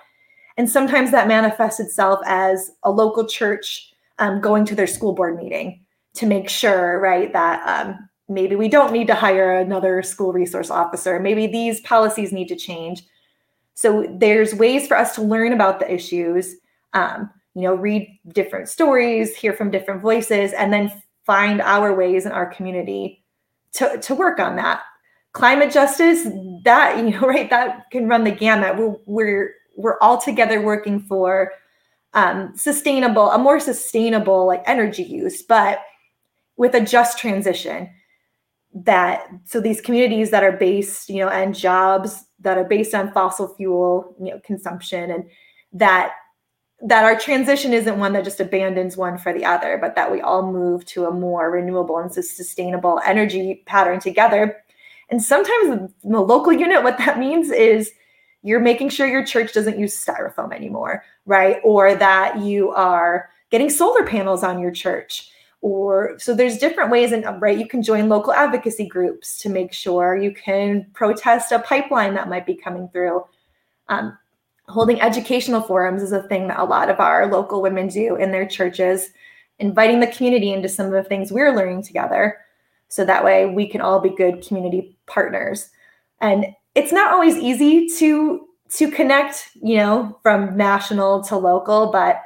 And 0.57 0.69
sometimes 0.69 1.11
that 1.11 1.27
manifests 1.27 1.79
itself 1.79 2.19
as 2.25 2.71
a 2.83 2.91
local 2.91 3.25
church 3.25 3.93
um, 4.17 4.41
going 4.41 4.65
to 4.65 4.75
their 4.75 4.87
school 4.87 5.13
board 5.13 5.37
meeting 5.37 5.85
to 6.15 6.25
make 6.25 6.49
sure 6.49 6.99
right 6.99 7.31
that 7.31 7.85
um, 7.87 8.09
maybe 8.27 8.55
we 8.55 8.67
don't 8.67 8.91
need 8.91 9.07
to 9.07 9.15
hire 9.15 9.53
another 9.53 10.01
school 10.01 10.33
resource 10.33 10.69
officer. 10.69 11.19
Maybe 11.19 11.47
these 11.47 11.81
policies 11.81 12.33
need 12.33 12.47
to 12.47 12.55
change. 12.55 13.03
So 13.75 14.05
there's 14.11 14.53
ways 14.53 14.87
for 14.87 14.97
us 14.97 15.15
to 15.15 15.21
learn 15.21 15.53
about 15.53 15.79
the 15.79 15.91
issues, 15.91 16.55
um, 16.93 17.29
you 17.59 17.67
know, 17.67 17.75
read 17.75 18.07
different 18.29 18.69
stories, 18.69 19.35
hear 19.35 19.53
from 19.53 19.69
different 19.69 20.01
voices, 20.01 20.53
and 20.53 20.71
then 20.71 20.91
find 21.25 21.61
our 21.61 21.93
ways 21.93 22.25
in 22.25 22.31
our 22.31 22.45
community 22.45 23.23
to, 23.73 23.97
to 23.99 24.15
work 24.15 24.39
on 24.39 24.55
that. 24.55 24.81
Climate 25.33 25.71
justice, 25.71 26.27
that, 26.63 26.97
you 27.03 27.11
know, 27.11 27.27
right, 27.27 27.49
that 27.49 27.91
can 27.91 28.07
run 28.07 28.23
the 28.23 28.31
gamut. 28.31 28.77
We're, 28.77 28.95
we're, 29.05 29.53
we're 29.77 29.99
all 29.99 30.19
together 30.19 30.61
working 30.61 31.01
for 31.01 31.51
um, 32.13 32.53
sustainable, 32.55 33.29
a 33.31 33.37
more 33.37 33.59
sustainable 33.59 34.47
like 34.47 34.63
energy 34.65 35.03
use, 35.03 35.43
but 35.43 35.79
with 36.55 36.73
a 36.75 36.81
just 36.81 37.19
transition 37.19 37.89
that 38.73 39.27
so 39.45 39.59
these 39.59 39.81
communities 39.81 40.29
that 40.29 40.43
are 40.43 40.51
based 40.51 41.09
you 41.09 41.17
know 41.17 41.29
and 41.29 41.55
jobs 41.55 42.25
that 42.39 42.57
are 42.57 42.63
based 42.63 42.93
on 42.93 43.11
fossil 43.11 43.55
fuel 43.55 44.15
you 44.19 44.31
know 44.31 44.39
consumption 44.43 45.09
and 45.09 45.23
that 45.73 46.13
that 46.81 47.03
our 47.03 47.19
transition 47.19 47.73
isn't 47.73 47.99
one 47.99 48.13
that 48.13 48.23
just 48.23 48.39
abandons 48.39 48.95
one 48.95 49.17
for 49.17 49.33
the 49.33 49.43
other 49.43 49.77
but 49.79 49.95
that 49.95 50.11
we 50.11 50.21
all 50.21 50.51
move 50.51 50.85
to 50.85 51.05
a 51.05 51.11
more 51.11 51.51
renewable 51.51 51.97
and 51.97 52.13
sustainable 52.13 53.01
energy 53.05 53.63
pattern 53.65 53.99
together. 53.99 54.63
And 55.09 55.21
sometimes 55.21 55.91
the 56.03 56.19
local 56.19 56.53
unit 56.53 56.83
what 56.83 56.97
that 56.99 57.19
means 57.19 57.51
is 57.51 57.91
you're 58.41 58.61
making 58.61 58.89
sure 58.89 59.07
your 59.07 59.25
church 59.25 59.53
doesn't 59.53 59.79
use 59.79 59.93
styrofoam 60.05 60.53
anymore 60.53 61.03
right? 61.29 61.57
Or 61.63 61.93
that 61.93 62.41
you 62.41 62.71
are 62.71 63.29
getting 63.51 63.69
solar 63.69 64.03
panels 64.03 64.43
on 64.43 64.59
your 64.59 64.71
church. 64.71 65.29
Or 65.61 66.17
so 66.17 66.33
there's 66.33 66.57
different 66.57 66.89
ways 66.89 67.11
and 67.11 67.25
right 67.41 67.57
you 67.57 67.67
can 67.67 67.83
join 67.83 68.09
local 68.09 68.33
advocacy 68.33 68.87
groups 68.87 69.37
to 69.39 69.49
make 69.49 69.71
sure 69.71 70.15
you 70.15 70.33
can 70.33 70.87
protest 70.93 71.51
a 71.51 71.59
pipeline 71.59 72.15
that 72.15 72.29
might 72.29 72.47
be 72.47 72.55
coming 72.55 72.89
through. 72.89 73.23
Um, 73.89 74.17
holding 74.69 75.01
educational 75.01 75.61
forums 75.61 76.01
is 76.01 76.11
a 76.11 76.23
thing 76.23 76.47
that 76.47 76.59
a 76.59 76.63
lot 76.63 76.89
of 76.89 76.99
our 76.99 77.27
local 77.27 77.61
women 77.61 77.87
do 77.87 78.15
in 78.15 78.31
their 78.31 78.47
churches 78.47 79.09
inviting 79.57 79.99
the 79.99 80.07
community 80.07 80.53
into 80.53 80.69
some 80.69 80.85
of 80.85 80.91
the 80.93 81.03
things 81.03 81.31
we're 81.31 81.55
learning 81.55 81.83
together. 81.83 82.37
So 82.87 83.03
that 83.03 83.25
way 83.25 83.45
we 83.47 83.67
can 83.67 83.81
all 83.81 83.99
be 83.99 84.09
good 84.09 84.45
community 84.45 84.97
partners. 85.05 85.69
And 86.21 86.45
it's 86.75 86.91
not 86.91 87.11
always 87.11 87.35
easy 87.35 87.87
to 87.97 88.45
to 88.73 88.91
connect 88.91 89.49
you 89.63 89.77
know 89.77 90.19
from 90.21 90.55
national 90.55 91.23
to 91.23 91.35
local 91.35 91.91
but 91.91 92.21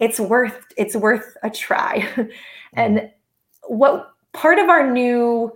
it's 0.00 0.20
worth 0.20 0.66
it's 0.76 0.94
worth 0.94 1.36
a 1.42 1.50
try. 1.50 2.06
Mm-hmm. 2.76 2.80
And 2.98 3.10
what 3.68 4.12
part 4.34 4.58
of 4.58 4.68
our 4.68 4.90
new 4.90 5.50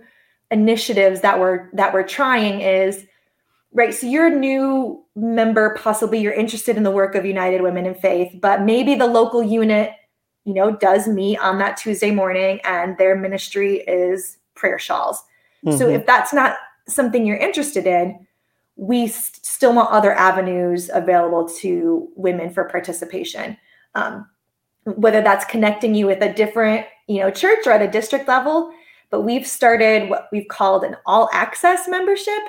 initiatives 0.49 1.21
that 1.21 1.39
we're 1.39 1.69
that 1.73 1.93
we're 1.93 2.07
trying 2.07 2.61
is 2.61 3.05
right 3.73 3.93
so 3.93 4.07
you're 4.07 4.27
a 4.27 4.35
new 4.35 5.03
member 5.15 5.75
possibly 5.79 6.19
you're 6.19 6.33
interested 6.33 6.77
in 6.77 6.83
the 6.83 6.91
work 6.91 7.15
of 7.15 7.25
united 7.25 7.61
women 7.61 7.85
in 7.85 7.95
faith 7.95 8.33
but 8.41 8.61
maybe 8.61 8.95
the 8.95 9.07
local 9.07 9.43
unit 9.43 9.91
you 10.45 10.53
know, 10.53 10.75
does 10.75 11.07
meet 11.07 11.37
on 11.39 11.57
that 11.59 11.77
Tuesday 11.77 12.11
morning 12.11 12.59
and 12.63 12.97
their 12.97 13.15
ministry 13.15 13.77
is 13.81 14.37
prayer 14.55 14.77
shawls. 14.77 15.23
Mm-hmm. 15.65 15.77
So 15.77 15.87
if 15.87 16.05
that's 16.05 16.33
not 16.33 16.57
something 16.87 17.25
you're 17.25 17.37
interested 17.37 17.87
in, 17.87 18.27
we 18.75 19.07
st- 19.07 19.45
still 19.45 19.73
want 19.73 19.91
other 19.91 20.13
avenues 20.13 20.89
available 20.93 21.47
to 21.47 22.09
women 22.15 22.49
for 22.49 22.65
participation. 22.65 23.57
Um, 23.95 24.27
whether 24.83 25.21
that's 25.21 25.45
connecting 25.45 25.95
you 25.95 26.07
with 26.07 26.21
a 26.21 26.33
different, 26.33 26.85
you 27.07 27.19
know, 27.21 27.31
church 27.31 27.65
or 27.65 27.71
at 27.71 27.81
a 27.81 27.87
district 27.87 28.27
level, 28.27 28.73
but 29.11 29.21
we've 29.21 29.47
started 29.47 30.09
what 30.09 30.27
we've 30.33 30.47
called 30.49 30.83
an 30.83 30.97
all 31.05 31.29
access 31.31 31.87
membership 31.87 32.41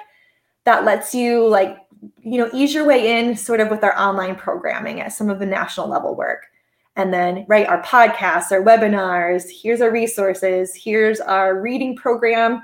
that 0.65 0.85
lets 0.85 1.15
you 1.15 1.47
like, 1.47 1.77
you 2.23 2.39
know, 2.39 2.51
ease 2.53 2.75
your 2.75 2.85
way 2.85 3.19
in 3.19 3.37
sort 3.37 3.61
of 3.61 3.71
with 3.71 3.85
our 3.85 3.97
online 3.99 4.37
programming 4.37 5.01
at 5.01 5.13
some 5.13 5.31
of 5.31 5.39
the 5.39 5.47
national 5.47 5.89
level 5.89 6.15
work. 6.15 6.47
And 6.97 7.13
then 7.13 7.45
right 7.49 7.67
our 7.67 7.83
podcasts 7.83 8.53
our 8.53 8.63
webinars 8.63 9.45
here's 9.51 9.81
our 9.81 9.91
resources 9.91 10.75
here's 10.75 11.21
our 11.21 11.61
reading 11.61 11.97
program. 11.97 12.63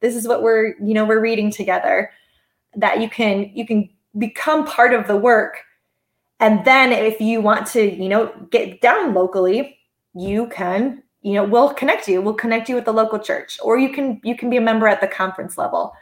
This 0.00 0.16
is 0.16 0.26
what 0.26 0.42
we're 0.42 0.74
you 0.82 0.94
know 0.94 1.04
we're 1.04 1.20
reading 1.20 1.50
together 1.50 2.10
that 2.76 3.00
you 3.00 3.08
can 3.08 3.50
you 3.54 3.66
can 3.66 3.88
become 4.18 4.64
part 4.66 4.94
of 4.94 5.06
the 5.06 5.16
work. 5.16 5.58
And 6.40 6.64
then 6.64 6.92
if 6.92 7.20
you 7.20 7.40
want 7.40 7.66
to 7.68 7.94
you 7.94 8.08
know 8.08 8.32
get 8.50 8.80
down 8.80 9.12
locally 9.12 9.78
you 10.14 10.46
can 10.46 11.02
you 11.20 11.34
know 11.34 11.44
we'll 11.44 11.74
connect 11.74 12.08
you. 12.08 12.22
We'll 12.22 12.34
connect 12.34 12.70
you 12.70 12.76
with 12.76 12.86
the 12.86 12.92
local 12.92 13.18
church 13.18 13.58
or 13.62 13.78
you 13.78 13.92
can 13.92 14.20
you 14.24 14.36
can 14.36 14.48
be 14.48 14.56
a 14.56 14.62
member 14.62 14.88
at 14.88 15.02
the 15.02 15.06
conference 15.06 15.58
level 15.58 15.92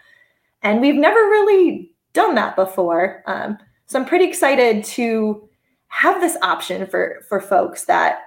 and 0.64 0.80
we've 0.80 0.96
never 0.96 1.20
really 1.20 1.92
done 2.12 2.34
that 2.34 2.56
before 2.56 3.22
um, 3.26 3.56
so 3.86 3.98
i'm 3.98 4.04
pretty 4.04 4.24
excited 4.24 4.82
to 4.82 5.48
have 5.88 6.20
this 6.20 6.36
option 6.42 6.86
for 6.86 7.22
for 7.28 7.40
folks 7.40 7.84
that 7.84 8.20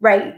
right 0.00 0.34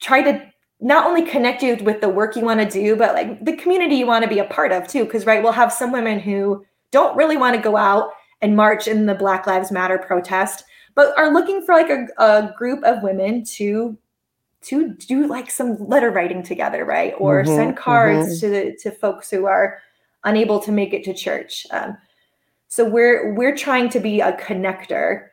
try 0.00 0.22
to 0.22 0.40
not 0.80 1.06
only 1.06 1.22
connect 1.22 1.62
you 1.62 1.76
with 1.76 2.00
the 2.00 2.08
work 2.08 2.36
you 2.36 2.42
want 2.42 2.60
to 2.60 2.68
do 2.68 2.96
but 2.96 3.14
like 3.14 3.44
the 3.44 3.56
community 3.56 3.96
you 3.96 4.06
want 4.06 4.22
to 4.22 4.28
be 4.28 4.38
a 4.38 4.44
part 4.44 4.72
of 4.72 4.88
too 4.88 5.04
because 5.04 5.26
right 5.26 5.42
we'll 5.42 5.52
have 5.52 5.72
some 5.72 5.92
women 5.92 6.18
who 6.18 6.64
don't 6.90 7.16
really 7.16 7.36
want 7.36 7.54
to 7.54 7.60
go 7.60 7.76
out 7.76 8.10
and 8.40 8.56
march 8.56 8.86
in 8.86 9.06
the 9.06 9.14
black 9.14 9.46
lives 9.46 9.70
matter 9.70 9.98
protest 9.98 10.64
but 10.94 11.16
are 11.18 11.32
looking 11.32 11.60
for 11.62 11.74
like 11.74 11.90
a, 11.90 12.06
a 12.22 12.52
group 12.56 12.82
of 12.84 13.02
women 13.02 13.44
to 13.44 13.96
to 14.62 14.94
do 14.94 15.26
like 15.26 15.50
some 15.50 15.76
letter 15.88 16.10
writing 16.10 16.42
together 16.42 16.84
right 16.84 17.14
or 17.18 17.42
mm-hmm, 17.42 17.54
send 17.54 17.76
cards 17.76 18.42
mm-hmm. 18.42 18.52
to 18.52 18.76
to 18.76 18.90
folks 18.90 19.30
who 19.30 19.46
are 19.46 19.78
unable 20.24 20.58
to 20.60 20.72
make 20.72 20.92
it 20.92 21.04
to 21.04 21.14
church 21.14 21.66
um, 21.70 21.96
so 22.68 22.84
we're 22.84 23.32
we're 23.34 23.56
trying 23.56 23.88
to 23.90 24.00
be 24.00 24.20
a 24.20 24.32
connector 24.32 25.28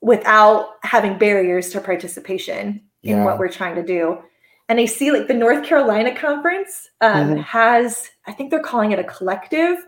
without 0.00 0.70
having 0.82 1.16
barriers 1.16 1.70
to 1.70 1.80
participation 1.80 2.82
in 3.04 3.24
what 3.24 3.38
we're 3.38 3.48
trying 3.48 3.74
to 3.74 3.82
do. 3.82 4.18
And 4.68 4.80
I 4.80 4.86
see 4.86 5.12
like 5.12 5.28
the 5.28 5.34
North 5.34 5.64
Carolina 5.64 6.14
conference 6.14 6.90
um, 7.00 7.28
mm-hmm. 7.28 7.40
has, 7.42 8.10
I 8.26 8.32
think 8.32 8.50
they're 8.50 8.62
calling 8.62 8.92
it 8.92 8.98
a 8.98 9.04
collective 9.04 9.78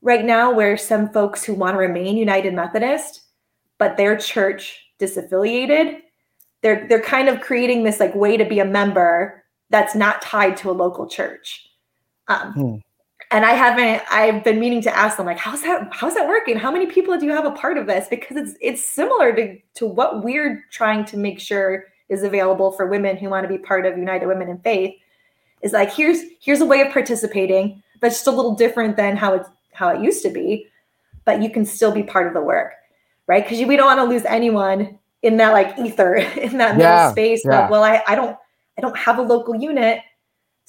right 0.00 0.24
now, 0.24 0.50
where 0.50 0.76
some 0.76 1.12
folks 1.12 1.44
who 1.44 1.52
want 1.52 1.74
to 1.74 1.78
remain 1.78 2.16
United 2.16 2.54
Methodist, 2.54 3.22
but 3.76 3.96
their 3.96 4.16
church 4.16 4.86
disaffiliated, 4.98 6.00
they're 6.62 6.88
they're 6.88 7.02
kind 7.02 7.28
of 7.28 7.40
creating 7.40 7.84
this 7.84 8.00
like 8.00 8.14
way 8.14 8.38
to 8.38 8.44
be 8.44 8.60
a 8.60 8.64
member 8.64 9.44
that's 9.70 9.94
not 9.94 10.22
tied 10.22 10.56
to 10.56 10.70
a 10.70 10.72
local 10.72 11.06
church. 11.06 11.68
Um, 12.28 12.52
hmm 12.52 12.76
and 13.30 13.44
I 13.44 13.52
haven't 13.52 14.02
I've 14.10 14.42
been 14.42 14.58
meaning 14.58 14.80
to 14.82 14.96
ask 14.96 15.16
them 15.16 15.26
like 15.26 15.38
how's 15.38 15.62
that 15.62 15.88
how's 15.92 16.14
that 16.14 16.26
working? 16.26 16.56
How 16.56 16.70
many 16.70 16.86
people 16.86 17.18
do 17.18 17.26
you 17.26 17.32
have 17.32 17.44
a 17.44 17.50
part 17.50 17.76
of 17.76 17.86
this? 17.86 18.08
Because 18.08 18.36
it's 18.36 18.54
it's 18.60 18.86
similar 18.86 19.34
to 19.34 19.58
to 19.74 19.86
what 19.86 20.24
we're 20.24 20.64
trying 20.70 21.04
to 21.06 21.16
make 21.16 21.38
sure 21.40 21.86
is 22.08 22.22
available 22.22 22.72
for 22.72 22.86
women 22.86 23.16
who 23.16 23.28
want 23.28 23.44
to 23.44 23.48
be 23.48 23.58
part 23.58 23.84
of 23.84 23.98
United 23.98 24.26
Women 24.26 24.48
in 24.48 24.58
Faith. 24.58 24.94
Is 25.62 25.72
like 25.72 25.92
here's 25.92 26.20
here's 26.40 26.60
a 26.60 26.66
way 26.66 26.80
of 26.80 26.92
participating 26.92 27.82
that's 28.00 28.16
just 28.16 28.26
a 28.28 28.30
little 28.30 28.54
different 28.54 28.96
than 28.96 29.16
how 29.16 29.34
it's 29.34 29.48
how 29.72 29.88
it 29.90 30.00
used 30.00 30.22
to 30.22 30.30
be, 30.30 30.66
but 31.24 31.42
you 31.42 31.50
can 31.50 31.64
still 31.64 31.92
be 31.92 32.02
part 32.02 32.26
of 32.26 32.34
the 32.34 32.40
work, 32.40 32.72
right? 33.26 33.44
Because 33.44 33.64
we 33.66 33.76
don't 33.76 33.86
want 33.86 33.98
to 33.98 34.04
lose 34.04 34.24
anyone 34.24 34.98
in 35.22 35.36
that 35.36 35.52
like 35.52 35.78
ether 35.78 36.14
in 36.16 36.58
that 36.58 36.78
yeah, 36.78 36.96
middle 36.96 37.10
space. 37.10 37.42
Yeah. 37.44 37.64
Of, 37.64 37.70
well, 37.70 37.84
I 37.84 38.02
I 38.06 38.14
don't 38.14 38.36
I 38.78 38.80
don't 38.80 38.96
have 38.96 39.18
a 39.18 39.22
local 39.22 39.54
unit 39.54 40.00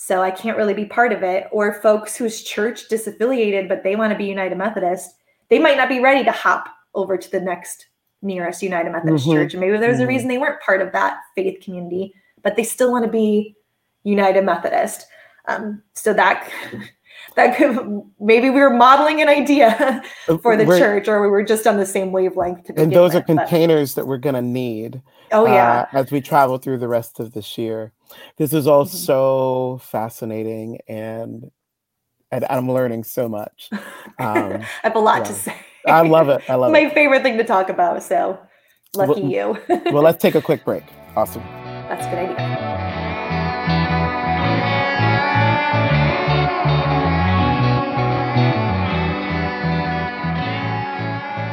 so 0.01 0.21
I 0.21 0.31
can't 0.31 0.55
really 0.55 0.73
be 0.73 0.85
part 0.85 1.11
of 1.11 1.23
it. 1.23 1.47
Or 1.51 1.73
folks 1.73 2.15
whose 2.15 2.41
church 2.41 2.87
disaffiliated, 2.87 3.67
but 3.67 3.83
they 3.83 3.97
want 3.97 4.13
to 4.13 4.17
be 4.17 4.23
United 4.23 4.57
Methodist, 4.57 5.13
they 5.49 5.59
might 5.59 5.75
not 5.75 5.89
be 5.89 5.99
ready 5.99 6.23
to 6.23 6.31
hop 6.31 6.69
over 6.95 7.17
to 7.17 7.29
the 7.29 7.41
next 7.41 7.87
nearest 8.21 8.63
United 8.63 8.93
Methodist 8.93 9.25
mm-hmm. 9.25 9.33
church. 9.33 9.53
And 9.53 9.59
maybe 9.59 9.77
there's 9.77 9.97
mm-hmm. 9.97 10.05
a 10.05 10.07
reason 10.07 10.29
they 10.29 10.37
weren't 10.37 10.61
part 10.61 10.81
of 10.81 10.93
that 10.93 11.19
faith 11.35 11.61
community, 11.61 12.13
but 12.43 12.55
they 12.55 12.63
still 12.63 12.93
want 12.93 13.03
to 13.03 13.11
be 13.11 13.57
United 14.03 14.45
Methodist. 14.45 15.05
Um, 15.49 15.83
so 15.95 16.13
that 16.13 16.49
that 17.35 17.57
could 17.57 18.01
maybe 18.21 18.49
we 18.49 18.61
were 18.61 18.69
modeling 18.69 19.21
an 19.21 19.27
idea 19.27 20.01
for 20.41 20.55
the 20.55 20.63
we're, 20.63 20.79
church, 20.79 21.09
or 21.09 21.21
we 21.21 21.27
were 21.27 21.43
just 21.43 21.67
on 21.67 21.75
the 21.75 21.85
same 21.85 22.13
wavelength. 22.13 22.71
and 22.77 22.93
those 22.93 23.13
with, 23.13 23.23
are 23.23 23.25
containers 23.25 23.95
but. 23.95 24.03
that 24.03 24.07
we're 24.07 24.17
going 24.17 24.35
to 24.35 24.41
need. 24.41 25.01
Oh 25.33 25.45
yeah, 25.45 25.87
uh, 25.91 25.97
as 25.97 26.09
we 26.09 26.21
travel 26.21 26.57
through 26.57 26.77
the 26.77 26.87
rest 26.87 27.19
of 27.19 27.33
this 27.33 27.57
year. 27.57 27.91
This 28.37 28.53
is 28.53 28.67
all 28.67 28.85
mm-hmm. 28.85 28.95
so 28.95 29.79
fascinating 29.83 30.79
and 30.87 31.51
and 32.31 32.45
I'm 32.49 32.71
learning 32.71 33.03
so 33.03 33.27
much. 33.27 33.69
Um, 34.19 34.55
I 34.55 34.67
have 34.83 34.95
a 34.97 34.99
lot 34.99 35.19
yeah. 35.19 35.23
to 35.23 35.33
say. 35.33 35.55
I 35.85 36.01
love 36.01 36.27
it. 36.27 36.41
I 36.49 36.55
love 36.55 36.73
My 36.73 36.79
it. 36.79 36.87
My 36.89 36.93
favorite 36.93 37.23
thing 37.23 37.37
to 37.37 37.45
talk 37.45 37.69
about. 37.69 38.03
So 38.03 38.37
lucky 38.93 39.21
well, 39.21 39.31
you. 39.31 39.57
well, 39.93 40.03
let's 40.03 40.21
take 40.21 40.35
a 40.35 40.41
quick 40.41 40.65
break. 40.65 40.83
Awesome. 41.15 41.43
That's 41.87 42.05
a 42.05 42.09
good 42.09 42.19
idea. 42.19 42.79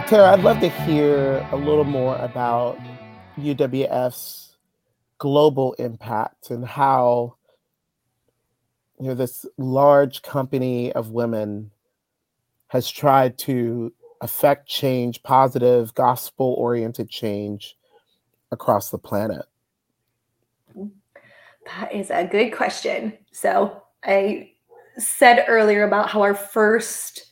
Tara, 0.08 0.32
I'd 0.32 0.40
love 0.40 0.60
to 0.60 0.68
hear 0.68 1.46
a 1.52 1.56
little 1.56 1.84
more 1.84 2.16
about 2.16 2.78
UWF's 3.38 4.45
global 5.18 5.72
impact 5.74 6.50
and 6.50 6.64
how 6.64 7.36
you 9.00 9.08
know 9.08 9.14
this 9.14 9.44
large 9.56 10.22
company 10.22 10.92
of 10.92 11.10
women 11.10 11.70
has 12.68 12.90
tried 12.90 13.38
to 13.38 13.92
affect 14.20 14.66
change 14.66 15.22
positive 15.22 15.94
gospel 15.94 16.54
oriented 16.58 17.08
change 17.08 17.76
across 18.50 18.90
the 18.90 18.98
planet? 18.98 19.44
That 20.74 21.92
is 21.92 22.10
a 22.10 22.24
good 22.24 22.50
question. 22.50 23.12
So 23.32 23.82
i 24.04 24.50
said 24.98 25.44
earlier 25.48 25.84
about 25.84 26.08
how 26.08 26.22
our 26.22 26.34
first 26.34 27.25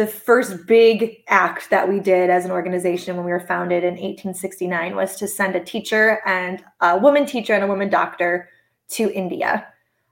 the 0.00 0.06
first 0.06 0.66
big 0.66 1.22
act 1.28 1.68
that 1.68 1.86
we 1.86 2.00
did 2.00 2.30
as 2.30 2.46
an 2.46 2.50
organization 2.50 3.16
when 3.16 3.26
we 3.26 3.32
were 3.32 3.46
founded 3.46 3.84
in 3.84 3.90
1869 3.90 4.96
was 4.96 5.14
to 5.16 5.28
send 5.28 5.54
a 5.54 5.62
teacher 5.62 6.22
and 6.24 6.64
a 6.80 6.96
woman 6.96 7.26
teacher 7.26 7.52
and 7.52 7.62
a 7.62 7.66
woman 7.66 7.90
doctor 7.90 8.48
to 8.88 9.12
India. 9.12 9.66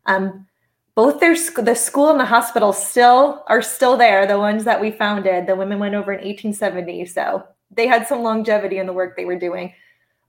Um, 0.04 0.46
both 0.94 1.20
their 1.20 1.34
the 1.62 1.74
school 1.74 2.10
and 2.10 2.20
the 2.20 2.26
hospital 2.26 2.74
still 2.74 3.44
are 3.46 3.62
still 3.62 3.96
there. 3.96 4.26
The 4.26 4.38
ones 4.38 4.64
that 4.64 4.78
we 4.78 4.90
founded, 4.90 5.46
the 5.46 5.56
women 5.56 5.78
went 5.78 5.94
over 5.94 6.12
in 6.12 6.18
1870, 6.18 7.06
so 7.06 7.44
they 7.70 7.86
had 7.86 8.06
some 8.06 8.22
longevity 8.22 8.76
in 8.76 8.86
the 8.86 8.92
work 8.92 9.16
they 9.16 9.24
were 9.24 9.38
doing. 9.38 9.72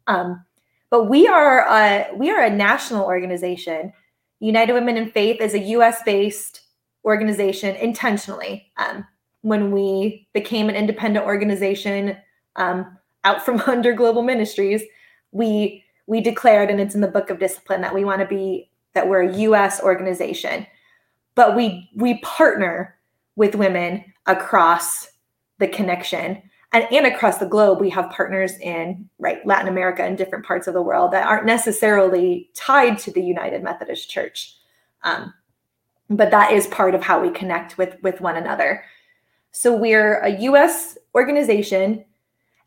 Um, 0.07 0.45
but 0.89 1.09
we 1.09 1.27
are 1.27 1.67
a, 1.67 2.15
we 2.15 2.29
are 2.29 2.41
a 2.41 2.49
national 2.49 3.03
organization. 3.03 3.91
United 4.39 4.71
Women 4.71 4.95
in 4.95 5.11
Faith 5.11 5.41
is 5.41 5.53
a 5.53 5.59
U.S. 5.75 6.01
based 6.03 6.61
organization 7.03 7.75
intentionally. 7.75 8.71
Um, 8.77 9.05
when 9.41 9.71
we 9.71 10.27
became 10.33 10.69
an 10.69 10.75
independent 10.75 11.25
organization 11.25 12.17
um, 12.55 12.97
out 13.23 13.43
from 13.43 13.61
under 13.67 13.93
global 13.93 14.21
ministries 14.21 14.83
we 15.31 15.83
we 16.07 16.21
declared 16.21 16.71
and 16.71 16.81
it's 16.81 16.95
in 16.95 17.01
the 17.01 17.07
book 17.07 17.29
of 17.29 17.39
discipline 17.39 17.81
that 17.81 17.93
we 17.93 18.03
want 18.03 18.19
to 18.19 18.27
be 18.27 18.69
that 18.93 19.07
we're 19.07 19.21
a 19.21 19.33
us 19.33 19.81
organization. 19.81 20.65
But 21.35 21.55
we 21.55 21.89
we 21.95 22.17
partner 22.19 22.97
with 23.35 23.55
women 23.55 24.03
across 24.25 25.07
the 25.59 25.67
connection 25.67 26.41
and, 26.73 26.85
and 26.91 27.05
across 27.05 27.37
the 27.37 27.45
globe 27.45 27.79
we 27.79 27.89
have 27.89 28.09
partners 28.11 28.57
in 28.59 29.09
right 29.17 29.45
latin 29.45 29.67
america 29.67 30.03
and 30.03 30.17
different 30.17 30.45
parts 30.45 30.67
of 30.67 30.73
the 30.73 30.81
world 30.81 31.11
that 31.11 31.25
aren't 31.25 31.45
necessarily 31.45 32.49
tied 32.53 32.97
to 32.99 33.11
the 33.11 33.21
united 33.21 33.63
methodist 33.63 34.09
church. 34.09 34.55
Um, 35.03 35.33
but 36.09 36.31
that 36.31 36.51
is 36.51 36.67
part 36.67 36.95
of 36.95 37.03
how 37.03 37.21
we 37.21 37.29
connect 37.29 37.77
with 37.77 37.95
with 38.01 38.19
one 38.19 38.35
another 38.35 38.83
so 39.59 39.75
we're 39.75 40.19
a 40.19 40.39
U.S. 40.43 40.97
organization, 41.13 42.05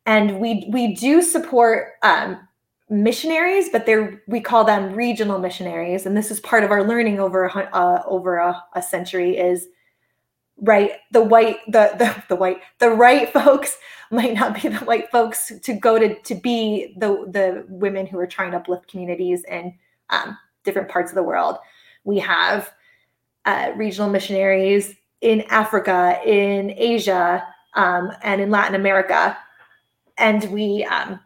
and 0.04 0.38
we 0.40 0.68
we 0.68 0.94
do 0.94 1.22
support 1.22 1.92
um, 2.02 2.38
missionaries, 2.90 3.70
but 3.70 3.86
they're 3.86 4.22
we 4.26 4.42
call 4.42 4.62
them 4.64 4.92
regional 4.92 5.38
missionaries, 5.38 6.04
and 6.04 6.14
this 6.14 6.30
is 6.30 6.38
part 6.40 6.64
of 6.64 6.70
our 6.70 6.86
learning 6.86 7.18
over 7.18 7.50
uh, 7.56 8.02
over 8.04 8.36
a, 8.36 8.62
a 8.74 8.82
century 8.82 9.38
is 9.38 9.68
right 10.58 10.90
the 11.12 11.22
white 11.22 11.60
the, 11.66 11.92
the 11.96 12.24
the 12.28 12.36
white 12.36 12.58
the 12.78 12.90
right 12.90 13.32
folks 13.32 13.78
might 14.10 14.34
not 14.34 14.60
be 14.60 14.68
the 14.68 14.84
white 14.84 15.10
folks 15.10 15.50
to 15.62 15.72
go 15.72 15.98
to 15.98 16.14
to 16.20 16.34
be 16.34 16.94
the 16.98 17.24
the 17.30 17.64
women 17.70 18.04
who 18.04 18.18
are 18.18 18.26
trying 18.26 18.50
to 18.50 18.58
uplift 18.58 18.86
communities 18.86 19.44
in 19.48 19.72
um, 20.10 20.36
different 20.62 20.90
parts 20.90 21.10
of 21.10 21.14
the 21.14 21.22
world 21.22 21.56
we 22.04 22.18
have 22.18 22.70
uh, 23.46 23.72
regional 23.76 24.10
missionaries 24.10 24.94
in 25.22 25.42
africa 25.42 26.20
in 26.26 26.74
asia 26.76 27.46
um, 27.74 28.12
and 28.22 28.40
in 28.40 28.50
latin 28.50 28.74
america. 28.74 29.36
And 30.18 30.44
we 30.52 30.84
um, 30.84 31.18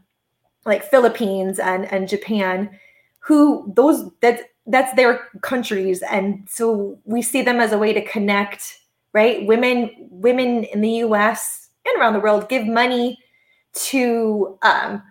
like 0.64 0.84
philippines 0.84 1.58
and 1.58 1.90
and 1.92 2.08
japan 2.08 2.70
who 3.18 3.72
those 3.74 4.08
that 4.20 4.40
that's 4.68 4.92
their 4.94 5.20
countries. 5.42 6.02
And 6.10 6.44
so 6.48 6.98
we 7.04 7.22
see 7.22 7.40
them 7.40 7.60
as 7.60 7.72
a 7.72 7.78
way 7.78 7.92
to 7.92 8.04
connect 8.04 8.80
right? 9.16 9.46
Women 9.46 9.90
women 10.10 10.64
in 10.64 10.82
the 10.82 10.90
us 10.98 11.70
and 11.86 11.98
around 11.98 12.12
the 12.12 12.20
world 12.20 12.50
give 12.50 12.66
money 12.66 13.18
to 13.88 14.58
um, 14.60 15.02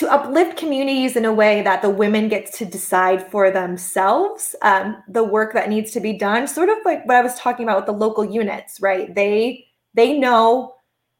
to 0.00 0.12
uplift 0.12 0.56
communities 0.56 1.16
in 1.16 1.24
a 1.24 1.32
way 1.32 1.62
that 1.62 1.82
the 1.82 1.90
women 1.90 2.28
get 2.28 2.52
to 2.52 2.64
decide 2.64 3.30
for 3.30 3.50
themselves 3.50 4.54
um, 4.62 5.02
the 5.08 5.24
work 5.24 5.54
that 5.54 5.68
needs 5.68 5.90
to 5.92 6.00
be 6.00 6.12
done 6.12 6.46
sort 6.46 6.68
of 6.68 6.76
like 6.84 7.06
what 7.06 7.16
i 7.16 7.22
was 7.22 7.34
talking 7.34 7.64
about 7.64 7.76
with 7.76 7.86
the 7.86 7.92
local 7.92 8.24
units 8.24 8.80
right 8.80 9.14
they 9.14 9.64
they 9.94 10.18
know 10.18 10.74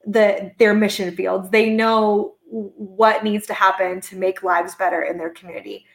the 0.06 0.50
their 0.58 0.74
mission 0.74 1.14
fields 1.14 1.50
they 1.50 1.70
know 1.70 2.34
what 2.50 3.22
needs 3.22 3.46
to 3.46 3.54
happen 3.54 4.00
to 4.00 4.16
make 4.16 4.42
lives 4.42 4.74
better 4.74 5.02
in 5.02 5.18
their 5.18 5.30
community. 5.30 5.86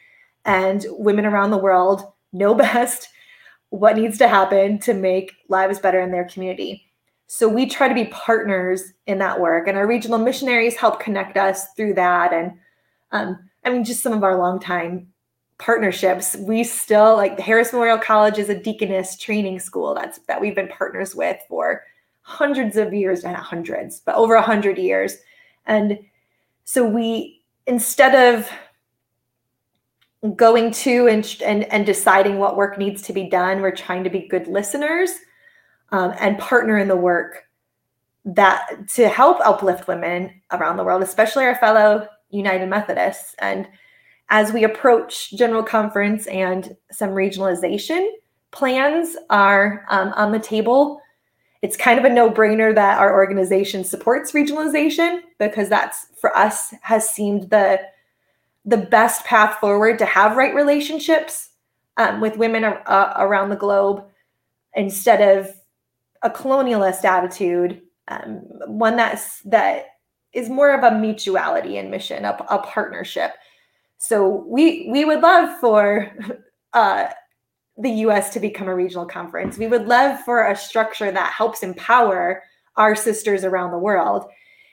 And 0.44 0.84
women 0.90 1.26
around 1.26 1.50
the 1.50 1.58
world 1.58 2.12
know 2.32 2.54
best 2.66 3.08
what 3.70 3.96
needs 3.96 4.18
to 4.18 4.28
happen 4.28 4.78
to 4.78 4.94
make 4.94 5.32
lives 5.48 5.78
better 5.78 6.00
in 6.00 6.12
their 6.12 6.24
community. 6.24 6.84
So 7.26 7.48
we 7.48 7.66
try 7.66 7.88
to 7.88 7.94
be 7.94 8.04
partners 8.06 8.92
in 9.06 9.18
that 9.18 9.40
work, 9.40 9.66
and 9.66 9.76
our 9.76 9.86
regional 9.86 10.18
missionaries 10.18 10.76
help 10.76 11.00
connect 11.00 11.36
us 11.36 11.72
through 11.72 11.94
that. 11.94 12.32
And 12.32 12.52
um, 13.16 13.38
I 13.64 13.70
mean, 13.70 13.84
just 13.84 14.02
some 14.02 14.12
of 14.12 14.24
our 14.24 14.38
longtime 14.38 15.08
partnerships. 15.58 16.36
We 16.36 16.64
still 16.64 17.16
like 17.16 17.36
the 17.36 17.42
Harris 17.42 17.72
Memorial 17.72 17.98
College 17.98 18.38
is 18.38 18.48
a 18.48 18.58
deaconess 18.58 19.16
training 19.16 19.60
school 19.60 19.94
that's 19.94 20.18
that 20.28 20.40
we've 20.40 20.54
been 20.54 20.68
partners 20.68 21.14
with 21.14 21.38
for 21.48 21.84
hundreds 22.22 22.76
of 22.76 22.92
years, 22.92 23.24
not 23.24 23.36
hundreds, 23.36 24.00
but 24.00 24.16
over 24.16 24.34
a 24.34 24.42
hundred 24.42 24.78
years. 24.78 25.16
And 25.66 25.98
so 26.64 26.86
we 26.86 27.42
instead 27.66 28.14
of 28.14 28.50
going 30.34 30.70
to 30.72 31.06
and, 31.08 31.36
and 31.44 31.64
and 31.64 31.86
deciding 31.86 32.38
what 32.38 32.56
work 32.56 32.78
needs 32.78 33.02
to 33.02 33.12
be 33.12 33.28
done 33.28 33.60
we're 33.60 33.70
trying 33.70 34.02
to 34.02 34.10
be 34.10 34.26
good 34.26 34.46
listeners 34.48 35.10
um, 35.92 36.14
and 36.18 36.38
partner 36.38 36.78
in 36.78 36.88
the 36.88 36.96
work 36.96 37.44
that 38.24 38.88
to 38.88 39.08
help 39.08 39.38
uplift 39.40 39.86
women 39.86 40.32
around 40.52 40.76
the 40.76 40.84
world 40.84 41.02
especially 41.02 41.44
our 41.44 41.54
fellow 41.56 42.08
united 42.30 42.68
methodists. 42.68 43.34
And 43.38 43.68
as 44.28 44.52
we 44.52 44.64
approach 44.64 45.32
general 45.32 45.62
conference 45.62 46.26
and 46.26 46.76
some 46.90 47.10
regionalization 47.10 48.08
plans 48.56 49.16
are 49.28 49.84
um, 49.90 50.12
on 50.14 50.32
the 50.32 50.38
table. 50.38 51.00
It's 51.62 51.76
kind 51.76 51.98
of 51.98 52.04
a 52.04 52.08
no-brainer 52.08 52.74
that 52.74 52.98
our 52.98 53.12
organization 53.12 53.84
supports 53.84 54.32
regionalization 54.32 55.20
because 55.38 55.68
that's 55.68 56.06
for 56.18 56.36
us 56.36 56.72
has 56.82 57.08
seemed 57.08 57.50
the 57.50 57.80
the 58.64 58.76
best 58.76 59.24
path 59.24 59.58
forward 59.60 59.96
to 59.98 60.06
have 60.06 60.36
right 60.36 60.54
relationships 60.54 61.50
um, 61.98 62.20
with 62.20 62.36
women 62.36 62.64
uh, 62.64 63.14
around 63.16 63.50
the 63.50 63.56
globe 63.56 64.04
instead 64.74 65.20
of 65.36 65.54
a 66.22 66.30
colonialist 66.30 67.04
attitude 67.04 67.82
um, 68.08 68.40
one 68.66 68.96
that's 68.96 69.40
that 69.42 69.95
is 70.36 70.48
more 70.48 70.72
of 70.72 70.84
a 70.84 70.98
mutuality 70.98 71.78
in 71.78 71.90
mission 71.90 72.24
a, 72.24 72.36
a 72.48 72.58
partnership 72.58 73.32
so 73.98 74.44
we 74.46 74.88
we 74.90 75.04
would 75.04 75.20
love 75.20 75.58
for 75.60 76.12
uh, 76.72 77.08
the 77.78 77.90
US 77.90 78.32
to 78.32 78.40
become 78.40 78.68
a 78.68 78.74
regional 78.74 79.06
conference. 79.06 79.58
We 79.58 79.66
would 79.66 79.86
love 79.86 80.20
for 80.20 80.46
a 80.46 80.56
structure 80.56 81.10
that 81.10 81.32
helps 81.32 81.62
empower 81.62 82.42
our 82.76 82.94
sisters 82.94 83.44
around 83.44 83.70
the 83.70 83.78
world 83.78 84.26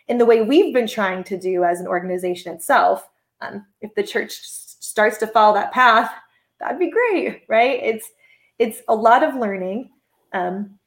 in 0.08 0.18
the 0.18 0.26
way 0.26 0.42
we've 0.42 0.74
been 0.74 0.88
trying 0.88 1.24
to 1.26 1.38
do 1.38 1.64
as 1.64 1.80
an 1.80 1.88
organization 1.88 2.54
itself. 2.54 3.10
Um, 3.42 3.66
if 3.82 3.94
the 3.96 4.04
church 4.04 4.40
starts 4.42 5.18
to 5.18 5.28
follow 5.28 5.54
that 5.54 5.72
path, 5.72 6.12
that'd 6.60 6.80
be 6.80 6.92
great, 6.92 7.44
right? 7.48 7.80
It's 7.82 8.12
it's 8.60 8.82
a 8.88 8.96
lot 8.96 9.24
of 9.24 9.36
learning 9.36 9.90
um, 10.34 10.78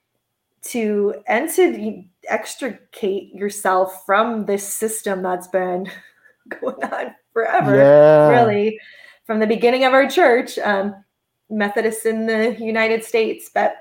to 0.71 1.15
and 1.27 1.51
to 1.51 2.05
extricate 2.29 3.35
yourself 3.35 4.05
from 4.05 4.47
this 4.47 4.67
system 4.67 5.23
that's 5.23 5.49
been 5.49 5.91
going 6.61 6.83
on 6.85 7.15
forever, 7.33 7.77
yeah. 7.77 8.29
really, 8.29 8.79
from 9.25 9.41
the 9.41 9.47
beginning 9.47 9.85
of 9.85 9.93
our 9.93 10.09
church. 10.09 10.59
Um, 10.59 10.95
Methodists 11.49 12.07
in 12.07 12.27
the 12.27 12.57
United 12.59 13.05
States, 13.05 13.51
but 13.55 13.77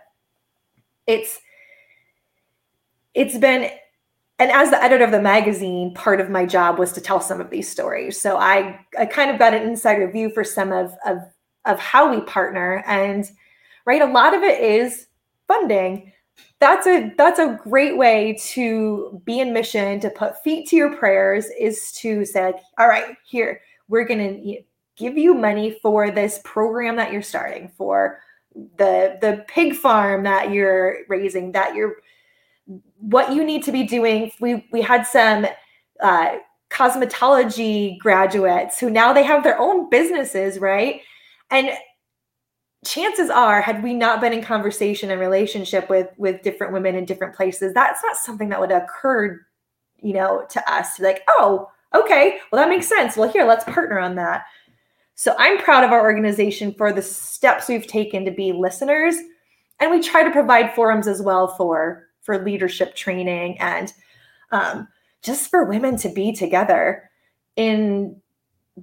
it's 1.07 1.39
it's 3.13 3.37
been 3.37 3.71
and 4.37 4.51
as 4.51 4.69
the 4.69 4.83
editor 4.83 5.05
of 5.05 5.11
the 5.11 5.21
magazine, 5.21 5.93
part 5.93 6.19
of 6.19 6.29
my 6.29 6.45
job 6.45 6.77
was 6.77 6.91
to 6.91 7.01
tell 7.01 7.21
some 7.21 7.39
of 7.39 7.49
these 7.49 7.69
stories. 7.69 8.19
So 8.19 8.37
I 8.37 8.79
I 8.99 9.05
kind 9.05 9.31
of 9.31 9.39
got 9.39 9.53
an 9.53 9.63
insider 9.63 10.09
view 10.11 10.29
for 10.29 10.43
some 10.43 10.71
of 10.71 10.95
of 11.05 11.19
of 11.65 11.79
how 11.79 12.13
we 12.13 12.21
partner 12.21 12.83
and 12.85 13.25
right 13.85 14.01
a 14.01 14.05
lot 14.05 14.33
of 14.33 14.43
it 14.43 14.61
is 14.61 15.07
funding. 15.47 16.11
That's 16.59 16.87
a 16.87 17.13
that's 17.17 17.39
a 17.39 17.59
great 17.61 17.97
way 17.97 18.37
to 18.53 19.21
be 19.25 19.39
in 19.39 19.53
mission 19.53 19.99
to 19.99 20.09
put 20.09 20.41
feet 20.41 20.69
to 20.69 20.75
your 20.75 20.95
prayers 20.95 21.47
is 21.59 21.91
to 21.93 22.25
say 22.25 22.45
like 22.45 22.59
all 22.79 22.87
right, 22.87 23.15
here 23.25 23.61
we're 23.87 24.07
to 24.07 24.63
give 24.95 25.17
you 25.17 25.33
money 25.33 25.77
for 25.81 26.11
this 26.11 26.39
program 26.43 26.95
that 26.95 27.11
you're 27.11 27.21
starting 27.21 27.71
for 27.77 28.19
the 28.77 29.17
the 29.21 29.43
pig 29.47 29.75
farm 29.75 30.23
that 30.23 30.51
you're 30.51 30.99
raising 31.09 31.51
that 31.51 31.75
you're 31.75 31.97
what 32.99 33.33
you 33.33 33.43
need 33.43 33.63
to 33.63 33.71
be 33.71 33.83
doing. 33.83 34.31
We 34.39 34.67
we 34.71 34.81
had 34.81 35.03
some 35.03 35.45
uh, 36.01 36.37
cosmetology 36.69 37.99
graduates 37.99 38.79
who 38.79 38.89
now 38.89 39.13
they 39.13 39.23
have 39.23 39.43
their 39.43 39.59
own 39.59 39.89
businesses 39.89 40.59
right? 40.59 41.01
And 41.51 41.69
chances 42.85 43.29
are 43.29 43.61
had 43.61 43.83
we 43.83 43.93
not 43.93 44.21
been 44.21 44.33
in 44.33 44.43
conversation 44.43 45.11
and 45.11 45.19
relationship 45.19 45.89
with 45.89 46.09
with 46.17 46.41
different 46.43 46.71
women 46.71 46.95
in 46.95 47.05
different 47.05 47.35
places 47.35 47.73
that's 47.73 48.03
not 48.03 48.15
something 48.15 48.49
that 48.49 48.59
would 48.59 48.71
have 48.71 48.83
occurred 48.83 49.39
you 50.01 50.13
know 50.13 50.45
to 50.49 50.71
us 50.71 50.95
to 50.95 51.03
like 51.03 51.23
oh 51.29 51.69
okay 51.93 52.37
well 52.51 52.61
that 52.61 52.69
makes 52.69 52.87
sense 52.87 53.17
well 53.17 53.29
here 53.29 53.45
let's 53.45 53.63
partner 53.65 53.99
on 53.99 54.15
that 54.15 54.45
so 55.15 55.33
I'm 55.39 55.57
proud 55.57 55.85
of 55.85 55.91
our 55.91 56.01
organization 56.01 56.73
for 56.73 56.91
the 56.91 57.01
steps 57.01 57.69
we've 57.69 57.87
taken 57.87 58.25
to 58.25 58.31
be 58.31 58.51
listeners. 58.51 59.15
And 59.79 59.89
we 59.89 60.01
try 60.01 60.23
to 60.23 60.31
provide 60.31 60.75
forums 60.75 61.07
as 61.07 61.21
well 61.21 61.47
for, 61.47 62.07
for 62.21 62.43
leadership 62.43 62.95
training 62.95 63.57
and 63.59 63.91
um, 64.51 64.87
just 65.21 65.49
for 65.49 65.63
women 65.63 65.95
to 65.97 66.09
be 66.09 66.33
together 66.33 67.09
in 67.55 68.21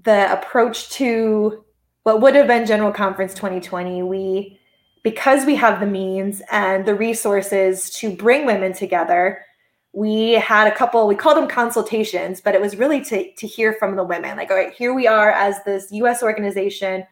the 0.04 0.32
approach 0.32 0.88
to 0.90 1.64
what 2.02 2.20
would 2.20 2.34
have 2.34 2.46
been 2.46 2.66
General 2.66 2.92
Conference 2.92 3.34
2020. 3.34 4.02
We, 4.02 4.58
because 5.02 5.46
we 5.46 5.54
have 5.56 5.80
the 5.80 5.86
means 5.86 6.42
and 6.50 6.86
the 6.86 6.94
resources 6.94 7.90
to 7.90 8.14
bring 8.14 8.46
women 8.46 8.72
together, 8.72 9.44
we 9.92 10.32
had 10.32 10.66
a 10.66 10.74
couple 10.74 11.06
we 11.06 11.14
called 11.14 11.36
them 11.36 11.48
consultations 11.48 12.40
but 12.40 12.54
it 12.54 12.60
was 12.60 12.76
really 12.76 13.04
to 13.04 13.32
to 13.34 13.46
hear 13.46 13.74
from 13.74 13.94
the 13.96 14.04
women 14.04 14.36
like 14.36 14.50
all 14.50 14.56
right 14.56 14.72
here 14.72 14.94
we 14.94 15.06
are 15.06 15.30
as 15.30 15.62
this 15.64 15.92
us 15.92 16.22
organization 16.22 17.04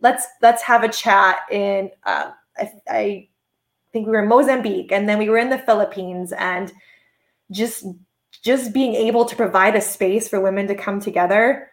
let's 0.00 0.26
let's 0.40 0.62
have 0.62 0.84
a 0.84 0.88
chat 0.88 1.40
in 1.50 1.90
uh, 2.04 2.30
I, 2.56 2.72
I 2.88 3.28
think 3.92 4.06
we 4.06 4.12
were 4.12 4.22
in 4.22 4.28
mozambique 4.28 4.92
and 4.92 5.08
then 5.08 5.18
we 5.18 5.28
were 5.28 5.38
in 5.38 5.50
the 5.50 5.58
philippines 5.58 6.32
and 6.32 6.72
just 7.50 7.84
just 8.42 8.72
being 8.72 8.94
able 8.94 9.24
to 9.24 9.36
provide 9.36 9.74
a 9.74 9.80
space 9.80 10.28
for 10.28 10.40
women 10.40 10.68
to 10.68 10.74
come 10.74 11.00
together 11.00 11.71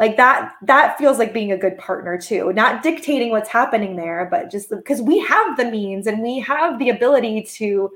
like 0.00 0.16
that 0.16 0.54
that 0.62 0.98
feels 0.98 1.18
like 1.18 1.32
being 1.32 1.52
a 1.52 1.56
good 1.56 1.78
partner 1.78 2.18
too 2.18 2.52
not 2.54 2.82
dictating 2.82 3.30
what's 3.30 3.48
happening 3.48 3.94
there 3.94 4.26
but 4.28 4.50
just 4.50 4.70
because 4.70 5.00
we 5.00 5.20
have 5.20 5.56
the 5.56 5.70
means 5.70 6.08
and 6.08 6.20
we 6.22 6.40
have 6.40 6.78
the 6.80 6.88
ability 6.88 7.42
to 7.42 7.92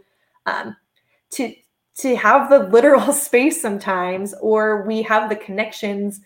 um, 0.47 0.77
to 1.31 1.53
to 1.97 2.15
have 2.15 2.49
the 2.51 2.61
literal 2.61 3.13
space 3.13 3.61
sometimes 3.61 4.35
or 4.41 4.83
we 4.83 5.03
have 5.03 5.29
the 5.29 5.37
connections 5.37 6.21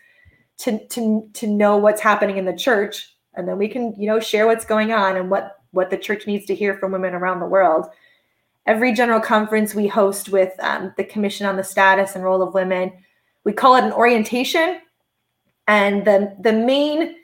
to 0.59 0.85
to 0.89 1.27
to 1.33 1.47
know 1.47 1.79
what's 1.79 2.03
happening 2.03 2.37
in 2.37 2.45
the 2.45 2.57
church 2.57 3.15
and 3.35 3.49
then 3.49 3.57
we 3.57 3.69
can 3.69 3.95
you 3.97 4.07
know 4.07 4.21
share 4.21 4.47
what's 4.47 4.67
going 4.67 4.93
on 4.93 5.17
and 5.17 5.31
what 5.31 5.55
what 5.71 5.91
the 5.91 5.97
church 5.97 6.27
needs 6.27 6.47
to 6.47 6.55
hear 6.55 6.77
from 6.79 6.93
women 6.93 7.13
around 7.13 7.41
the 7.41 7.47
world. 7.47 7.87
Every 8.67 8.95
general 8.95 9.21
conference 9.21 9.75
we 9.75 9.87
host 9.87 10.31
with 10.31 10.53
um, 10.61 10.95
the 10.97 11.05
commission 11.05 11.47
on 11.47 11.57
the 11.57 11.63
status 11.63 12.15
and 12.15 12.25
role 12.25 12.43
of 12.43 12.55
women 12.55 12.93
we 13.45 13.53
call 13.55 13.77
it 13.77 13.85
an 13.85 13.93
orientation 13.93 14.81
and 15.69 16.05
the 16.05 16.35
the 16.41 16.53
main 16.53 17.15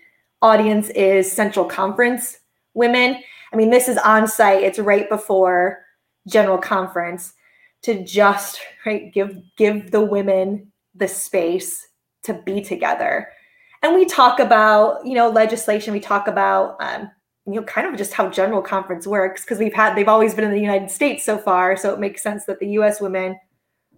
audience 0.43 0.91
is 0.91 1.31
central 1.31 1.65
conference 1.65 2.39
women. 2.75 3.17
I 3.53 3.57
mean, 3.57 3.71
this 3.71 3.89
is 3.89 3.97
on 3.99 4.29
site, 4.29 4.63
it's 4.63 4.79
right 4.79 5.09
before 5.09 5.81
general 6.29 6.59
conference 6.59 7.33
to 7.83 8.05
just 8.05 8.61
right 8.87 9.13
give 9.13 9.41
give 9.57 9.91
the 9.91 10.01
women 10.01 10.71
the 10.95 11.09
space 11.09 11.87
to 12.25 12.35
be 12.35 12.61
together. 12.61 13.29
And 13.83 13.95
we 13.95 14.05
talk 14.05 14.39
about 14.39 15.05
you 15.07 15.15
know 15.15 15.31
legislation. 15.31 15.93
We 15.93 16.01
talk 16.01 16.29
about 16.29 16.77
um, 16.81 17.11
you 17.47 17.55
know 17.55 17.63
kind 17.63 17.87
of 17.87 17.97
just 17.97 18.13
how 18.13 18.29
general 18.29 18.63
conference 18.63 19.07
works 19.07 19.43
because 19.43 19.59
we've 19.59 19.75
had 19.75 19.95
they've 19.95 20.09
always 20.09 20.35
been 20.35 20.45
in 20.45 20.51
the 20.51 20.61
united 20.61 20.91
states 20.91 21.25
so 21.25 21.39
far. 21.39 21.77
So 21.77 21.93
it 21.93 22.01
makes 22.01 22.23
sense 22.23 22.45
that 22.47 22.61
the 22.61 22.67
us 22.69 23.01
women 23.01 23.39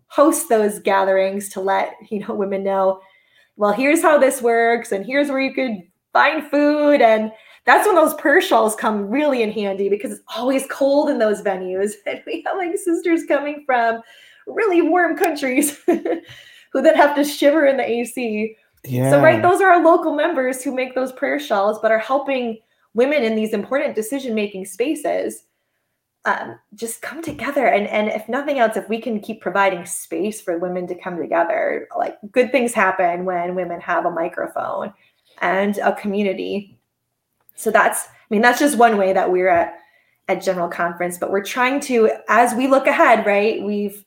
host 0.08 0.48
those 0.48 0.78
gatherings 0.78 1.48
to 1.50 1.60
let 1.60 1.94
you 2.10 2.20
know 2.20 2.34
women 2.34 2.62
know 2.62 3.00
well 3.56 3.72
here's 3.72 4.02
how 4.02 4.18
this 4.18 4.40
works 4.42 4.92
and 4.92 5.04
here's 5.04 5.28
where 5.28 5.40
you 5.40 5.54
could 5.54 5.82
find 6.12 6.48
food 6.50 7.00
and 7.00 7.30
that's 7.66 7.84
when 7.84 7.96
those 7.96 8.14
prayer 8.14 8.40
shawls 8.40 8.76
come 8.76 9.10
really 9.10 9.42
in 9.42 9.50
handy 9.50 9.88
because 9.88 10.12
it's 10.12 10.22
always 10.34 10.64
cold 10.70 11.10
in 11.10 11.18
those 11.18 11.42
venues. 11.42 11.92
And 12.06 12.22
we 12.24 12.42
have 12.46 12.56
like 12.56 12.78
sisters 12.78 13.24
coming 13.26 13.64
from 13.66 14.00
really 14.46 14.80
warm 14.80 15.16
countries 15.16 15.76
who 15.86 16.82
then 16.82 16.94
have 16.94 17.16
to 17.16 17.24
shiver 17.24 17.66
in 17.66 17.76
the 17.76 17.88
AC. 17.88 18.56
Yeah. 18.84 19.10
So, 19.10 19.20
right, 19.20 19.42
those 19.42 19.60
are 19.60 19.68
our 19.68 19.84
local 19.84 20.14
members 20.14 20.62
who 20.62 20.72
make 20.72 20.94
those 20.94 21.10
prayer 21.12 21.40
shawls, 21.40 21.80
but 21.82 21.90
are 21.90 21.98
helping 21.98 22.58
women 22.94 23.24
in 23.24 23.34
these 23.34 23.52
important 23.52 23.96
decision 23.96 24.32
making 24.34 24.64
spaces 24.66 25.42
um, 26.26 26.58
just 26.74 27.00
come 27.00 27.22
together. 27.22 27.66
And, 27.66 27.86
and 27.86 28.08
if 28.08 28.28
nothing 28.28 28.58
else, 28.58 28.76
if 28.76 28.88
we 28.88 29.00
can 29.00 29.20
keep 29.20 29.40
providing 29.40 29.86
space 29.86 30.42
for 30.42 30.58
women 30.58 30.86
to 30.88 30.94
come 30.94 31.16
together, 31.16 31.88
like 31.96 32.18
good 32.30 32.52
things 32.52 32.74
happen 32.74 33.24
when 33.24 33.54
women 33.54 33.80
have 33.80 34.04
a 34.04 34.10
microphone 34.10 34.92
and 35.40 35.78
a 35.78 35.94
community 35.94 36.76
so 37.56 37.70
that's, 37.70 38.06
I 38.06 38.10
mean, 38.30 38.42
that's 38.42 38.60
just 38.60 38.78
one 38.78 38.96
way 38.96 39.12
that 39.12 39.32
we're 39.32 39.48
at 39.48 39.78
at 40.28 40.42
General 40.42 40.68
Conference, 40.68 41.18
but 41.18 41.30
we're 41.30 41.44
trying 41.44 41.78
to, 41.78 42.10
as 42.28 42.52
we 42.54 42.66
look 42.66 42.88
ahead, 42.88 43.24
right? 43.24 43.62
We've 43.62 44.04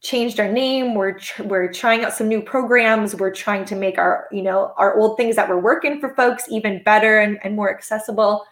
changed 0.00 0.40
our 0.40 0.50
name. 0.50 0.94
We're 0.94 1.18
tr- 1.18 1.44
we're 1.44 1.72
trying 1.72 2.04
out 2.04 2.12
some 2.12 2.28
new 2.28 2.42
programs. 2.42 3.14
We're 3.14 3.32
trying 3.32 3.64
to 3.66 3.76
make 3.76 3.96
our 3.96 4.26
you 4.30 4.42
know 4.42 4.74
our 4.76 4.98
old 4.98 5.16
things 5.16 5.36
that 5.36 5.48
were 5.48 5.58
working 5.58 6.00
for 6.00 6.14
folks 6.14 6.44
even 6.50 6.82
better 6.82 7.20
and, 7.20 7.38
and 7.42 7.56
more 7.56 7.74
accessible. 7.74 8.44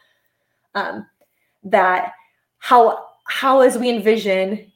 Um, 0.74 1.06
that 1.64 2.12
how 2.62 3.06
how 3.24 3.60
as 3.60 3.76
we 3.76 3.90
envision 3.90 4.70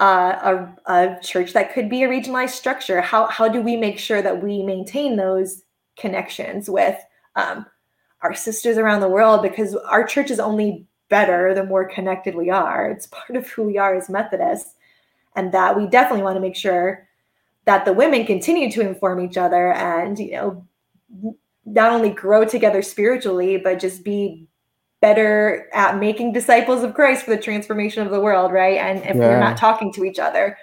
uh, 0.00 0.66
a, 0.86 0.92
a 0.92 1.20
church 1.22 1.54
that 1.54 1.72
could 1.72 1.88
be 1.88 2.02
a 2.02 2.08
regionalized 2.08 2.50
structure, 2.50 3.00
how 3.00 3.26
how 3.26 3.48
do 3.48 3.62
we 3.62 3.74
make 3.74 3.98
sure 3.98 4.20
that 4.20 4.42
we 4.42 4.62
maintain 4.62 5.16
those 5.16 5.62
connections 5.98 6.68
with 6.68 6.96
um, 7.36 7.64
our 8.20 8.34
sisters 8.34 8.76
around 8.76 9.00
the 9.00 9.08
world 9.08 9.40
because 9.40 9.74
our 9.74 10.04
church 10.04 10.30
is 10.30 10.38
only 10.38 10.86
better 11.08 11.54
the 11.54 11.64
more 11.64 11.86
connected 11.86 12.34
we 12.34 12.50
are. 12.50 12.90
It's 12.90 13.06
part 13.06 13.36
of 13.36 13.48
who 13.48 13.62
we 13.62 13.78
are 13.78 13.94
as 13.94 14.10
Methodists. 14.10 14.74
And 15.34 15.52
that 15.52 15.74
we 15.74 15.86
definitely 15.86 16.24
want 16.24 16.36
to 16.36 16.40
make 16.40 16.56
sure 16.56 17.08
that 17.64 17.86
the 17.86 17.94
women 17.94 18.26
continue 18.26 18.70
to 18.72 18.82
inform 18.82 19.20
each 19.20 19.38
other 19.38 19.72
and, 19.72 20.18
you 20.18 20.32
know, 20.32 20.66
not 21.64 21.92
only 21.92 22.10
grow 22.10 22.44
together 22.44 22.82
spiritually, 22.82 23.56
but 23.56 23.78
just 23.78 24.04
be 24.04 24.46
better 25.02 25.68
at 25.74 25.98
making 25.98 26.32
disciples 26.32 26.82
of 26.82 26.94
Christ 26.94 27.24
for 27.24 27.32
the 27.32 27.42
transformation 27.42 28.06
of 28.06 28.10
the 28.10 28.20
world, 28.20 28.52
right? 28.52 28.78
And 28.78 29.00
if 29.00 29.16
yeah. 29.16 29.28
we're 29.28 29.40
not 29.40 29.58
talking 29.58 29.92
to 29.94 30.04
each 30.04 30.18
other, 30.18 30.56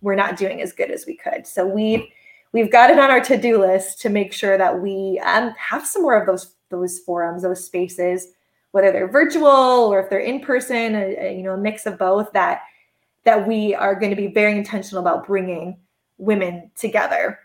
we're 0.00 0.16
not 0.16 0.36
doing 0.36 0.60
as 0.62 0.72
good 0.72 0.90
as 0.90 1.06
we 1.06 1.14
could. 1.14 1.46
So 1.46 1.64
we 1.64 2.12
we've 2.52 2.72
got 2.72 2.90
it 2.90 2.98
on 2.98 3.10
our 3.10 3.20
to-do 3.20 3.60
list 3.60 4.00
to 4.00 4.08
make 4.08 4.32
sure 4.32 4.58
that 4.58 4.80
we 4.80 5.20
um, 5.24 5.54
have 5.56 5.86
some 5.86 6.02
more 6.02 6.18
of 6.18 6.26
those 6.26 6.54
those 6.70 6.98
forums, 7.00 7.42
those 7.42 7.64
spaces, 7.64 8.28
whether 8.72 8.90
they're 8.90 9.06
virtual 9.06 9.46
or 9.46 10.00
if 10.00 10.08
they're 10.08 10.18
in 10.18 10.40
person, 10.40 10.94
a, 10.94 11.16
a, 11.18 11.36
you 11.36 11.42
know, 11.42 11.52
a 11.52 11.58
mix 11.58 11.86
of 11.86 11.98
both. 11.98 12.32
That 12.32 12.62
that 13.24 13.46
we 13.46 13.74
are 13.74 13.94
going 13.94 14.10
to 14.10 14.16
be 14.16 14.26
very 14.26 14.56
intentional 14.56 15.02
about 15.02 15.26
bringing 15.26 15.76
women 16.18 16.70
together. 16.76 17.38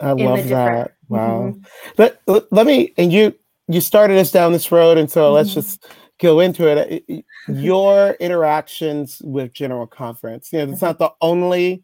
I 0.00 0.12
love 0.12 0.48
that. 0.48 0.94
Wow. 1.08 1.54
Mm-hmm. 1.56 1.62
Let, 1.96 2.52
let 2.52 2.66
me 2.66 2.94
and 2.96 3.12
you 3.12 3.34
you 3.68 3.80
started 3.80 4.18
us 4.18 4.30
down 4.30 4.52
this 4.52 4.72
road, 4.72 4.98
and 4.98 5.10
so 5.10 5.24
mm-hmm. 5.24 5.34
let's 5.34 5.54
just 5.54 5.86
go 6.18 6.40
into 6.40 6.66
it. 6.66 7.24
Your 7.48 8.12
interactions 8.20 9.20
with 9.24 9.52
General 9.52 9.86
Conference, 9.86 10.52
you 10.52 10.64
know, 10.64 10.72
it's 10.72 10.82
not 10.82 10.98
the 10.98 11.12
only 11.20 11.82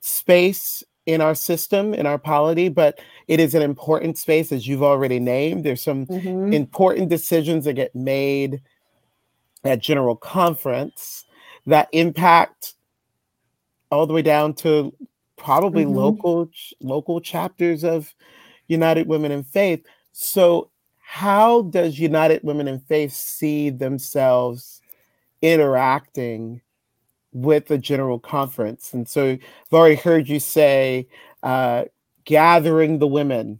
space 0.00 0.82
in 1.06 1.20
our 1.20 1.34
system, 1.34 1.94
in 1.94 2.04
our 2.04 2.18
polity, 2.18 2.68
but 2.68 3.00
it 3.28 3.40
is 3.40 3.54
an 3.54 3.62
important 3.62 4.18
space, 4.18 4.52
as 4.52 4.66
you've 4.66 4.82
already 4.82 5.18
named. 5.18 5.64
There's 5.64 5.82
some 5.82 6.06
mm-hmm. 6.06 6.52
important 6.52 7.08
decisions 7.08 7.64
that 7.64 7.74
get 7.74 7.94
made 7.94 8.60
at 9.64 9.80
General 9.80 10.16
Conference 10.16 11.24
that 11.66 11.88
impact 11.92 12.74
all 13.90 14.06
the 14.06 14.12
way 14.12 14.22
down 14.22 14.54
to 14.54 14.94
probably 15.36 15.84
mm-hmm. 15.84 15.96
local 15.96 16.50
local 16.80 17.20
chapters 17.20 17.84
of 17.84 18.14
United 18.66 19.06
Women 19.06 19.32
in 19.32 19.44
Faith. 19.44 19.86
So, 20.12 20.70
how 21.10 21.62
does 21.62 21.98
United 21.98 22.42
Women 22.42 22.68
in 22.68 22.80
Faith 22.80 23.14
see 23.14 23.70
themselves 23.70 24.82
interacting 25.40 26.60
with 27.32 27.66
the 27.66 27.78
general 27.78 28.18
conference. 28.18 28.92
And 28.92 29.08
so 29.08 29.30
I've 29.30 29.72
already 29.72 29.94
heard 29.94 30.28
you 30.28 30.38
say 30.38 31.08
uh, 31.42 31.86
gathering 32.26 32.98
the 32.98 33.06
women. 33.06 33.58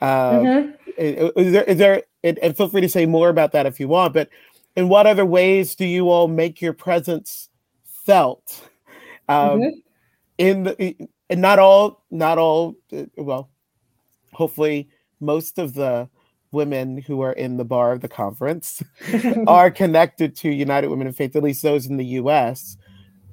Uh, 0.00 0.30
mm-hmm. 0.32 0.70
is, 0.96 1.52
there, 1.52 1.64
is 1.64 1.76
there 1.76 2.02
and, 2.24 2.38
and 2.38 2.56
feel 2.56 2.70
free 2.70 2.80
to 2.80 2.88
say 2.88 3.04
more 3.04 3.28
about 3.28 3.52
that 3.52 3.66
if 3.66 3.78
you 3.78 3.88
want, 3.88 4.14
but 4.14 4.30
in 4.74 4.88
what 4.88 5.06
other 5.06 5.26
ways 5.26 5.74
do 5.74 5.84
you 5.84 6.08
all 6.08 6.28
make 6.28 6.62
your 6.62 6.72
presence 6.72 7.50
felt? 7.84 8.70
Um, 9.28 9.60
mm-hmm. 9.60 9.78
In 10.38 10.62
the, 10.62 10.96
and 11.28 11.42
not 11.42 11.58
all, 11.58 12.06
not 12.10 12.38
all, 12.38 12.74
uh, 12.90 13.04
well, 13.18 13.50
hopefully 14.32 14.88
most 15.20 15.58
of 15.58 15.74
the 15.74 16.08
women 16.52 16.98
who 16.98 17.20
are 17.20 17.32
in 17.32 17.56
the 17.56 17.64
bar 17.64 17.92
of 17.92 18.00
the 18.00 18.08
conference 18.08 18.82
are 19.46 19.70
connected 19.70 20.36
to 20.36 20.50
United 20.50 20.88
Women 20.88 21.06
of 21.06 21.16
Faith, 21.16 21.36
at 21.36 21.42
least 21.42 21.62
those 21.62 21.86
in 21.86 21.96
the 21.96 22.04
US. 22.04 22.76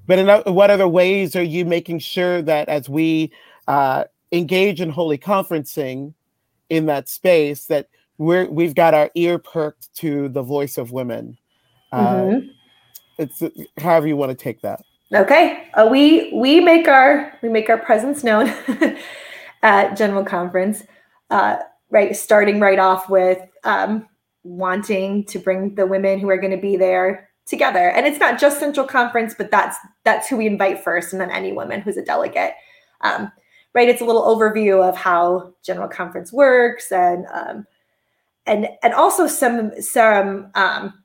But 0.07 0.20
in 0.20 0.28
what 0.53 0.70
other 0.70 0.88
ways 0.88 1.36
are 1.36 1.43
you 1.43 1.66
making 1.66 1.99
sure 1.99 2.41
that 2.41 2.68
as 2.70 2.89
we 2.89 3.32
uh, 3.68 4.05
engage 4.32 4.82
in 4.82 4.89
holy 4.89 5.18
conferencing 5.18 6.14
in 6.70 6.88
that 6.88 7.07
space, 7.07 7.66
that 7.68 7.88
we're 8.18 8.49
we've 8.49 8.76
got 8.76 8.93
our 8.93 9.09
ear 9.16 9.39
perked 9.39 9.93
to 9.95 10.30
the 10.30 10.43
voice 10.43 10.78
of 10.78 10.91
women? 10.91 11.38
Uh, 11.91 12.16
mm-hmm. 12.16 12.47
It's 13.18 13.41
however 13.78 14.07
you 14.07 14.18
want 14.18 14.32
to 14.32 14.43
take 14.43 14.61
that. 14.61 14.82
Okay, 15.14 15.70
uh, 15.76 15.88
we 15.89 16.34
we 16.34 16.59
make 16.59 16.88
our 16.88 17.38
we 17.41 17.49
make 17.49 17.70
our 17.70 17.78
presence 17.78 18.24
known 18.24 18.53
at 19.64 19.95
General 19.95 20.26
Conference, 20.26 20.84
uh, 21.30 21.57
right? 21.93 22.15
Starting 22.15 22.59
right 22.59 22.79
off 22.79 23.07
with 23.07 23.39
um, 23.63 24.09
wanting 24.43 25.23
to 25.25 25.37
bring 25.37 25.75
the 25.75 25.85
women 25.85 26.19
who 26.19 26.27
are 26.29 26.37
going 26.37 26.51
to 26.51 26.57
be 26.61 26.75
there 26.75 27.29
together. 27.45 27.91
And 27.91 28.07
it's 28.07 28.19
not 28.19 28.39
just 28.39 28.59
Central 28.59 28.87
Conference, 28.87 29.35
but 29.37 29.51
that's 29.51 29.77
that's 30.03 30.27
who 30.27 30.37
we 30.37 30.47
invite 30.47 30.83
first, 30.83 31.13
and 31.13 31.21
then 31.21 31.29
any 31.29 31.53
woman 31.53 31.81
who's 31.81 31.95
a 31.95 32.03
delegate. 32.03 32.53
Um, 33.01 33.31
right? 33.73 33.87
It's 33.87 34.01
a 34.01 34.05
little 34.05 34.23
overview 34.23 34.87
of 34.87 34.97
how 34.97 35.53
General 35.63 35.87
Conference 35.87 36.33
works, 36.33 36.91
and 36.91 37.25
um, 37.31 37.67
and 38.47 38.67
and 38.81 38.93
also 38.93 39.27
some 39.27 39.79
some 39.79 40.49
um, 40.55 41.03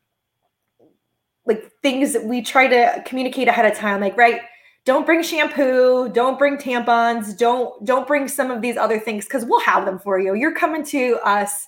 like 1.44 1.70
things 1.82 2.14
that 2.14 2.24
we 2.24 2.40
try 2.40 2.66
to 2.66 3.02
communicate 3.04 3.46
ahead 3.46 3.70
of 3.70 3.76
time, 3.76 4.00
like 4.00 4.16
right. 4.16 4.40
Don't 4.84 5.04
bring 5.04 5.22
shampoo, 5.22 6.08
don't 6.08 6.38
bring 6.38 6.56
tampons, 6.56 7.36
don't 7.36 7.84
don't 7.84 8.06
bring 8.06 8.26
some 8.26 8.50
of 8.50 8.62
these 8.62 8.76
other 8.76 8.98
things 8.98 9.24
because 9.24 9.44
we'll 9.44 9.60
have 9.60 9.84
them 9.84 9.98
for 9.98 10.18
you. 10.18 10.34
You're 10.34 10.54
coming 10.54 10.84
to 10.86 11.18
us. 11.24 11.66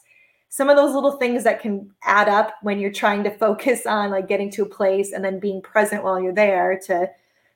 Some 0.48 0.68
of 0.68 0.76
those 0.76 0.94
little 0.94 1.12
things 1.12 1.44
that 1.44 1.60
can 1.60 1.90
add 2.02 2.28
up 2.28 2.54
when 2.62 2.80
you're 2.80 2.92
trying 2.92 3.22
to 3.24 3.30
focus 3.30 3.86
on 3.86 4.10
like 4.10 4.26
getting 4.26 4.50
to 4.52 4.62
a 4.62 4.66
place 4.66 5.12
and 5.12 5.24
then 5.24 5.38
being 5.38 5.62
present 5.62 6.02
while 6.02 6.20
you're 6.20 6.34
there 6.34 6.80
to 6.86 7.08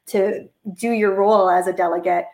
to 0.07 0.49
do 0.75 0.91
your 0.91 1.15
role 1.15 1.49
as 1.49 1.67
a 1.67 1.73
delegate. 1.73 2.27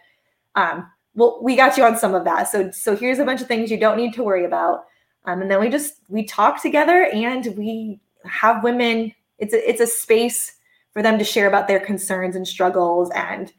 Um, 0.57 0.91
well 1.15 1.39
we 1.41 1.57
got 1.57 1.77
you 1.77 1.85
on 1.85 1.97
some 1.97 2.15
of 2.15 2.25
that. 2.25 2.49
So 2.49 2.71
so 2.73 2.97
here's 2.97 3.21
a 3.21 3.25
bunch 3.25 3.41
of 3.41 3.49
things 3.49 3.71
you 3.71 3.79
don't 3.79 3.97
need 3.97 4.13
to 4.15 4.25
worry 4.25 4.45
about. 4.45 4.87
Um, 5.25 5.43
and 5.43 5.51
then 5.51 5.61
we 5.61 5.69
just 5.69 5.95
we 6.09 6.25
talk 6.25 6.61
together 6.61 7.05
and 7.13 7.55
we 7.57 8.01
have 8.25 8.65
women 8.65 9.15
it's 9.41 9.55
a 9.55 9.69
it's 9.69 9.81
a 9.81 9.87
space 9.87 10.57
for 10.93 11.03
them 11.03 11.19
to 11.19 11.25
share 11.25 11.49
about 11.49 11.69
their 11.69 11.81
concerns 11.81 12.37
and 12.37 12.47
struggles 12.47 13.11
and 13.15 13.53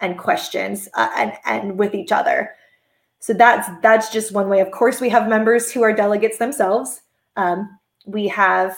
and 0.00 0.18
questions 0.18 0.88
uh, 0.94 1.10
and 1.16 1.32
and 1.44 1.78
with 1.78 1.94
each 1.94 2.12
other 2.12 2.54
so 3.20 3.32
that's 3.32 3.68
that's 3.82 4.10
just 4.10 4.32
one 4.32 4.48
way. 4.48 4.60
Of 4.60 4.70
course, 4.70 5.00
we 5.00 5.08
have 5.08 5.28
members 5.28 5.72
who 5.72 5.82
are 5.82 5.92
delegates 5.92 6.38
themselves. 6.38 7.02
Um, 7.36 7.78
we 8.06 8.28
have, 8.28 8.76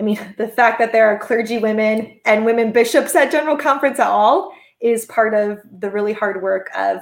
I 0.00 0.02
mean, 0.02 0.18
the 0.38 0.48
fact 0.48 0.78
that 0.80 0.92
there 0.92 1.08
are 1.08 1.18
clergy 1.18 1.58
women 1.58 2.20
and 2.24 2.44
women 2.44 2.72
bishops 2.72 3.14
at 3.14 3.30
General 3.32 3.56
Conference 3.56 3.98
at 3.98 4.08
all 4.08 4.52
is 4.80 5.06
part 5.06 5.34
of 5.34 5.60
the 5.80 5.90
really 5.90 6.12
hard 6.12 6.42
work 6.42 6.70
of 6.76 6.98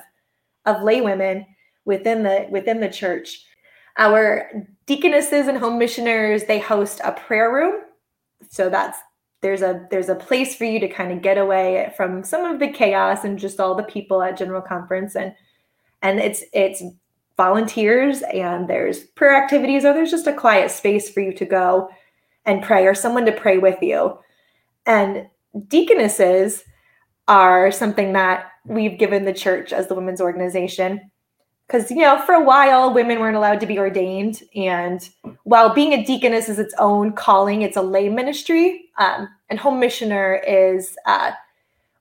of 0.64 0.82
lay 0.82 1.00
women 1.00 1.46
within 1.84 2.22
the 2.22 2.46
within 2.50 2.80
the 2.80 2.90
church. 2.90 3.44
Our 3.98 4.50
deaconesses 4.84 5.48
and 5.48 5.56
home 5.56 5.78
missioners 5.78 6.44
they 6.44 6.58
host 6.58 7.00
a 7.02 7.12
prayer 7.12 7.52
room 7.52 7.80
so 8.50 8.68
that's 8.68 8.98
there's 9.46 9.62
a 9.62 9.86
there's 9.92 10.08
a 10.08 10.16
place 10.16 10.56
for 10.56 10.64
you 10.64 10.80
to 10.80 10.88
kind 10.88 11.12
of 11.12 11.22
get 11.22 11.38
away 11.38 11.92
from 11.96 12.24
some 12.24 12.44
of 12.44 12.58
the 12.58 12.66
chaos 12.66 13.22
and 13.22 13.38
just 13.38 13.60
all 13.60 13.76
the 13.76 13.84
people 13.84 14.20
at 14.20 14.36
general 14.36 14.60
conference. 14.60 15.14
And 15.14 15.32
and 16.02 16.18
it's 16.18 16.42
it's 16.52 16.82
volunteers 17.36 18.22
and 18.34 18.68
there's 18.68 19.04
prayer 19.14 19.40
activities 19.40 19.84
or 19.84 19.92
there's 19.92 20.10
just 20.10 20.26
a 20.26 20.32
quiet 20.32 20.72
space 20.72 21.08
for 21.08 21.20
you 21.20 21.32
to 21.32 21.44
go 21.44 21.88
and 22.44 22.60
pray 22.60 22.88
or 22.88 22.94
someone 22.94 23.24
to 23.24 23.30
pray 23.30 23.58
with 23.58 23.80
you. 23.80 24.18
And 24.84 25.28
deaconesses 25.68 26.64
are 27.28 27.70
something 27.70 28.14
that 28.14 28.46
we've 28.64 28.98
given 28.98 29.24
the 29.24 29.32
church 29.32 29.72
as 29.72 29.86
the 29.86 29.94
women's 29.94 30.20
organization. 30.20 31.08
Because 31.68 31.88
you 31.88 31.98
know 31.98 32.18
for 32.18 32.34
a 32.34 32.42
while 32.42 32.92
women 32.92 33.20
weren't 33.20 33.36
allowed 33.36 33.60
to 33.60 33.66
be 33.66 33.78
ordained. 33.78 34.42
And 34.56 35.08
while 35.44 35.72
being 35.72 35.92
a 35.92 36.04
deaconess 36.04 36.48
is 36.48 36.58
its 36.58 36.74
own 36.80 37.12
calling 37.12 37.62
it's 37.62 37.76
a 37.76 37.82
lay 37.82 38.08
ministry 38.08 38.86
um, 38.98 39.28
and 39.48 39.58
home 39.58 39.78
missioner 39.80 40.42
is 40.46 40.96
uh, 41.06 41.32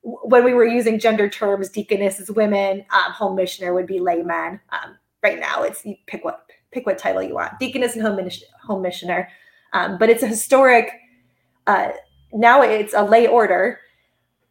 when 0.03 0.43
we 0.43 0.53
were 0.53 0.65
using 0.65 0.99
gender 0.99 1.27
terms 1.29 1.69
deaconess 1.69 2.19
is 2.19 2.31
women 2.31 2.85
um, 2.93 3.11
home 3.11 3.35
missioner 3.35 3.73
would 3.73 3.87
be 3.87 3.99
layman. 3.99 4.59
Um, 4.71 4.97
right 5.23 5.39
now 5.39 5.63
it's 5.63 5.85
you 5.85 5.95
pick 6.07 6.23
what 6.23 6.49
pick 6.71 6.85
what 6.85 6.97
title 6.97 7.23
you 7.23 7.35
want 7.35 7.57
deaconess 7.59 7.95
and 7.95 8.05
home, 8.05 8.29
home 8.61 8.81
missioner. 8.81 9.29
Um, 9.73 9.97
but 9.97 10.09
it's 10.09 10.23
a 10.23 10.27
historic 10.27 10.91
uh, 11.67 11.91
now 12.33 12.61
it's 12.61 12.93
a 12.93 13.03
lay 13.03 13.27
order 13.27 13.79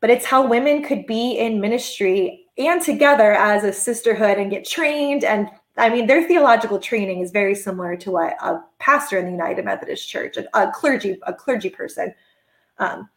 but 0.04 0.10
it's 0.10 0.26
how 0.26 0.46
women 0.46 0.82
could 0.82 1.06
be 1.06 1.38
in 1.38 1.62
ministry 1.62 2.44
and 2.58 2.82
together 2.82 3.32
as 3.32 3.64
a 3.64 3.72
sisterhood 3.72 4.36
and 4.36 4.50
get 4.50 4.64
trained. 4.64 5.24
And 5.24 5.48
I 5.78 5.88
mean, 5.88 6.06
their 6.06 6.22
theological 6.22 6.78
training 6.78 7.20
is 7.20 7.30
very 7.30 7.54
similar 7.54 7.96
to 7.96 8.10
what 8.10 8.36
a 8.42 8.60
pastor 8.78 9.18
in 9.18 9.24
the 9.24 9.30
United 9.30 9.64
Methodist 9.64 10.06
Church, 10.06 10.36
a, 10.36 10.46
a 10.52 10.70
clergy, 10.72 11.18
a 11.26 11.32
clergy 11.32 11.70
person, 11.70 12.14
um, 12.78 13.08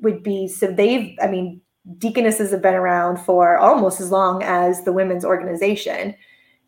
would 0.00 0.22
be. 0.22 0.48
So 0.48 0.66
they've, 0.66 1.16
I 1.22 1.26
mean, 1.26 1.60
deaconesses 1.98 2.50
have 2.50 2.62
been 2.62 2.74
around 2.74 3.18
for 3.18 3.58
almost 3.58 4.00
as 4.00 4.10
long 4.10 4.42
as 4.42 4.84
the 4.84 4.92
women's 4.92 5.24
organization, 5.24 6.14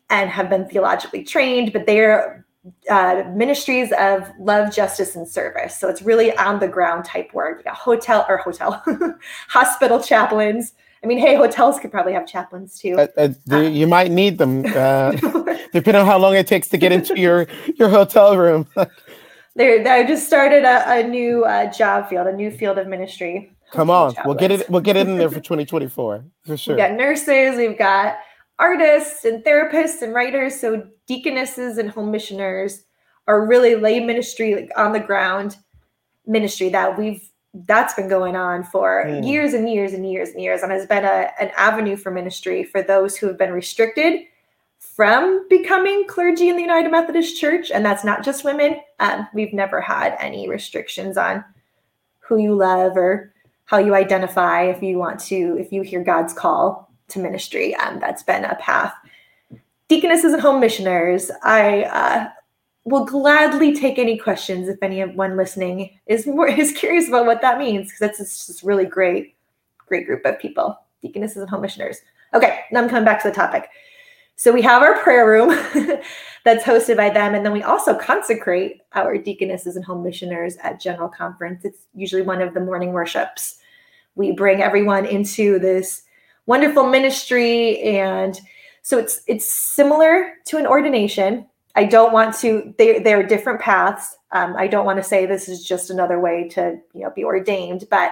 and 0.09 0.29
have 0.29 0.49
been 0.49 0.67
theologically 0.69 1.23
trained. 1.23 1.73
But 1.73 1.85
they're 1.85 2.45
uh, 2.89 3.23
ministries 3.33 3.91
of 3.99 4.29
love, 4.39 4.73
justice, 4.73 5.15
and 5.15 5.27
service. 5.27 5.79
So 5.79 5.89
it's 5.89 6.01
really 6.01 6.35
on 6.37 6.59
the 6.59 6.67
ground 6.67 7.05
type 7.05 7.33
work. 7.33 7.59
You 7.59 7.63
got 7.65 7.75
hotel 7.75 8.25
or 8.27 8.37
hotel, 8.37 8.83
hospital 9.47 10.01
chaplains 10.01 10.73
I 11.03 11.07
mean, 11.07 11.19
hey, 11.19 11.35
hotels 11.35 11.79
could 11.79 11.91
probably 11.91 12.13
have 12.13 12.25
chaplains 12.27 12.79
too. 12.79 12.95
Uh, 12.97 13.07
uh, 13.17 13.29
the, 13.45 13.67
um, 13.67 13.73
you 13.73 13.87
might 13.87 14.11
need 14.11 14.37
them, 14.37 14.65
uh, 14.65 15.11
depending 15.71 15.95
on 15.95 16.05
how 16.05 16.17
long 16.17 16.35
it 16.35 16.47
takes 16.47 16.67
to 16.69 16.77
get 16.77 16.91
into 16.91 17.19
your 17.19 17.47
your 17.75 17.89
hotel 17.89 18.37
room. 18.37 18.67
they 19.57 19.81
they 19.81 20.05
just 20.07 20.27
started 20.27 20.63
a, 20.63 20.99
a 20.99 21.03
new 21.03 21.43
uh, 21.43 21.71
job 21.71 22.07
field, 22.07 22.27
a 22.27 22.33
new 22.33 22.51
field 22.51 22.77
of 22.77 22.87
ministry. 22.87 23.51
Come 23.71 23.89
on, 23.89 24.13
we'll 24.23 24.35
get 24.35 24.51
it. 24.51 24.69
We'll 24.69 24.81
get 24.81 24.95
it 24.95 25.07
in 25.07 25.17
there 25.17 25.29
for 25.29 25.39
2024 25.41 26.23
for 26.45 26.57
sure. 26.57 26.75
We've 26.75 26.85
got 26.85 26.93
nurses, 26.93 27.57
we've 27.57 27.77
got 27.77 28.17
artists 28.59 29.25
and 29.25 29.43
therapists 29.43 30.01
and 30.01 30.13
writers. 30.13 30.59
So 30.59 30.87
deaconesses 31.07 31.77
and 31.77 31.89
home 31.89 32.11
missioners 32.11 32.83
are 33.27 33.45
really 33.45 33.75
lay 33.75 33.99
ministry, 33.99 34.55
like 34.55 34.71
on 34.77 34.93
the 34.93 34.99
ground 34.99 35.57
ministry 36.25 36.69
that 36.69 36.97
we've 36.97 37.27
that's 37.65 37.95
been 37.95 38.07
going 38.07 38.35
on 38.35 38.63
for 38.63 39.05
mm. 39.05 39.25
years 39.27 39.53
and 39.53 39.67
years 39.69 39.93
and 39.93 40.09
years 40.09 40.29
and 40.29 40.41
years 40.41 40.61
and 40.61 40.71
has 40.71 40.85
been 40.85 41.05
a, 41.05 41.31
an 41.39 41.49
avenue 41.57 41.95
for 41.95 42.11
ministry 42.11 42.63
for 42.63 42.83
those 42.83 43.17
who 43.17 43.25
have 43.25 43.37
been 43.37 43.51
restricted 43.51 44.21
from 44.97 45.47
becoming 45.47 46.05
clergy 46.07 46.49
in 46.49 46.55
the 46.55 46.61
United 46.63 46.89
Methodist 46.89 47.39
Church. 47.39 47.69
And 47.69 47.85
that's 47.85 48.03
not 48.03 48.25
just 48.25 48.43
women. 48.43 48.77
Um, 48.99 49.27
we've 49.31 49.53
never 49.53 49.79
had 49.79 50.17
any 50.19 50.49
restrictions 50.49 51.17
on 51.17 51.45
who 52.17 52.37
you 52.37 52.55
love 52.55 52.97
or 52.97 53.31
how 53.65 53.77
you 53.77 53.93
identify 53.93 54.63
if 54.63 54.81
you 54.81 54.97
want 54.97 55.19
to, 55.19 55.55
if 55.59 55.71
you 55.71 55.83
hear 55.83 56.03
God's 56.03 56.33
call 56.33 56.91
to 57.09 57.19
ministry. 57.19 57.75
Um, 57.75 57.99
that's 57.99 58.23
been 58.23 58.43
a 58.43 58.55
path. 58.55 58.91
Deaconesses 59.87 60.33
and 60.33 60.41
home 60.41 60.59
missioners, 60.59 61.29
I 61.43 61.83
uh, 61.83 62.29
will 62.83 63.05
gladly 63.05 63.75
take 63.75 63.99
any 63.99 64.17
questions 64.17 64.67
if 64.67 64.81
anyone 64.81 65.37
listening 65.37 65.91
is 66.07 66.25
more 66.25 66.47
is 66.47 66.71
curious 66.71 67.07
about 67.07 67.27
what 67.27 67.41
that 67.41 67.59
means 67.59 67.85
because 67.85 67.99
that's 67.99 68.47
just 68.47 68.63
really 68.63 68.85
great, 68.85 69.35
great 69.85 70.07
group 70.07 70.25
of 70.25 70.39
people, 70.39 70.75
deaconesses 71.03 71.37
and 71.37 71.49
home 71.51 71.61
missioners. 71.61 71.99
Okay, 72.33 72.61
now 72.71 72.81
I'm 72.81 72.89
coming 72.89 73.05
back 73.05 73.21
to 73.21 73.29
the 73.29 73.35
topic. 73.35 73.69
So 74.37 74.53
we 74.53 74.61
have 74.61 74.81
our 74.81 74.97
prayer 74.99 75.27
room 75.27 75.49
that's 76.45 76.63
hosted 76.63 76.95
by 76.95 77.09
them, 77.09 77.35
and 77.35 77.45
then 77.45 77.51
we 77.51 77.63
also 77.63 77.93
consecrate 77.93 78.81
our 78.93 79.17
deaconesses 79.17 79.75
and 79.75 79.83
home 79.83 80.03
missioners 80.03 80.55
at 80.63 80.79
General 80.79 81.09
Conference. 81.09 81.65
It's 81.65 81.87
usually 81.93 82.21
one 82.21 82.41
of 82.41 82.53
the 82.53 82.61
morning 82.61 82.93
worships. 82.93 83.57
We 84.15 84.31
bring 84.31 84.61
everyone 84.61 85.05
into 85.05 85.59
this 85.59 86.03
wonderful 86.45 86.87
ministry, 86.87 87.81
and 87.81 88.39
so 88.81 88.97
it's 88.97 89.21
it's 89.27 89.51
similar 89.51 90.35
to 90.45 90.57
an 90.57 90.65
ordination, 90.65 91.45
I 91.77 91.85
don't 91.85 92.11
want 92.11 92.35
to. 92.39 92.73
They 92.79 92.99
they 92.99 93.13
are 93.13 93.21
different 93.21 93.61
paths. 93.61 94.17
Um, 94.31 94.55
I 94.57 94.65
don't 94.65 94.85
want 94.85 94.97
to 94.97 95.03
say 95.03 95.25
this 95.27 95.47
is 95.47 95.63
just 95.63 95.91
another 95.91 96.19
way 96.19 96.49
to 96.49 96.79
you 96.95 97.01
know 97.01 97.11
be 97.11 97.23
ordained, 97.23 97.85
but 97.91 98.11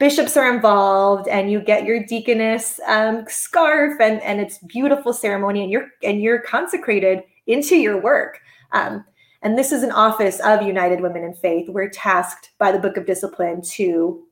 bishops 0.00 0.36
are 0.36 0.52
involved, 0.52 1.28
and 1.28 1.52
you 1.52 1.60
get 1.60 1.84
your 1.84 2.02
deaconess 2.02 2.80
um, 2.88 3.24
scarf, 3.28 4.00
and 4.00 4.20
and 4.22 4.40
it's 4.40 4.58
beautiful 4.58 5.12
ceremony, 5.12 5.62
and 5.62 5.70
you're 5.70 5.86
and 6.02 6.20
you're 6.20 6.40
consecrated 6.40 7.22
into 7.46 7.76
your 7.76 8.00
work. 8.00 8.40
Um, 8.72 9.04
and 9.42 9.56
this 9.56 9.70
is 9.70 9.84
an 9.84 9.92
office 9.92 10.40
of 10.40 10.62
United 10.62 11.00
Women 11.00 11.22
in 11.22 11.34
Faith. 11.34 11.68
We're 11.68 11.88
tasked 11.88 12.50
by 12.58 12.72
the 12.72 12.78
Book 12.80 12.96
of 12.96 13.06
Discipline 13.06 13.62
to 13.74 14.24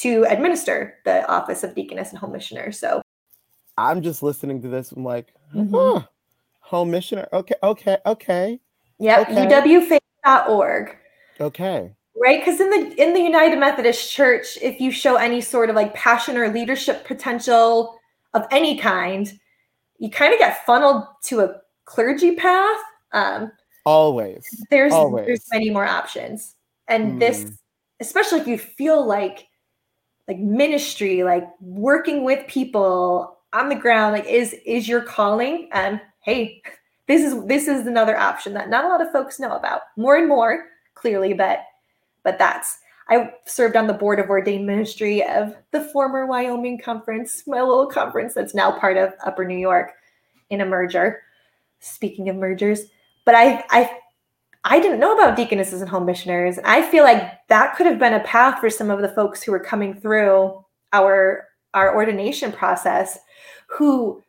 to 0.00 0.26
administer 0.28 0.98
the 1.06 1.26
office 1.30 1.64
of 1.64 1.74
deaconess 1.74 2.10
and 2.10 2.18
home 2.18 2.32
missioner. 2.32 2.70
So 2.72 3.00
I'm 3.78 4.02
just 4.02 4.22
listening 4.22 4.60
to 4.62 4.68
this. 4.68 4.92
I'm 4.92 5.04
like, 5.04 5.32
mm-hmm. 5.54 5.74
huh 5.74 6.06
home 6.72 6.90
missioner. 6.90 7.28
Okay, 7.32 7.54
okay, 7.62 7.98
okay. 8.06 8.58
Yeah, 8.98 9.20
okay. 9.20 9.46
uwfaith.org. 9.46 10.96
Okay. 11.38 11.92
Right, 12.22 12.38
because 12.38 12.60
in 12.60 12.70
the 12.70 13.02
in 13.02 13.14
the 13.14 13.20
United 13.20 13.58
Methodist 13.58 14.12
Church, 14.12 14.56
if 14.62 14.80
you 14.80 14.92
show 14.92 15.16
any 15.16 15.40
sort 15.40 15.70
of 15.70 15.74
like 15.74 15.92
passion 15.92 16.36
or 16.36 16.50
leadership 16.50 17.04
potential 17.04 17.98
of 18.32 18.46
any 18.52 18.78
kind, 18.78 19.36
you 19.98 20.08
kind 20.08 20.32
of 20.32 20.38
get 20.38 20.64
funneled 20.64 21.02
to 21.24 21.40
a 21.40 21.56
clergy 21.84 22.36
path. 22.36 22.78
Um, 23.12 23.50
always. 23.84 24.46
There's 24.70 24.92
always. 24.92 25.26
there's 25.26 25.44
many 25.52 25.70
more 25.70 25.84
options, 25.84 26.54
and 26.86 27.14
mm. 27.14 27.18
this, 27.18 27.50
especially 27.98 28.38
if 28.38 28.46
you 28.46 28.56
feel 28.56 29.04
like 29.04 29.48
like 30.28 30.38
ministry, 30.38 31.24
like 31.24 31.48
working 31.60 32.22
with 32.22 32.46
people 32.46 33.36
on 33.52 33.68
the 33.68 33.74
ground, 33.74 34.12
like 34.12 34.26
is 34.26 34.54
is 34.64 34.86
your 34.86 35.02
calling. 35.02 35.70
Um, 35.72 36.00
hey, 36.20 36.62
this 37.08 37.24
is 37.24 37.44
this 37.46 37.66
is 37.66 37.88
another 37.88 38.16
option 38.16 38.54
that 38.54 38.70
not 38.70 38.84
a 38.84 38.88
lot 38.88 39.02
of 39.02 39.10
folks 39.10 39.40
know 39.40 39.56
about. 39.56 39.80
More 39.96 40.14
and 40.14 40.28
more, 40.28 40.66
clearly, 40.94 41.32
but 41.32 41.64
but 42.24 42.38
that's 42.38 42.78
I 43.08 43.32
served 43.44 43.76
on 43.76 43.86
the 43.86 43.92
board 43.92 44.20
of 44.20 44.30
ordained 44.30 44.66
ministry 44.66 45.26
of 45.26 45.56
the 45.72 45.84
former 45.92 46.24
Wyoming 46.26 46.78
conference, 46.78 47.42
my 47.46 47.60
little 47.60 47.86
conference 47.86 48.32
that's 48.32 48.54
now 48.54 48.78
part 48.78 48.96
of 48.96 49.12
Upper 49.24 49.44
New 49.44 49.58
York 49.58 49.92
in 50.50 50.60
a 50.60 50.64
merger. 50.64 51.22
Speaking 51.80 52.28
of 52.28 52.36
mergers, 52.36 52.82
but 53.24 53.34
I 53.34 53.64
I 53.70 53.98
I 54.64 54.78
didn't 54.78 55.00
know 55.00 55.14
about 55.14 55.36
deaconesses 55.36 55.80
and 55.80 55.90
home 55.90 56.06
missionaries. 56.06 56.60
I 56.64 56.82
feel 56.82 57.02
like 57.02 57.46
that 57.48 57.74
could 57.76 57.86
have 57.86 57.98
been 57.98 58.14
a 58.14 58.20
path 58.20 58.60
for 58.60 58.70
some 58.70 58.90
of 58.90 59.02
the 59.02 59.08
folks 59.08 59.42
who 59.42 59.50
were 59.50 59.60
coming 59.60 59.94
through 59.94 60.64
our 60.92 61.48
our 61.74 61.94
ordination 61.94 62.52
process 62.52 63.18
who 63.66 64.22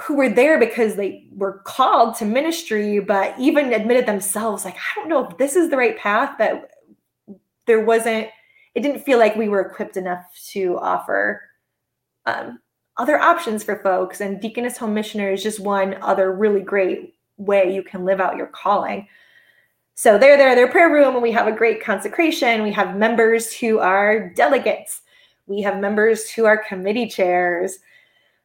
who 0.00 0.16
were 0.16 0.28
there 0.28 0.58
because 0.58 0.96
they 0.96 1.26
were 1.32 1.58
called 1.64 2.16
to 2.16 2.24
ministry, 2.24 2.98
but 2.98 3.38
even 3.38 3.72
admitted 3.72 4.06
themselves, 4.06 4.64
like, 4.64 4.76
I 4.76 4.94
don't 4.94 5.08
know 5.08 5.28
if 5.28 5.36
this 5.36 5.54
is 5.54 5.68
the 5.68 5.76
right 5.76 5.98
path, 5.98 6.34
but 6.38 6.70
there 7.66 7.84
wasn't, 7.84 8.28
it 8.74 8.80
didn't 8.80 9.04
feel 9.04 9.18
like 9.18 9.36
we 9.36 9.48
were 9.48 9.60
equipped 9.60 9.96
enough 9.96 10.24
to 10.50 10.78
offer 10.78 11.42
um, 12.26 12.58
other 12.96 13.18
options 13.18 13.62
for 13.62 13.82
folks. 13.82 14.20
And 14.20 14.40
Deaconess 14.40 14.76
Home 14.78 14.94
Missioner 14.94 15.30
is 15.30 15.42
just 15.42 15.60
one 15.60 15.96
other 16.02 16.32
really 16.32 16.60
great 16.60 17.14
way 17.36 17.74
you 17.74 17.82
can 17.82 18.04
live 18.04 18.20
out 18.20 18.36
your 18.36 18.46
calling. 18.48 19.06
So 19.94 20.18
they're 20.18 20.38
there, 20.38 20.54
their 20.54 20.70
prayer 20.70 20.90
room, 20.90 21.14
and 21.14 21.22
we 21.22 21.32
have 21.32 21.46
a 21.46 21.52
great 21.52 21.82
consecration. 21.82 22.62
We 22.62 22.72
have 22.72 22.96
members 22.96 23.52
who 23.52 23.78
are 23.78 24.30
delegates. 24.30 25.02
We 25.46 25.60
have 25.62 25.80
members 25.80 26.30
who 26.30 26.46
are 26.46 26.64
committee 26.64 27.08
chairs 27.08 27.78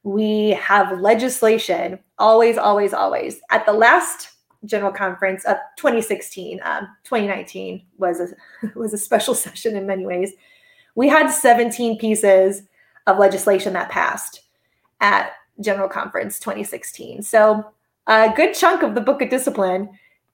we 0.07 0.51
have 0.51 1.01
legislation 1.01 1.99
always, 2.18 2.57
always, 2.57 2.93
always. 2.93 3.41
At 3.51 3.65
the 3.65 3.74
last 3.74 4.30
general 4.66 4.91
conference 4.91 5.45
of 5.45 5.58
2016, 5.78 6.60
um, 6.64 6.88
2019 7.03 7.84
was 7.97 8.20
a, 8.20 8.70
was 8.80 8.93
a 8.93 8.97
special 8.97 9.34
session 9.45 9.76
in 9.76 9.86
many 9.86 10.05
ways. 10.05 10.34
We 10.95 11.08
had 11.08 11.30
17 11.30 11.97
pieces 11.99 12.64
of 13.05 13.20
legislation 13.20 13.74
that 13.74 13.89
passed 13.89 14.41
at 14.99 15.32
general 15.60 15.88
conference 15.88 16.39
2016. 16.39 17.24
So 17.24 17.66
a 18.08 18.32
good 18.36 18.53
chunk 18.53 18.84
of 18.84 18.95
the 18.95 19.01
book 19.01 19.22
of 19.22 19.30
discipline 19.30 19.89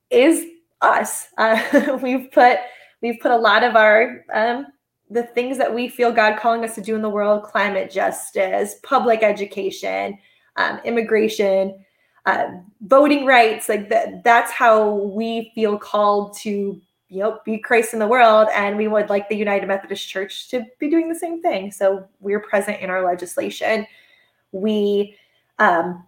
is 0.10 0.46
us. 0.82 1.28
Uh, 1.38 1.98
we've 2.02 2.32
put 2.32 2.60
we've 3.02 3.20
put 3.22 3.32
a 3.32 3.38
lot 3.38 3.64
of 3.64 3.76
our 3.76 4.26
um, 4.34 4.68
the 5.10 5.24
things 5.24 5.58
that 5.58 5.74
we 5.74 5.88
feel 5.88 6.12
God 6.12 6.40
calling 6.40 6.64
us 6.64 6.76
to 6.76 6.82
do 6.82 6.96
in 6.96 7.02
the 7.02 7.10
world: 7.10 7.44
climate 7.44 7.92
justice, 7.92 8.76
public 8.84 9.24
education, 9.24 10.18
um, 10.58 10.80
immigration, 10.84 11.84
uh, 12.26 12.48
voting 12.82 13.26
rights. 13.26 13.70
Like 13.70 13.90
that. 13.90 14.24
That's 14.24 14.52
how 14.52 14.96
we 14.96 15.52
feel 15.56 15.78
called 15.78 16.36
to 16.38 16.82
you 17.10 17.20
know 17.20 17.40
be 17.46 17.58
Christ 17.58 17.94
in 17.94 18.00
the 18.00 18.08
world, 18.08 18.48
and 18.54 18.78
we 18.78 18.88
would 18.88 19.10
like 19.10 19.30
the 19.30 19.36
United 19.36 19.68
Methodist 19.68 20.08
Church 20.08 20.50
to 20.50 20.66
be 20.80 20.90
doing 20.90 21.10
the 21.10 21.16
same 21.16 21.42
thing. 21.42 21.72
So 21.72 22.08
we're 22.20 22.40
present 22.40 22.82
in 22.82 22.90
our 22.90 23.06
legislation. 23.06 23.86
We 24.52 25.18
um, 25.60 26.04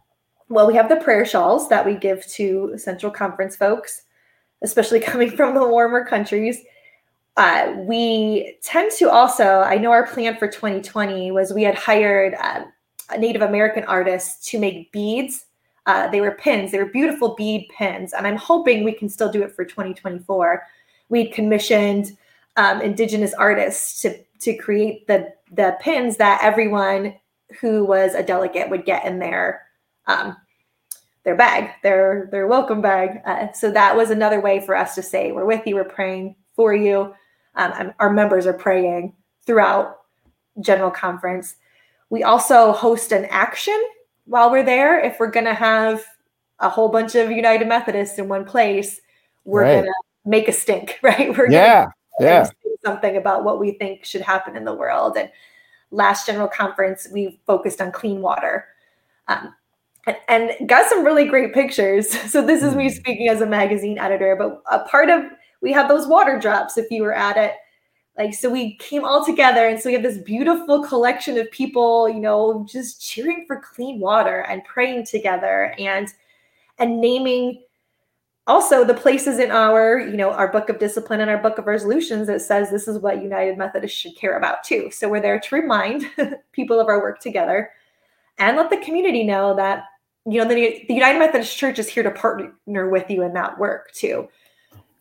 well, 0.49 0.67
we 0.67 0.75
have 0.75 0.89
the 0.89 0.97
prayer 0.97 1.25
shawls 1.25 1.69
that 1.69 1.85
we 1.85 1.95
give 1.95 2.25
to 2.27 2.77
Central 2.77 3.11
Conference 3.11 3.55
folks, 3.55 4.03
especially 4.61 4.99
coming 5.11 5.31
from 5.31 5.55
the 5.55 5.67
warmer 5.67 6.05
countries. 6.05 6.59
Uh, 7.37 7.73
we 7.79 8.57
tend 8.63 8.91
to 8.93 9.09
also, 9.09 9.59
I 9.59 9.77
know 9.77 9.91
our 9.91 10.07
plan 10.07 10.37
for 10.37 10.47
2020 10.47 11.31
was 11.31 11.51
we 11.51 11.63
had 11.63 11.75
hired 11.75 12.33
uh, 12.35 12.63
Native 13.17 13.41
American 13.41 13.83
artists 13.85 14.49
to 14.51 14.59
make 14.59 14.91
beads. 14.91 15.45
Uh, 15.85 16.07
they 16.07 16.21
were 16.21 16.31
pins, 16.31 16.71
they 16.71 16.79
were 16.79 16.85
beautiful 16.85 17.35
bead 17.35 17.69
pins. 17.77 18.13
And 18.13 18.25
I'm 18.25 18.37
hoping 18.37 18.83
we 18.83 18.91
can 18.91 19.09
still 19.09 19.31
do 19.31 19.43
it 19.43 19.55
for 19.55 19.63
2024. 19.63 20.63
We'd 21.09 21.31
commissioned 21.31 22.17
um, 22.57 22.81
Indigenous 22.81 23.33
artists 23.33 24.01
to, 24.01 24.17
to 24.39 24.55
create 24.55 25.05
the, 25.07 25.33
the 25.51 25.77
pins 25.81 26.17
that 26.17 26.39
everyone 26.43 27.15
who 27.59 27.85
was 27.85 28.15
a 28.15 28.23
delegate 28.23 28.69
would 28.69 28.85
get 28.85 29.05
in 29.05 29.19
their 29.19 29.61
um, 30.07 30.35
their 31.23 31.35
bag, 31.35 31.71
their 31.81 32.29
their 32.31 32.47
welcome 32.47 32.81
bag. 32.81 33.21
Uh, 33.25 33.51
so 33.51 33.71
that 33.71 33.95
was 33.95 34.11
another 34.11 34.39
way 34.39 34.59
for 34.59 34.75
us 34.75 34.95
to 34.95 35.01
say, 35.01 35.31
"We're 35.31 35.45
with 35.45 35.65
you. 35.65 35.75
We're 35.75 35.83
praying 35.83 36.35
for 36.55 36.73
you." 36.73 37.13
Um, 37.55 37.93
our 37.99 38.11
members 38.11 38.45
are 38.45 38.53
praying 38.53 39.13
throughout 39.45 40.01
general 40.61 40.91
conference. 40.91 41.55
We 42.09 42.23
also 42.23 42.71
host 42.71 43.11
an 43.11 43.25
action 43.25 43.81
while 44.25 44.51
we're 44.51 44.63
there. 44.63 44.99
If 44.99 45.19
we're 45.19 45.31
going 45.31 45.45
to 45.45 45.53
have 45.53 46.03
a 46.59 46.69
whole 46.69 46.89
bunch 46.89 47.15
of 47.15 47.31
United 47.31 47.67
Methodists 47.67 48.17
in 48.17 48.27
one 48.27 48.45
place, 48.45 48.99
we're 49.43 49.63
right. 49.63 49.73
going 49.73 49.85
to 49.85 49.93
make 50.25 50.47
a 50.47 50.51
stink, 50.51 50.99
right? 51.03 51.35
We're 51.35 51.49
yeah, 51.49 51.87
yeah. 52.19 52.45
Say 52.45 52.53
something 52.83 53.17
about 53.17 53.43
what 53.43 53.59
we 53.59 53.71
think 53.71 54.05
should 54.05 54.21
happen 54.21 54.55
in 54.55 54.65
the 54.65 54.73
world. 54.73 55.17
And 55.17 55.31
last 55.91 56.27
general 56.27 56.47
conference, 56.47 57.07
we 57.11 57.39
focused 57.45 57.81
on 57.81 57.91
clean 57.91 58.21
water. 58.21 58.65
Um, 59.27 59.53
and 60.27 60.51
got 60.67 60.87
some 60.87 61.03
really 61.03 61.25
great 61.25 61.53
pictures. 61.53 62.15
So 62.29 62.45
this 62.45 62.61
is 62.63 62.75
me 62.75 62.89
hmm. 62.89 62.95
speaking 62.95 63.29
as 63.29 63.41
a 63.41 63.45
magazine 63.45 63.97
editor, 63.97 64.35
but 64.35 64.61
a 64.71 64.83
part 64.87 65.09
of 65.09 65.23
we 65.61 65.71
have 65.71 65.87
those 65.87 66.07
water 66.07 66.37
drops 66.37 66.77
if 66.77 66.91
you 66.91 67.01
were 67.01 67.13
at 67.13 67.37
it. 67.37 67.53
Like 68.17 68.33
so 68.33 68.49
we 68.49 68.75
came 68.77 69.03
all 69.03 69.25
together 69.25 69.67
and 69.67 69.79
so 69.79 69.89
we 69.89 69.93
have 69.93 70.03
this 70.03 70.17
beautiful 70.19 70.83
collection 70.83 71.37
of 71.37 71.51
people, 71.51 72.07
you 72.07 72.19
know, 72.19 72.65
just 72.69 73.05
cheering 73.05 73.45
for 73.45 73.59
clean 73.59 73.99
water 73.99 74.41
and 74.41 74.63
praying 74.63 75.05
together 75.05 75.75
and 75.77 76.07
and 76.77 77.01
naming 77.01 77.61
also 78.47 78.85
the 78.85 78.93
places 78.93 79.39
in 79.39 79.51
our, 79.51 79.99
you 79.99 80.15
know, 80.15 80.31
our 80.31 80.51
book 80.51 80.69
of 80.69 80.77
discipline 80.77 81.19
and 81.19 81.31
our 81.31 81.37
book 81.37 81.57
of 81.57 81.65
resolutions 81.65 82.27
that 82.27 82.41
says 82.41 82.69
this 82.69 82.87
is 82.87 82.99
what 82.99 83.21
United 83.23 83.57
Methodists 83.57 83.97
should 83.97 84.15
care 84.15 84.37
about 84.37 84.63
too. 84.63 84.89
So 84.91 85.09
we're 85.09 85.21
there 85.21 85.39
to 85.39 85.55
remind 85.55 86.05
people 86.51 86.79
of 86.79 86.87
our 86.87 87.01
work 87.01 87.19
together 87.19 87.71
and 88.37 88.55
let 88.55 88.69
the 88.69 88.77
community 88.77 89.23
know 89.23 89.55
that 89.55 89.85
you 90.27 90.39
know, 90.39 90.47
the, 90.47 90.83
the 90.87 90.93
United 90.93 91.19
Methodist 91.19 91.55
Church 91.55 91.77
is 91.77 91.87
here 91.87 92.03
to 92.03 92.11
partner 92.11 92.89
with 92.89 93.09
you 93.09 93.21
in 93.23 93.33
that 93.33 93.57
work 93.59 93.91
too. 93.93 94.27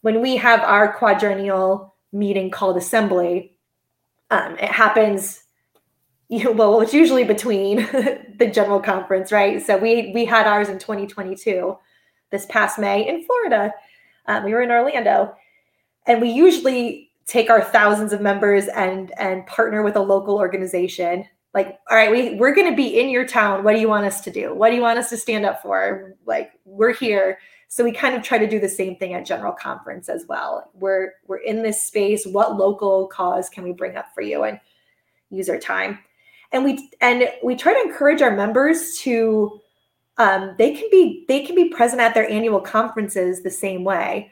When 0.03 0.21
we 0.21 0.37
have 0.37 0.61
our 0.61 0.93
quadrennial 0.93 1.94
meeting 2.15 2.51
called 2.51 2.77
Assembly, 2.77 3.57
um, 4.31 4.55
it 4.55 4.71
happens. 4.71 5.43
You 6.29 6.45
know, 6.45 6.53
well, 6.53 6.81
it's 6.81 6.95
usually 6.95 7.25
between 7.25 7.77
the 8.39 8.51
general 8.53 8.81
conference, 8.81 9.31
right? 9.33 9.65
So 9.65 9.77
we 9.77 10.13
we 10.15 10.25
had 10.25 10.47
ours 10.47 10.69
in 10.69 10.79
2022, 10.79 11.77
this 12.31 12.47
past 12.47 12.79
May 12.79 13.07
in 13.07 13.25
Florida. 13.25 13.73
Um, 14.27 14.45
we 14.45 14.53
were 14.53 14.63
in 14.63 14.71
Orlando, 14.71 15.35
and 16.07 16.23
we 16.23 16.31
usually 16.31 17.11
take 17.27 17.51
our 17.51 17.63
thousands 17.63 18.13
of 18.13 18.21
members 18.21 18.69
and 18.69 19.13
and 19.19 19.47
partner 19.47 19.83
with 19.83 19.97
a 19.97 20.01
local 20.01 20.37
organization 20.39 21.25
like 21.55 21.79
all 21.91 21.97
right 21.97 22.11
we 22.11 22.35
we're 22.35 22.55
going 22.55 22.69
to 22.69 22.77
be 22.77 23.01
in 23.01 23.09
your 23.09 23.27
town 23.27 23.65
what 23.65 23.75
do 23.75 23.81
you 23.81 23.89
want 23.89 24.05
us 24.05 24.21
to 24.21 24.31
do 24.31 24.55
what 24.55 24.69
do 24.69 24.77
you 24.77 24.83
want 24.83 24.99
us 24.99 25.09
to 25.09 25.17
stand 25.17 25.47
up 25.47 25.63
for 25.63 26.15
like 26.27 26.53
we're 26.65 26.93
here 26.93 27.39
so 27.75 27.83
we 27.83 27.91
kind 27.91 28.15
of 28.15 28.23
try 28.23 28.39
to 28.39 28.47
do 28.47 28.61
the 28.61 28.69
same 28.69 28.95
thing 28.95 29.15
at 29.15 29.27
general 29.27 29.53
conference 29.53 30.09
as 30.09 30.27
well 30.29 30.71
we're 30.75 31.15
we're 31.27 31.39
in 31.39 31.61
this 31.61 31.83
space 31.83 32.25
what 32.25 32.57
local 32.57 33.09
cause 33.09 33.49
can 33.49 33.65
we 33.65 33.73
bring 33.73 33.97
up 33.97 34.07
for 34.15 34.21
you 34.21 34.45
and 34.45 34.61
use 35.31 35.49
our 35.49 35.59
time 35.59 35.99
and 36.53 36.63
we 36.63 36.89
and 37.01 37.29
we 37.43 37.57
try 37.57 37.73
to 37.75 37.81
encourage 37.81 38.23
our 38.23 38.37
members 38.37 38.97
to 38.99 39.61
um, 40.19 40.55
they 40.59 40.73
can 40.73 40.89
be 40.93 41.25
they 41.27 41.45
can 41.45 41.57
be 41.57 41.69
present 41.69 42.01
at 42.01 42.15
their 42.15 42.31
annual 42.31 42.61
conferences 42.61 43.43
the 43.43 43.51
same 43.51 43.83
way 43.83 44.31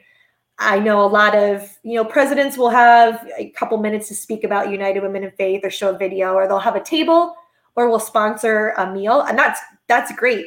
I 0.59 0.79
know 0.79 1.03
a 1.03 1.07
lot 1.07 1.35
of, 1.35 1.67
you 1.81 1.95
know, 1.95 2.05
presidents 2.05 2.57
will 2.57 2.69
have 2.69 3.27
a 3.37 3.49
couple 3.49 3.77
minutes 3.79 4.07
to 4.09 4.15
speak 4.15 4.43
about 4.43 4.69
United 4.69 5.01
Women 5.01 5.23
in 5.23 5.31
Faith 5.31 5.61
or 5.63 5.71
show 5.71 5.95
a 5.95 5.97
video, 5.97 6.33
or 6.33 6.47
they'll 6.47 6.59
have 6.59 6.75
a 6.75 6.83
table 6.83 7.35
or 7.75 7.89
will 7.89 7.99
sponsor 7.99 8.69
a 8.77 8.91
meal. 8.93 9.21
And 9.21 9.37
that's 9.37 9.59
that's 9.87 10.15
great. 10.15 10.45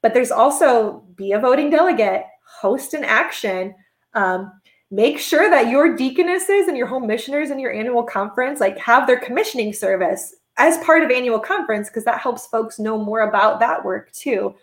But 0.00 0.14
there's 0.14 0.30
also 0.30 1.04
be 1.16 1.32
a 1.32 1.38
voting 1.38 1.70
delegate, 1.70 2.24
host 2.60 2.94
an 2.94 3.04
action. 3.04 3.74
Um, 4.14 4.52
make 4.90 5.18
sure 5.18 5.48
that 5.48 5.68
your 5.68 5.96
deaconesses 5.96 6.68
and 6.68 6.76
your 6.76 6.86
home 6.86 7.06
missioners 7.06 7.50
in 7.50 7.58
your 7.58 7.72
annual 7.72 8.02
conference 8.02 8.60
like 8.60 8.78
have 8.78 9.06
their 9.06 9.18
commissioning 9.18 9.72
service 9.72 10.34
as 10.58 10.76
part 10.78 11.02
of 11.02 11.10
annual 11.10 11.40
conference 11.40 11.88
because 11.88 12.04
that 12.04 12.20
helps 12.20 12.46
folks 12.46 12.78
know 12.78 12.98
more 12.98 13.20
about 13.20 13.58
that 13.60 13.84
work 13.84 14.12
too. 14.12 14.54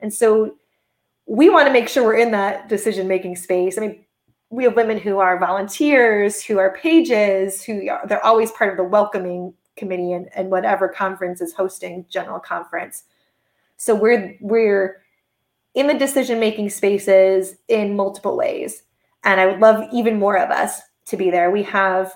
And 0.00 0.12
so 0.12 0.56
we 1.26 1.48
want 1.48 1.68
to 1.68 1.72
make 1.72 1.88
sure 1.88 2.02
we're 2.02 2.16
in 2.16 2.32
that 2.32 2.68
decision 2.68 3.06
making 3.06 3.36
space. 3.36 3.78
I 3.78 3.82
mean, 3.82 4.04
we 4.50 4.64
have 4.64 4.74
women 4.74 4.98
who 4.98 5.18
are 5.18 5.38
volunteers, 5.38 6.42
who 6.42 6.58
are 6.58 6.76
pages, 6.76 7.62
who 7.62 7.88
are, 7.88 8.04
they're 8.08 8.24
always 8.24 8.50
part 8.50 8.70
of 8.70 8.76
the 8.76 8.82
welcoming 8.82 9.54
committee 9.76 10.12
and, 10.12 10.28
and 10.34 10.50
whatever 10.50 10.88
conference 10.88 11.40
is 11.40 11.54
hosting 11.54 12.04
general 12.10 12.40
conference. 12.40 13.04
So 13.76 13.94
we're 13.94 14.36
we're 14.40 14.99
in 15.74 15.86
the 15.86 15.94
decision 15.94 16.40
making 16.40 16.70
spaces 16.70 17.56
in 17.68 17.96
multiple 17.96 18.36
ways, 18.36 18.82
and 19.24 19.40
I 19.40 19.46
would 19.46 19.60
love 19.60 19.84
even 19.92 20.18
more 20.18 20.36
of 20.36 20.50
us 20.50 20.80
to 21.06 21.16
be 21.16 21.30
there. 21.30 21.50
We 21.50 21.62
have 21.64 22.12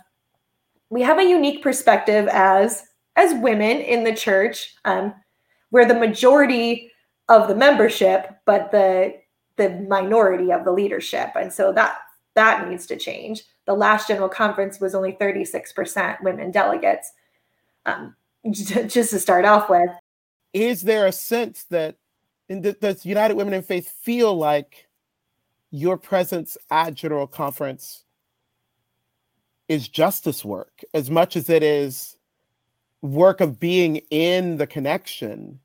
we 0.90 1.02
have 1.02 1.18
a 1.18 1.28
unique 1.28 1.62
perspective 1.62 2.28
as 2.30 2.84
as 3.16 3.34
women 3.34 3.78
in 3.78 4.04
the 4.04 4.14
church. 4.14 4.74
Um, 4.84 5.14
we're 5.70 5.86
the 5.86 5.94
majority 5.94 6.90
of 7.28 7.48
the 7.48 7.54
membership, 7.54 8.28
but 8.44 8.70
the 8.70 9.14
the 9.56 9.70
minority 9.88 10.52
of 10.52 10.64
the 10.64 10.72
leadership, 10.72 11.30
and 11.36 11.52
so 11.52 11.72
that 11.72 11.98
that 12.34 12.68
needs 12.68 12.86
to 12.86 12.96
change. 12.96 13.44
The 13.66 13.74
last 13.74 14.08
general 14.08 14.28
conference 14.28 14.80
was 14.80 14.94
only 14.94 15.12
36% 15.12 16.22
women 16.22 16.50
delegates. 16.50 17.12
Um, 17.86 18.16
just 18.50 19.10
to 19.10 19.18
start 19.18 19.44
off 19.44 19.70
with. 19.70 19.90
Is 20.52 20.82
there 20.82 21.06
a 21.06 21.12
sense 21.12 21.64
that 21.70 21.96
in 22.48 22.62
the, 22.62 22.72
does 22.72 23.06
United 23.06 23.34
Women 23.34 23.54
in 23.54 23.62
Faith 23.62 23.88
feel 24.02 24.36
like 24.36 24.86
your 25.70 25.96
presence 25.96 26.56
at 26.70 26.94
General 26.94 27.26
Conference 27.26 28.04
is 29.68 29.88
justice 29.88 30.44
work 30.44 30.82
as 30.92 31.10
much 31.10 31.36
as 31.36 31.48
it 31.48 31.62
is 31.62 32.16
work 33.02 33.40
of 33.40 33.58
being 33.58 33.96
in 34.10 34.56
the 34.56 34.66
connection? 34.66 35.60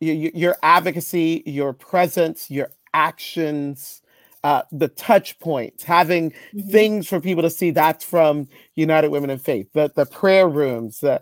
Your, 0.00 0.14
your 0.14 0.56
advocacy, 0.62 1.42
your 1.44 1.74
presence, 1.74 2.50
your 2.50 2.70
actions, 2.94 4.00
uh, 4.42 4.62
the 4.72 4.88
touch 4.88 5.38
points, 5.38 5.84
having 5.84 6.30
mm-hmm. 6.30 6.68
things 6.70 7.06
for 7.06 7.20
people 7.20 7.42
to 7.42 7.50
see. 7.50 7.70
That's 7.70 8.02
from 8.02 8.48
United 8.74 9.10
Women 9.10 9.30
in 9.30 9.38
Faith, 9.38 9.68
the 9.74 9.92
the 9.94 10.06
prayer 10.06 10.48
rooms, 10.48 11.04
uh, 11.04 11.18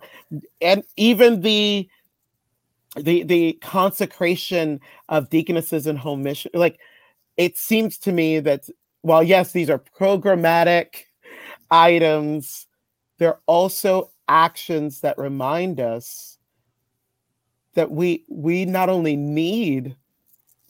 and 0.61 0.84
even 0.96 1.40
the 1.40 1.88
the 2.97 3.22
the 3.22 3.53
consecration 3.61 4.80
of 5.09 5.30
deaconesses 5.30 5.86
and 5.86 5.99
home 5.99 6.22
mission. 6.22 6.51
Like 6.55 6.78
it 7.36 7.57
seems 7.57 7.99
to 7.99 8.12
me 8.12 8.41
that 8.41 8.68
while 9.03 9.22
yes, 9.22 9.53
these 9.53 9.70
are 9.70 9.78
programmatic 9.78 11.05
items, 11.70 12.66
they're 13.18 13.41
also 13.47 14.11
actions 14.28 15.01
that 15.01 15.18
remind 15.18 15.80
us 15.80 16.39
that 17.74 17.91
we 17.91 18.24
we 18.28 18.64
not 18.64 18.89
only 18.89 19.16
need 19.16 19.97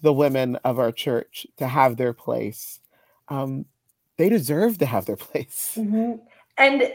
the 0.03 0.13
women 0.13 0.57
of 0.57 0.79
our 0.79 0.93
church 0.93 1.47
to 1.57 1.67
have 1.67 1.97
their 1.97 2.13
place. 2.13 2.81
Um, 3.29 3.65
they 4.17 4.29
deserve 4.29 4.79
to 4.79 4.87
have 4.87 5.07
their 5.07 5.17
place. 5.29 5.75
Mm-hmm. 5.77 6.17
And 6.57 6.93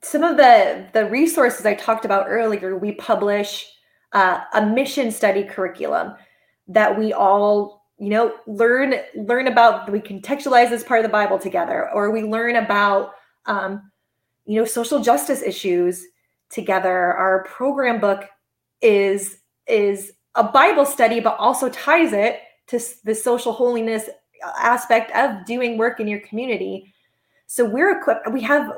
some 0.00 0.22
of 0.22 0.36
the 0.36 0.86
the 0.92 1.06
resources 1.06 1.66
I 1.66 1.74
talked 1.74 2.04
about 2.04 2.26
earlier, 2.28 2.76
we 2.76 2.92
publish 2.92 3.66
uh, 4.12 4.40
a 4.54 4.66
mission 4.66 5.10
study 5.10 5.42
curriculum 5.44 6.14
that 6.68 6.96
we 6.98 7.12
all 7.12 7.86
you 7.98 8.08
know 8.08 8.34
learn 8.46 8.94
learn 9.14 9.46
about 9.46 9.90
we 9.90 10.00
contextualize 10.00 10.70
this 10.70 10.82
part 10.82 11.00
of 11.00 11.04
the 11.04 11.12
bible 11.12 11.38
together 11.38 11.90
or 11.94 12.10
we 12.10 12.22
learn 12.22 12.56
about 12.56 13.12
um, 13.46 13.90
you 14.44 14.58
know 14.58 14.64
social 14.64 15.00
justice 15.00 15.42
issues 15.42 16.06
together. 16.50 17.14
Our 17.14 17.44
program 17.44 18.00
book 18.00 18.24
is 18.80 19.38
is 19.66 20.12
a 20.34 20.42
bible 20.42 20.84
study 20.84 21.20
but 21.20 21.36
also 21.38 21.68
ties 21.70 22.12
it 22.12 22.40
to 22.66 22.80
the 23.04 23.14
social 23.14 23.52
holiness 23.52 24.08
uh, 24.44 24.52
aspect 24.58 25.14
of 25.14 25.44
doing 25.46 25.78
work 25.78 26.00
in 26.00 26.08
your 26.08 26.20
community. 26.20 26.92
So 27.46 27.64
we're 27.64 27.98
equipped 27.98 28.30
we 28.30 28.42
have 28.42 28.70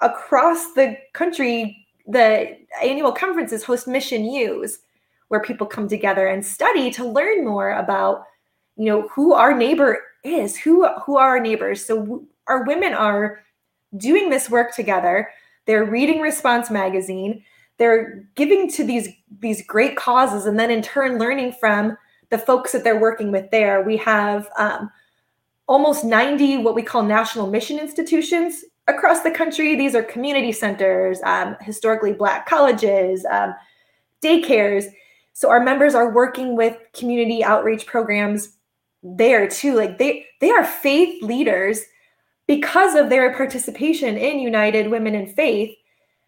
across 0.00 0.72
the 0.74 0.96
country 1.12 1.86
the 2.08 2.56
annual 2.82 3.12
conferences 3.12 3.62
host 3.62 3.86
mission 3.86 4.24
U's 4.24 4.78
where 5.28 5.40
people 5.40 5.66
come 5.66 5.86
together 5.86 6.26
and 6.26 6.44
study 6.44 6.90
to 6.90 7.04
learn 7.04 7.44
more 7.44 7.72
about 7.72 8.24
you 8.76 8.86
know 8.86 9.08
who 9.08 9.34
our 9.34 9.54
neighbor 9.54 10.00
is 10.24 10.56
who 10.56 10.88
who 11.04 11.16
are 11.16 11.28
our 11.28 11.40
neighbors. 11.40 11.84
So 11.84 12.24
our 12.46 12.64
women 12.64 12.94
are 12.94 13.40
doing 13.96 14.30
this 14.30 14.50
work 14.50 14.74
together. 14.74 15.30
They're 15.66 15.84
reading 15.84 16.20
response 16.20 16.70
magazine. 16.70 17.44
They're 17.76 18.24
giving 18.34 18.70
to 18.72 18.84
these 18.84 19.08
these 19.40 19.64
great 19.66 19.96
causes 19.96 20.46
and 20.46 20.58
then 20.58 20.70
in 20.70 20.82
turn 20.82 21.18
learning 21.18 21.52
from 21.52 21.96
the 22.30 22.38
folks 22.38 22.72
that 22.72 22.84
they're 22.84 23.00
working 23.00 23.30
with 23.30 23.50
there. 23.50 23.82
We 23.82 23.96
have 23.98 24.48
um, 24.58 24.90
almost 25.66 26.04
90 26.04 26.58
what 26.58 26.74
we 26.74 26.82
call 26.82 27.02
national 27.02 27.48
mission 27.48 27.78
institutions 27.78 28.64
across 28.88 29.22
the 29.22 29.30
country. 29.30 29.76
These 29.76 29.94
are 29.94 30.02
community 30.02 30.52
centers 30.52 31.20
um, 31.24 31.56
historically 31.60 32.12
black 32.12 32.46
colleges 32.46 33.24
um, 33.30 33.54
daycares. 34.22 34.86
So 35.32 35.50
our 35.50 35.60
members 35.60 35.94
are 35.94 36.12
working 36.12 36.56
with 36.56 36.76
community 36.94 37.44
outreach 37.44 37.86
programs 37.86 38.56
there 39.02 39.48
too. 39.48 39.74
Like 39.74 39.98
they 39.98 40.26
they 40.40 40.50
are 40.50 40.64
faith 40.64 41.22
leaders 41.22 41.82
because 42.46 42.94
of 42.94 43.10
their 43.10 43.32
participation 43.34 44.16
in 44.16 44.40
united 44.40 44.90
women 44.90 45.14
in 45.14 45.26
faith. 45.26 45.76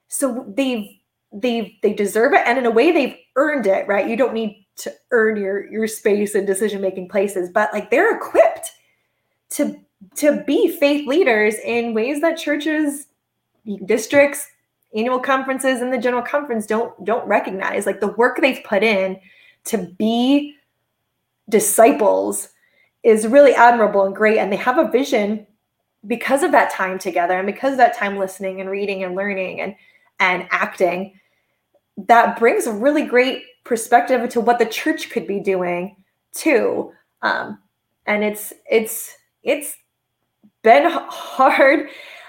So 0.09 0.45
they've 0.57 0.87
they 1.33 1.79
they 1.83 1.93
deserve 1.93 2.35
it. 2.35 2.43
And 2.47 2.59
in 2.59 2.67
a 2.67 2.71
way 2.71 2.93
they've 2.93 3.17
earned 3.37 3.67
it 3.67 3.89
right? 3.89 4.09
You 4.09 4.17
don't 4.17 4.35
need 4.35 4.65
to 4.77 4.93
earn 5.11 5.37
your 5.37 5.71
your 5.71 5.87
space 5.87 6.35
in 6.35 6.47
decision 6.47 6.81
making 6.81 7.09
places 7.09 7.51
but 7.53 7.71
like 7.73 7.91
they're 7.91 8.17
equipped 8.17 8.71
to 9.51 9.79
to 10.16 10.42
be 10.44 10.68
faith 10.68 11.07
leaders 11.07 11.57
in 11.64 11.94
ways 11.94 12.20
that 12.20 12.38
churches 12.38 13.07
districts 13.84 14.48
annual 14.96 15.20
conferences 15.20 15.82
and 15.82 15.92
the 15.92 15.98
general 15.98 16.22
conference 16.22 16.66
don't 16.66 17.05
don't 17.05 17.26
recognize 17.26 17.86
like 17.86 18.01
the 18.01 18.09
work 18.14 18.40
they've 18.40 18.64
put 18.64 18.82
in 18.82 19.18
to 19.64 19.78
be 19.98 20.57
disciples 21.48 22.48
is 23.03 23.26
really 23.26 23.55
admirable 23.55 24.05
and 24.05 24.16
great 24.16 24.38
and 24.38 24.53
they 24.53 24.57
have 24.57 24.78
a 24.78 24.90
vision 24.90 25.46
because 26.07 26.42
of 26.42 26.51
that 26.51 26.72
time 26.72 26.98
together 26.98 27.38
and 27.38 27.46
because 27.46 27.72
of 27.72 27.78
that 27.78 27.96
time 27.96 28.16
listening 28.16 28.61
and 28.61 28.70
reading 28.70 29.05
and 29.05 29.14
learning 29.14 29.61
and 29.61 29.74
and 30.18 30.46
acting 30.51 31.12
that 31.96 32.38
brings 32.38 32.66
a 32.66 32.72
really 32.72 33.05
great 33.05 33.42
perspective 33.64 34.28
to 34.30 34.40
what 34.40 34.59
the 34.59 34.66
church 34.66 35.11
could 35.11 35.26
be 35.26 35.40
doing 35.40 35.96
too. 36.32 36.92
Um, 37.22 37.59
and 38.07 38.24
it's 38.24 38.53
it's 38.70 39.14
it's 39.42 39.76
been 40.63 40.91
hard 40.91 41.89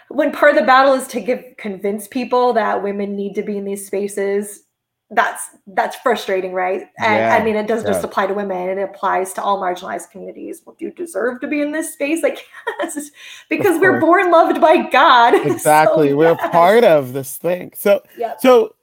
when 0.09 0.31
part 0.31 0.51
of 0.51 0.59
the 0.59 0.65
battle 0.65 0.93
is 0.93 1.07
to 1.07 1.21
give 1.21 1.43
convince 1.57 2.07
people 2.07 2.53
that 2.53 2.83
women 2.83 3.15
need 3.15 3.33
to 3.35 3.43
be 3.43 3.57
in 3.57 3.65
these 3.65 3.85
spaces 3.85 4.63
that's 5.11 5.49
that's 5.67 5.97
frustrating 5.97 6.53
right? 6.53 6.83
And 6.99 7.15
yeah, 7.15 7.35
i 7.35 7.43
mean 7.43 7.55
it 7.55 7.67
doesn't 7.67 7.85
yeah. 7.85 7.93
just 7.93 8.05
apply 8.05 8.27
to 8.27 8.33
women 8.33 8.77
it 8.77 8.81
applies 8.81 9.33
to 9.33 9.43
all 9.43 9.61
marginalized 9.61 10.09
communities. 10.09 10.61
Well 10.65 10.75
do 10.79 10.85
you 10.85 10.91
deserve 10.91 11.41
to 11.41 11.47
be 11.47 11.61
in 11.61 11.71
this 11.71 11.93
space? 11.93 12.23
Like 12.23 12.45
yes 12.79 13.11
because 13.49 13.79
we're 13.79 13.99
born 13.99 14.31
loved 14.31 14.61
by 14.61 14.89
god 14.89 15.33
exactly. 15.45 16.09
So, 16.09 16.15
we're 16.15 16.37
yes. 16.39 16.51
part 16.51 16.83
of 16.83 17.13
this 17.13 17.37
thing. 17.37 17.73
So 17.75 18.01
yep. 18.17 18.39
so 18.39 18.75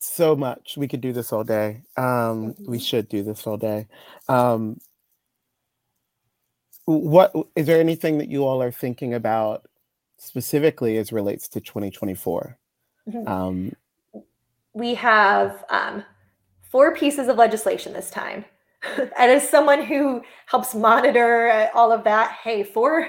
so 0.00 0.34
much 0.34 0.74
we 0.76 0.88
could 0.88 1.00
do 1.00 1.12
this 1.12 1.32
all 1.32 1.44
day. 1.44 1.82
Um 1.96 2.04
mm-hmm. 2.54 2.70
we 2.70 2.80
should 2.80 3.08
do 3.08 3.22
this 3.22 3.46
all 3.46 3.56
day. 3.56 3.86
Um 4.28 4.80
what 6.88 7.34
is 7.54 7.66
there 7.66 7.80
anything 7.80 8.16
that 8.16 8.30
you 8.30 8.46
all 8.46 8.62
are 8.62 8.72
thinking 8.72 9.12
about 9.12 9.66
specifically 10.16 10.96
as 10.96 11.12
relates 11.12 11.46
to 11.46 11.60
2024 11.60 12.56
mm-hmm. 13.08 13.28
um, 13.28 13.72
we 14.72 14.94
have 14.94 15.64
um, 15.68 16.02
four 16.62 16.94
pieces 16.94 17.28
of 17.28 17.36
legislation 17.36 17.92
this 17.92 18.10
time 18.10 18.42
and 18.96 19.30
as 19.30 19.46
someone 19.46 19.82
who 19.82 20.22
helps 20.46 20.74
monitor 20.74 21.68
all 21.74 21.92
of 21.92 22.04
that 22.04 22.32
hey 22.42 22.64
four 22.64 23.06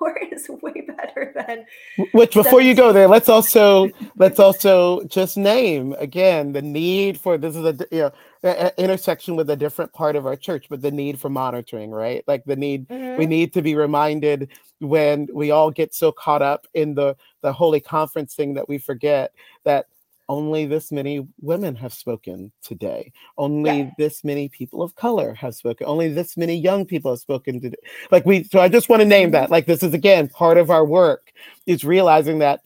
is 0.32 0.48
way 0.62 0.86
better 0.86 1.32
than 1.34 1.64
which 2.12 2.34
before 2.34 2.60
you 2.60 2.74
go 2.74 2.92
there 2.92 3.08
let's 3.08 3.28
also 3.36 3.88
let's 4.16 4.38
also 4.38 5.02
just 5.04 5.36
name 5.36 5.94
again 5.98 6.52
the 6.52 6.62
need 6.62 7.18
for 7.18 7.36
this 7.36 7.56
is 7.56 7.64
a 7.64 7.86
you 7.90 8.00
know 8.00 8.12
a, 8.42 8.48
a 8.66 8.82
intersection 8.82 9.36
with 9.36 9.50
a 9.50 9.56
different 9.56 9.92
part 9.92 10.16
of 10.16 10.26
our 10.26 10.36
church 10.36 10.66
but 10.68 10.80
the 10.80 10.90
need 10.90 11.20
for 11.20 11.28
monitoring 11.28 11.90
right 11.90 12.24
like 12.26 12.44
the 12.44 12.56
need 12.56 12.88
mm-hmm. 12.88 13.18
we 13.18 13.26
need 13.26 13.52
to 13.52 13.62
be 13.62 13.74
reminded 13.74 14.48
when 14.80 15.28
we 15.32 15.50
all 15.50 15.70
get 15.70 15.94
so 15.94 16.10
caught 16.10 16.42
up 16.42 16.66
in 16.74 16.94
the 16.94 17.16
the 17.42 17.52
holy 17.52 17.80
conference 17.80 18.34
thing 18.34 18.54
that 18.54 18.68
we 18.68 18.78
forget 18.78 19.32
that 19.64 19.86
only 20.30 20.64
this 20.64 20.92
many 20.92 21.26
women 21.40 21.74
have 21.74 21.92
spoken 21.92 22.52
today. 22.62 23.12
Only 23.36 23.78
yeah. 23.78 23.90
this 23.98 24.22
many 24.22 24.48
people 24.48 24.80
of 24.80 24.94
color 24.94 25.34
have 25.34 25.56
spoken. 25.56 25.88
Only 25.88 26.08
this 26.08 26.36
many 26.36 26.54
young 26.54 26.86
people 26.86 27.10
have 27.10 27.18
spoken 27.18 27.60
today. 27.60 27.76
Like 28.12 28.24
we, 28.24 28.44
so 28.44 28.60
I 28.60 28.68
just 28.68 28.88
want 28.88 29.00
to 29.00 29.06
name 29.06 29.32
that. 29.32 29.44
Mm-hmm. 29.44 29.52
Like 29.52 29.66
this 29.66 29.82
is 29.82 29.92
again 29.92 30.28
part 30.28 30.56
of 30.56 30.70
our 30.70 30.84
work 30.84 31.32
is 31.66 31.84
realizing 31.84 32.38
that 32.38 32.60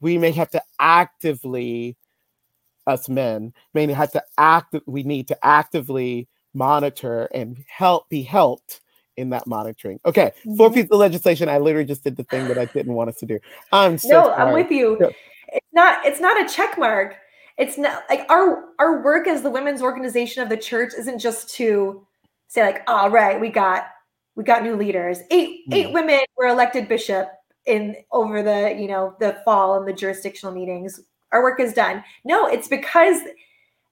we 0.00 0.18
may 0.18 0.30
have 0.32 0.50
to 0.50 0.62
actively, 0.78 1.96
us 2.86 3.08
men, 3.08 3.54
may 3.72 3.90
have 3.90 4.12
to 4.12 4.22
act. 4.36 4.76
We 4.84 5.02
need 5.02 5.26
to 5.28 5.38
actively 5.42 6.28
monitor 6.52 7.30
and 7.32 7.64
help 7.66 8.10
be 8.10 8.22
helped 8.22 8.82
in 9.16 9.30
that 9.30 9.46
monitoring. 9.46 10.00
Okay, 10.04 10.32
mm-hmm. 10.40 10.56
four 10.56 10.70
pieces 10.70 10.90
of 10.90 10.98
legislation. 10.98 11.48
I 11.48 11.56
literally 11.56 11.86
just 11.86 12.04
did 12.04 12.18
the 12.18 12.24
thing 12.24 12.46
that 12.48 12.58
I 12.58 12.66
didn't 12.66 12.92
want 12.92 13.08
us 13.08 13.16
to 13.20 13.26
do. 13.26 13.38
I'm 13.72 13.96
so 13.96 14.08
no, 14.08 14.24
sorry. 14.24 14.42
I'm 14.42 14.52
with 14.52 14.70
you 14.70 14.98
not 15.76 16.04
it's 16.04 16.20
not 16.20 16.40
a 16.40 16.52
check 16.52 16.76
mark. 16.76 17.16
It's 17.56 17.78
not 17.78 18.02
like 18.10 18.26
our 18.28 18.64
our 18.80 19.02
work 19.02 19.28
as 19.28 19.42
the 19.42 19.50
women's 19.50 19.80
organization 19.80 20.42
of 20.42 20.48
the 20.48 20.56
church 20.56 20.92
isn't 20.98 21.20
just 21.20 21.54
to 21.56 22.04
say 22.48 22.62
like 22.62 22.82
all 22.88 23.10
right 23.10 23.40
we 23.40 23.50
got 23.50 23.86
we 24.34 24.42
got 24.42 24.64
new 24.64 24.74
leaders. 24.74 25.20
Eight 25.30 25.68
mm. 25.70 25.74
eight 25.74 25.92
women 25.92 26.20
were 26.36 26.48
elected 26.48 26.88
bishop 26.88 27.28
in 27.66 27.94
over 28.10 28.42
the 28.42 28.76
you 28.76 28.88
know 28.88 29.14
the 29.20 29.40
fall 29.44 29.78
and 29.78 29.86
the 29.86 29.92
jurisdictional 29.92 30.52
meetings. 30.54 31.00
Our 31.30 31.42
work 31.42 31.60
is 31.60 31.72
done. 31.72 32.02
No 32.24 32.46
it's 32.46 32.66
because 32.66 33.20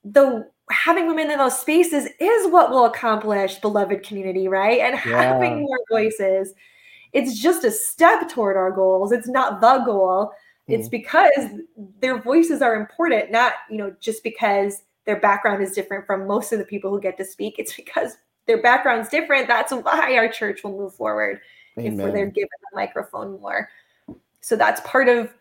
the 0.03 0.49
having 0.71 1.07
women 1.07 1.31
in 1.31 1.39
those 1.39 1.59
spaces 1.59 2.09
is 2.19 2.51
what 2.51 2.71
will 2.71 2.87
accomplish 2.87 3.57
beloved 3.61 4.03
community 4.03 4.49
right? 4.49 4.81
And 4.81 4.95
yeah. 4.95 5.23
having 5.23 5.61
more 5.61 5.79
voices 5.91 6.55
it's 7.13 7.39
just 7.39 7.63
a 7.63 7.71
step 7.71 8.29
toward 8.29 8.57
our 8.57 8.73
goals. 8.73 9.13
It's 9.13 9.29
not 9.29 9.61
the 9.61 9.85
goal 9.87 10.33
it's 10.67 10.89
mm-hmm. 10.89 10.91
because 10.91 11.61
their 12.01 12.21
voices 12.21 12.63
are 12.63 12.75
important, 12.75 13.31
not, 13.31 13.53
you 13.71 13.77
know, 13.77 13.95
just 14.01 14.23
because 14.23 14.83
their 15.05 15.21
background 15.21 15.63
is 15.63 15.73
different 15.73 16.07
from 16.07 16.27
most 16.27 16.53
of 16.53 16.59
the 16.59 16.65
people 16.65 16.91
who 16.91 17.01
get 17.01 17.17
to 17.19 17.25
speak. 17.25 17.57
It's 17.59 17.75
because 17.75 18.17
their 18.47 18.63
background's 18.63 19.09
different. 19.09 19.47
That's 19.47 19.73
why 19.73 20.17
our 20.17 20.29
church 20.29 20.65
will 20.65 20.77
move 20.77 20.95
forward 20.95 21.41
Amen. 21.79 22.01
if 22.01 22.15
they're 22.15 22.27
given 22.27 22.49
the 22.71 22.77
microphone 22.77 23.41
more. 23.41 23.69
So 24.41 24.57
that's 24.57 24.81
part 24.83 25.09
of 25.09 25.33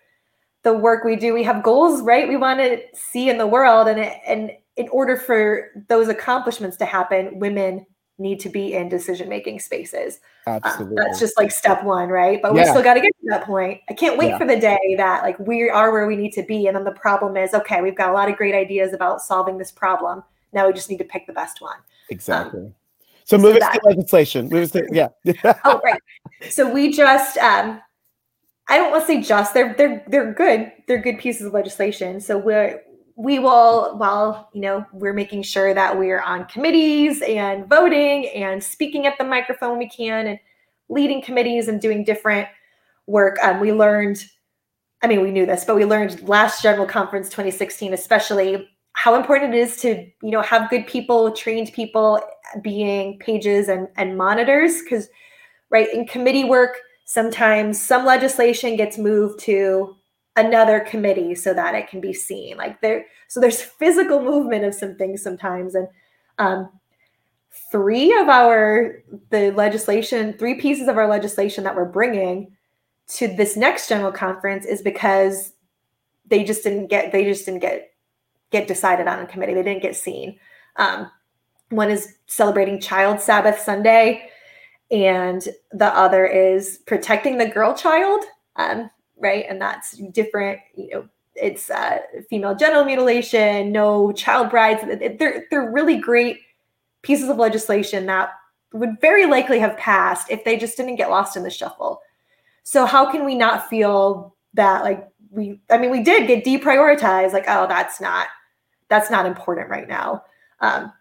the 0.64 0.74
work 0.74 1.04
we 1.04 1.16
do. 1.16 1.34
We 1.34 1.44
have 1.44 1.64
goals, 1.64 2.02
right? 2.02 2.28
We 2.28 2.38
want 2.38 2.60
to 2.60 2.82
see 2.94 3.30
in 3.30 3.38
the 3.38 3.48
world, 3.48 3.88
and 3.88 4.00
it, 4.00 4.14
and 4.26 4.52
in 4.78 4.88
order 4.90 5.18
for 5.18 5.72
those 5.88 6.08
accomplishments 6.08 6.78
to 6.78 6.86
happen, 6.86 7.40
women 7.40 7.86
need 8.18 8.40
to 8.40 8.50
be 8.50 8.74
in 8.74 8.90
decision 8.90 9.28
making 9.28 9.60
spaces. 9.60 10.20
Absolutely. 10.46 10.98
Uh, 10.98 11.04
that's 11.04 11.20
just 11.20 11.38
like 11.38 11.52
step 11.52 11.84
one, 11.84 12.10
right? 12.10 12.42
But 12.42 12.54
yeah. 12.54 12.64
we 12.64 12.70
still 12.70 12.84
got 12.84 12.94
to 12.94 13.02
get 13.02 13.12
to 13.22 13.30
that 13.30 13.46
point. 13.46 13.82
I 13.90 13.94
can't 13.94 14.18
wait 14.18 14.30
yeah. 14.30 14.38
for 14.38 14.46
the 14.46 14.60
day 14.60 14.96
that 14.98 15.24
like 15.24 15.40
we 15.40 15.70
are 15.70 15.92
where 15.92 16.06
we 16.06 16.16
need 16.16 16.32
to 16.34 16.44
be. 16.44 16.68
And 16.68 16.76
then 16.76 16.84
the 16.84 16.92
problem 16.92 17.38
is 17.38 17.54
okay, 17.54 17.82
we've 17.82 17.96
got 17.96 18.10
a 18.10 18.14
lot 18.14 18.30
of 18.30 18.38
great 18.38 18.56
ideas 18.56 18.94
about 18.94 19.22
solving 19.22 19.58
this 19.58 19.72
problem. 19.72 20.24
Now 20.52 20.68
we 20.68 20.74
just 20.74 20.90
need 20.90 21.00
to 21.00 21.06
pick 21.06 21.26
the 21.26 21.34
best 21.34 21.62
one. 21.62 21.78
Exactly. 22.10 22.62
Um, 22.62 22.76
so 23.26 23.38
moving 23.38 23.62
so 23.62 23.72
to 23.72 23.80
legislation. 23.86 24.50
Moving 24.50 24.70
to, 24.70 24.88
yeah. 24.92 25.08
oh, 25.66 25.82
right. 25.84 26.00
So 26.50 26.72
we 26.72 26.92
just 26.92 27.38
um 27.38 27.82
I 28.68 28.78
don't 28.78 28.92
want 28.92 29.04
to 29.04 29.08
say 29.08 29.22
just 29.22 29.54
they're 29.54 29.74
they're 29.74 30.04
they're 30.08 30.34
good. 30.34 30.72
They're 30.88 31.02
good 31.02 31.18
pieces 31.18 31.48
of 31.48 31.54
legislation. 31.54 32.20
So 32.20 32.38
we're 32.38 32.84
we 33.16 33.40
will, 33.40 33.98
while 33.98 34.50
you 34.54 34.62
know, 34.62 34.86
we're 34.92 35.14
making 35.14 35.44
sure 35.44 35.74
that 35.74 35.98
we're 35.98 36.22
on 36.22 36.46
committees 36.46 37.22
and 37.22 37.68
voting 37.70 38.28
and 38.30 38.64
speaking 38.64 39.06
at 39.06 39.18
the 39.18 39.24
microphone 39.24 39.78
we 39.78 39.90
can 39.90 40.28
and 40.28 40.40
leading 40.90 41.22
committees 41.22 41.68
and 41.68 41.80
doing 41.80 42.04
different 42.04 42.48
work. 43.08 43.38
Um, 43.44 43.60
we 43.60 43.72
learned, 43.72 44.26
I 45.02 45.08
mean, 45.08 45.22
we 45.22 45.32
knew 45.32 45.46
this, 45.46 45.66
but 45.66 45.76
we 45.76 45.86
learned 45.86 46.28
last 46.28 46.64
general 46.64 46.88
conference 46.88 47.30
2016, 47.30 47.94
especially 47.94 48.68
how 48.94 49.16
important 49.16 49.54
it 49.54 49.58
is 49.58 49.78
to 49.78 50.08
you 50.22 50.32
know 50.32 50.42
have 50.42 50.70
good 50.70 50.88
people 50.88 51.32
trained 51.32 51.72
people 51.74 52.20
being 52.62 53.18
pages 53.20 53.68
and 53.68 53.88
and 53.98 54.18
monitors 54.18 54.82
because 54.82 55.10
right 55.70 55.92
in 55.94 56.06
committee 56.06 56.44
work 56.44 56.78
sometimes 57.06 57.82
some 57.82 58.06
legislation 58.06 58.76
gets 58.76 58.98
moved 58.98 59.40
to 59.40 59.96
another 60.36 60.80
committee 60.80 61.36
so 61.36 61.54
that 61.54 61.76
it 61.76 61.88
can 61.88 62.02
be 62.02 62.14
seen. 62.14 62.58
Like 62.58 62.82
there 62.82 63.06
so 63.28 63.40
there's 63.40 63.62
physical 63.62 64.22
movement 64.22 64.66
of 64.66 64.74
some 64.74 64.96
things 64.96 65.22
sometimes. 65.22 65.76
And 65.76 65.88
um, 66.40 66.70
three 67.72 68.18
of 68.18 68.30
our 68.30 69.04
the 69.30 69.52
legislation 69.52 70.34
three 70.34 70.56
pieces 70.56 70.88
of 70.88 70.98
our 70.98 71.08
legislation 71.08 71.64
that 71.64 71.76
we're 71.76 71.86
bringing 71.86 72.52
to 73.08 73.28
this 73.28 73.56
next 73.56 73.90
general 73.90 74.12
conference 74.12 74.66
is 74.66 74.82
because 74.82 75.54
they 76.26 76.44
just 76.44 76.64
didn't 76.64 76.88
get 76.88 77.12
they 77.12 77.26
just 77.26 77.46
didn't 77.46 77.62
get 77.62 77.92
get 78.52 78.68
decided 78.68 79.08
on 79.08 79.20
in 79.20 79.28
committee. 79.28 79.54
They 79.54 79.64
didn't 79.64 79.82
get 79.82 79.96
seen. 79.96 80.40
Um, 80.76 81.10
one 81.70 81.90
is 81.90 82.16
celebrating 82.28 82.80
child 82.80 83.20
sabbath 83.20 83.60
sunday 83.60 84.30
and 84.92 85.48
the 85.72 85.88
other 85.88 86.26
is 86.26 86.80
protecting 86.86 87.38
the 87.38 87.48
girl 87.48 87.74
child. 87.74 88.24
Um, 88.56 88.90
right 89.24 89.46
and 89.50 89.60
that's 89.60 89.98
different 90.12 90.60
you 90.76 90.90
know 90.92 91.10
it's 91.36 91.72
uh, 91.72 91.98
female 92.30 92.54
genital 92.54 92.86
mutilation 92.86 93.72
no 93.72 94.12
child 94.12 94.52
brides 94.52 94.84
they're, 95.18 95.46
they're 95.50 95.72
really 95.72 95.98
great 95.98 96.42
pieces 97.02 97.30
of 97.30 97.38
legislation 97.38 98.06
that 98.06 98.34
would 98.74 99.00
very 99.00 99.26
likely 99.28 99.60
have 99.60 99.78
passed 99.78 100.30
if 100.30 100.44
they 100.44 100.58
just 100.58 100.76
didn't 100.76 100.96
get 100.96 101.10
lost 101.10 101.38
in 101.38 101.44
the 101.44 101.50
shuffle. 101.50 102.02
So 102.64 102.86
how 102.86 103.10
can 103.10 103.24
we 103.24 103.36
not 103.36 103.70
feel 103.70 104.36
that 104.56 104.84
like 104.84 105.08
we 105.30 105.60
I 105.70 105.78
mean 105.78 105.92
we 105.92 106.04
did 106.04 106.28
get 106.28 106.44
deprioritized 106.44 107.34
like 107.34 107.46
oh 107.48 107.68
that's 107.68 108.02
not 108.02 108.28
that's 108.90 109.12
not 109.12 109.26
important 109.26 109.70
right 109.70 109.88
now. 109.88 110.24
Um, 110.60 110.92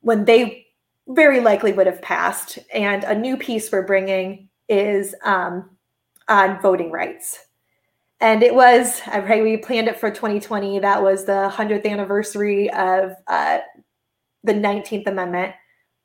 when 0.00 0.24
they 0.24 0.66
very 1.08 1.40
likely 1.40 1.72
would 1.72 1.86
have 1.86 2.02
passed 2.02 2.58
and 2.72 3.04
a 3.04 3.14
new 3.14 3.36
piece 3.36 3.70
we're 3.70 3.86
bringing 3.86 4.48
is 4.68 5.14
um, 5.24 5.70
on 6.28 6.60
voting 6.60 6.90
rights. 6.90 7.46
And 8.20 8.42
it 8.42 8.54
was, 8.54 9.02
right, 9.06 9.42
we 9.42 9.58
planned 9.58 9.88
it 9.88 10.00
for 10.00 10.10
2020. 10.10 10.78
That 10.78 11.02
was 11.02 11.26
the 11.26 11.50
100th 11.52 11.86
anniversary 11.86 12.70
of 12.70 13.12
uh, 13.26 13.58
the 14.42 14.54
19th 14.54 15.06
Amendment. 15.06 15.54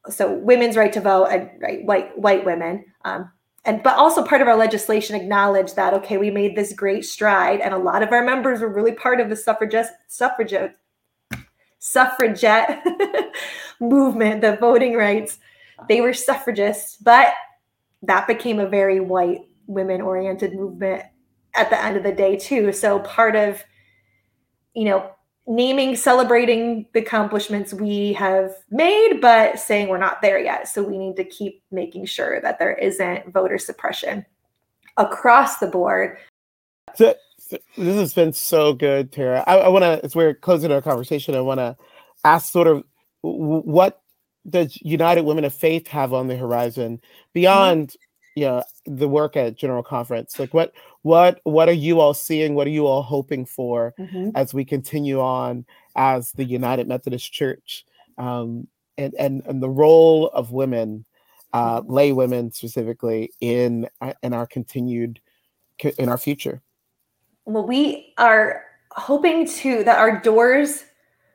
So 0.09 0.34
women's 0.34 0.76
right 0.76 0.91
to 0.93 1.01
vote 1.01 1.28
and 1.28 1.49
right 1.61 1.86
white 1.86 2.17
white 2.17 2.43
women. 2.43 2.86
Um, 3.05 3.32
and 3.65 3.84
but 3.84 3.97
also 3.97 4.26
part 4.26 4.41
of 4.41 4.47
our 4.47 4.55
legislation 4.55 5.15
acknowledged 5.15 5.76
that 5.76 5.93
okay, 5.93 6.17
we 6.17 6.32
made 6.32 6.55
this 6.55 6.74
great 6.74 7.05
stride, 7.05 7.59
and 7.59 7.74
a 7.74 7.78
lot 7.78 8.01
of 8.01 8.11
our 8.11 8.24
members 8.24 8.61
were 8.61 8.74
really 8.74 8.93
part 8.93 9.19
of 9.19 9.30
the 9.30 9.36
suffragette 9.36 9.91
suffragette 10.07 10.76
suffragette 11.80 12.84
movement, 13.80 14.41
the 14.41 14.57
voting 14.57 14.95
rights. 14.95 15.38
They 15.88 16.01
were 16.01 16.13
suffragists, 16.13 16.97
but 16.97 17.34
that 18.01 18.28
became 18.28 18.59
a 18.59 18.67
very 18.67 18.99
white 18.99 19.41
women 19.74 20.01
oriented 20.01 20.53
movement 20.53 21.03
at 21.53 21.69
the 21.69 21.84
end 21.84 21.97
of 21.97 22.03
the 22.03 22.11
day 22.11 22.38
too. 22.38 22.72
So 22.72 22.99
part 22.99 23.36
of 23.36 23.63
you 24.74 24.86
know 24.86 25.11
naming, 25.47 25.95
celebrating 25.95 26.86
the 26.93 26.99
accomplishments 26.99 27.74
we 27.74 28.13
have 28.13 28.51
made, 28.69 29.19
but 29.22 29.59
saying 29.59 29.88
we're 29.88 29.97
not 29.97 30.22
there 30.22 30.39
yet. 30.39 30.67
So 30.67 30.84
we 30.84 30.97
need 30.97 31.15
to 31.17 31.24
keep 31.24 31.63
making 31.72 32.05
sure 32.05 32.39
that 32.41 32.59
there 32.59 32.74
isn't 32.74 33.34
voter 33.34 33.57
suppression 33.57 34.26
across 34.97 35.57
the 35.57 35.67
board. 35.67 36.17
So, 36.95 37.15
this 37.76 37.95
has 37.95 38.13
been 38.13 38.32
so 38.32 38.74
good, 38.74 39.11
Tara. 39.11 39.43
I, 39.45 39.57
I 39.57 39.67
want 39.67 39.84
to, 39.84 40.03
as 40.05 40.15
we're 40.15 40.34
closing 40.34 40.72
our 40.72 40.82
conversation, 40.82 41.36
I 41.36 41.41
want 41.41 41.59
to 41.59 41.76
ask 42.24 42.51
sort 42.51 42.67
of 42.67 42.84
what 43.22 44.01
does 44.49 44.78
United 44.82 45.24
Women 45.24 45.43
of 45.43 45.53
Faith 45.53 45.88
have 45.88 46.13
on 46.13 46.28
the 46.28 46.38
horizon 46.38 47.01
beyond 47.34 47.89
mm-hmm 47.89 48.11
you 48.36 48.45
know 48.45 48.63
the 48.86 49.07
work 49.07 49.36
at 49.36 49.55
general 49.55 49.84
conference 49.84 50.39
like 50.39 50.53
what 50.53 50.73
what 51.01 51.39
what 51.43 51.67
are 51.67 51.73
you 51.73 51.99
all 51.99 52.13
seeing 52.13 52.55
what 52.55 52.67
are 52.67 52.71
you 52.71 52.88
all 52.88 53.01
hoping 53.01 53.45
for 53.45 53.93
mm-hmm. 53.99 54.29
as 54.36 54.53
we 54.53 54.63
continue 54.63 55.19
on 55.19 55.65
as 55.95 56.32
the 56.34 56.43
united 56.43 56.88
methodist 56.88 57.32
church 57.32 57.86
um, 58.17 58.67
and 58.97 59.13
and 59.17 59.41
and 59.45 59.61
the 59.61 59.69
role 59.69 60.29
of 60.29 60.51
women 60.51 61.05
uh, 61.53 61.82
mm-hmm. 61.82 61.91
lay 61.91 62.11
women 62.11 62.51
specifically 62.51 63.32
in 63.41 63.88
uh, 64.01 64.13
in 64.23 64.34
our 64.34 64.47
continued 64.47 65.19
in 65.97 66.07
our 66.07 66.17
future 66.17 66.61
well 67.45 67.65
we 67.65 68.13
are 68.17 68.63
hoping 68.91 69.47
to 69.47 69.84
that 69.84 69.97
our 69.97 70.19
doors 70.19 70.86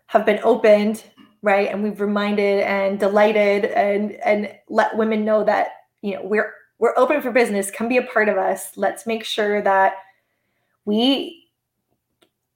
have 0.07 0.25
been 0.25 0.41
opened 0.45 1.05
right 1.43 1.69
and 1.69 1.83
we've 1.83 2.01
reminded 2.01 2.63
and 2.63 2.99
delighted 2.99 3.67
and 3.67 4.13
and 4.13 4.51
let 4.69 4.97
women 4.97 5.25
know 5.25 5.45
that 5.45 5.69
you 6.01 6.15
know 6.15 6.23
we're 6.23 6.53
we're 6.79 6.97
open 6.97 7.23
for 7.23 7.31
business. 7.31 7.71
Come 7.71 7.89
be 7.89 7.97
a 7.97 8.03
part 8.03 8.29
of 8.29 8.37
us. 8.37 8.77
Let's 8.77 9.07
make 9.07 9.25
sure 9.25 9.63
that 9.63 9.95
we 10.85 11.45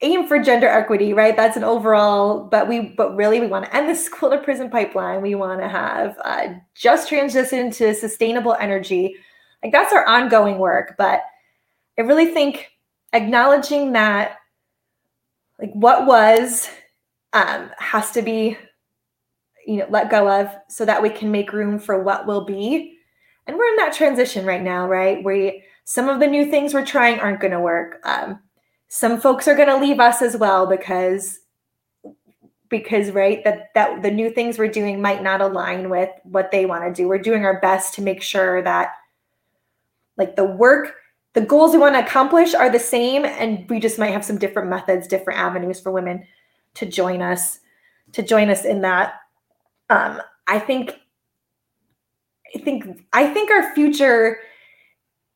aim 0.02 0.26
for 0.26 0.38
gender 0.38 0.68
equity, 0.68 1.12
right? 1.12 1.36
That's 1.36 1.56
an 1.56 1.64
overall, 1.64 2.44
but 2.44 2.68
we, 2.68 2.80
but 2.80 3.14
really, 3.16 3.40
we 3.40 3.46
want 3.46 3.66
to 3.66 3.76
end 3.76 3.88
the 3.88 3.94
school 3.94 4.30
to 4.30 4.38
prison 4.38 4.70
pipeline. 4.70 5.20
We 5.20 5.34
want 5.34 5.60
to 5.60 5.68
have 5.68 6.16
uh, 6.24 6.54
just 6.74 7.08
transition 7.08 7.70
to 7.72 7.94
sustainable 7.94 8.56
energy. 8.60 9.16
Like 9.62 9.72
that's 9.72 9.92
our 9.92 10.06
ongoing 10.06 10.58
work. 10.58 10.94
But 10.96 11.22
I 11.98 12.02
really 12.02 12.26
think 12.26 12.70
acknowledging 13.12 13.92
that, 13.92 14.36
like 15.58 15.72
what 15.72 16.06
was, 16.06 16.70
um, 17.34 17.70
has 17.76 18.10
to 18.12 18.22
be, 18.22 18.56
you 19.66 19.76
know, 19.76 19.86
let 19.90 20.10
go 20.10 20.28
of, 20.28 20.50
so 20.68 20.84
that 20.86 21.02
we 21.02 21.10
can 21.10 21.30
make 21.30 21.52
room 21.52 21.78
for 21.78 22.02
what 22.02 22.26
will 22.26 22.44
be 22.44 22.96
and 23.46 23.56
we're 23.56 23.70
in 23.70 23.76
that 23.76 23.94
transition 23.94 24.46
right 24.46 24.62
now, 24.62 24.86
right? 24.86 25.22
We 25.24 25.64
some 25.84 26.08
of 26.08 26.20
the 26.20 26.26
new 26.26 26.50
things 26.50 26.72
we're 26.72 26.86
trying 26.86 27.18
aren't 27.18 27.40
going 27.40 27.52
to 27.52 27.60
work. 27.60 28.00
Um, 28.04 28.40
some 28.88 29.20
folks 29.20 29.48
are 29.48 29.56
going 29.56 29.68
to 29.68 29.78
leave 29.78 30.00
us 30.00 30.22
as 30.22 30.36
well 30.36 30.66
because 30.66 31.40
because 32.68 33.10
right 33.10 33.42
that 33.44 33.70
that 33.74 34.02
the 34.02 34.10
new 34.10 34.30
things 34.30 34.58
we're 34.58 34.68
doing 34.68 35.02
might 35.02 35.22
not 35.22 35.40
align 35.40 35.90
with 35.90 36.10
what 36.24 36.50
they 36.50 36.66
want 36.66 36.84
to 36.84 36.92
do. 36.92 37.08
We're 37.08 37.18
doing 37.18 37.44
our 37.44 37.60
best 37.60 37.94
to 37.94 38.02
make 38.02 38.22
sure 38.22 38.62
that 38.62 38.92
like 40.16 40.36
the 40.36 40.44
work 40.44 40.94
the 41.32 41.40
goals 41.40 41.72
we 41.72 41.78
want 41.78 41.94
to 41.94 42.04
accomplish 42.04 42.54
are 42.54 42.70
the 42.70 42.78
same 42.78 43.24
and 43.24 43.68
we 43.70 43.78
just 43.78 43.98
might 43.98 44.12
have 44.12 44.24
some 44.24 44.38
different 44.38 44.68
methods 44.68 45.06
different 45.06 45.38
avenues 45.40 45.80
for 45.80 45.90
women 45.90 46.24
to 46.74 46.86
join 46.86 47.22
us 47.22 47.60
to 48.12 48.22
join 48.22 48.50
us 48.50 48.64
in 48.64 48.80
that 48.82 49.14
um, 49.88 50.20
i 50.46 50.58
think 50.58 51.00
I 52.54 52.58
think 52.58 53.04
I 53.12 53.26
think 53.32 53.50
our 53.50 53.74
future 53.74 54.38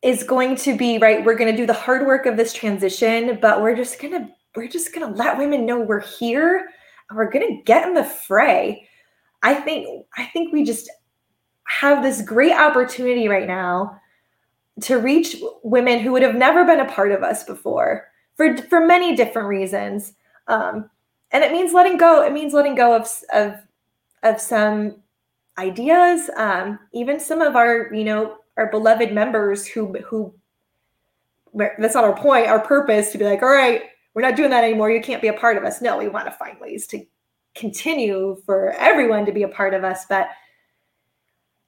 is 0.02 0.22
going 0.22 0.56
to 0.56 0.76
be 0.76 0.98
right 0.98 1.24
we're 1.24 1.36
going 1.36 1.50
to 1.50 1.56
do 1.56 1.66
the 1.66 1.72
hard 1.72 2.06
work 2.06 2.26
of 2.26 2.36
this 2.36 2.52
transition 2.52 3.38
but 3.40 3.62
we're 3.62 3.74
just 3.74 3.98
going 4.00 4.12
to 4.12 4.28
we're 4.54 4.68
just 4.68 4.94
going 4.94 5.06
to 5.06 5.18
let 5.18 5.38
women 5.38 5.64
know 5.64 5.80
we're 5.80 6.00
here 6.00 6.68
and 7.08 7.16
we're 7.16 7.30
going 7.30 7.56
to 7.56 7.62
get 7.64 7.88
in 7.88 7.94
the 7.94 8.04
fray. 8.04 8.88
I 9.42 9.54
think 9.54 10.06
i 10.16 10.24
think 10.26 10.52
we 10.52 10.64
just 10.64 10.90
have 11.66 12.02
this 12.02 12.22
great 12.22 12.52
opportunity 12.52 13.28
right 13.28 13.46
now 13.46 14.00
to 14.82 14.96
reach 14.96 15.36
women 15.62 16.00
who 16.00 16.12
would 16.12 16.22
have 16.22 16.34
never 16.34 16.64
been 16.64 16.80
a 16.80 16.92
part 16.92 17.12
of 17.12 17.22
us 17.22 17.44
before 17.44 18.08
for 18.36 18.56
for 18.56 18.84
many 18.84 19.14
different 19.14 19.48
reasons. 19.48 20.14
Um, 20.48 20.90
and 21.30 21.42
it 21.44 21.52
means 21.52 21.72
letting 21.72 21.96
go 21.96 22.24
it 22.24 22.32
means 22.32 22.52
letting 22.52 22.74
go 22.74 22.94
of 22.94 23.08
of 23.32 23.54
of 24.22 24.40
some 24.40 24.96
ideas 25.58 26.30
um, 26.36 26.78
even 26.92 27.20
some 27.20 27.40
of 27.40 27.56
our 27.56 27.92
you 27.94 28.04
know 28.04 28.36
our 28.56 28.70
beloved 28.70 29.12
members 29.12 29.66
who 29.66 29.92
who 29.98 30.34
that's 31.78 31.94
not 31.94 32.04
our 32.04 32.16
point 32.16 32.48
our 32.48 32.60
purpose 32.60 33.12
to 33.12 33.18
be 33.18 33.24
like 33.24 33.42
all 33.42 33.48
right 33.48 33.82
we're 34.14 34.22
not 34.22 34.36
doing 34.36 34.50
that 34.50 34.62
anymore. 34.62 34.90
You 34.90 35.00
can't 35.00 35.20
be 35.20 35.28
a 35.28 35.32
part 35.32 35.56
of 35.56 35.64
us. 35.64 35.82
No 35.82 35.98
we 35.98 36.08
want 36.08 36.26
to 36.26 36.32
find 36.32 36.58
ways 36.60 36.86
to 36.88 37.04
continue 37.54 38.40
for 38.46 38.70
everyone 38.72 39.26
to 39.26 39.32
be 39.32 39.44
a 39.44 39.48
part 39.48 39.74
of 39.74 39.84
us 39.84 40.06
but 40.08 40.28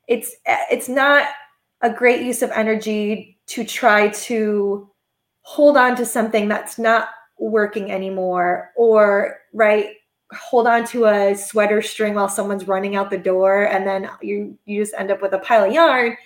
it's 0.08 0.34
it's 0.46 0.88
not 0.88 1.28
a 1.82 1.90
great 1.90 2.22
use 2.22 2.42
of 2.42 2.50
energy 2.50 3.38
to 3.46 3.64
try 3.64 4.08
to 4.08 4.90
hold 5.42 5.76
on 5.76 5.94
to 5.94 6.04
something 6.04 6.48
that's 6.48 6.76
not 6.76 7.10
working 7.38 7.92
anymore 7.92 8.72
or 8.76 9.38
right 9.52 9.90
hold 10.32 10.66
on 10.66 10.84
to 10.84 11.06
a 11.06 11.34
sweater 11.34 11.80
string 11.80 12.14
while 12.14 12.28
someone's 12.28 12.66
running 12.66 12.96
out 12.96 13.10
the 13.10 13.18
door 13.18 13.64
and 13.64 13.86
then 13.86 14.10
you 14.20 14.58
you 14.66 14.82
just 14.82 14.94
end 14.98 15.10
up 15.10 15.22
with 15.22 15.32
a 15.32 15.38
pile 15.38 15.64
of 15.64 15.72
yarn 15.72 16.16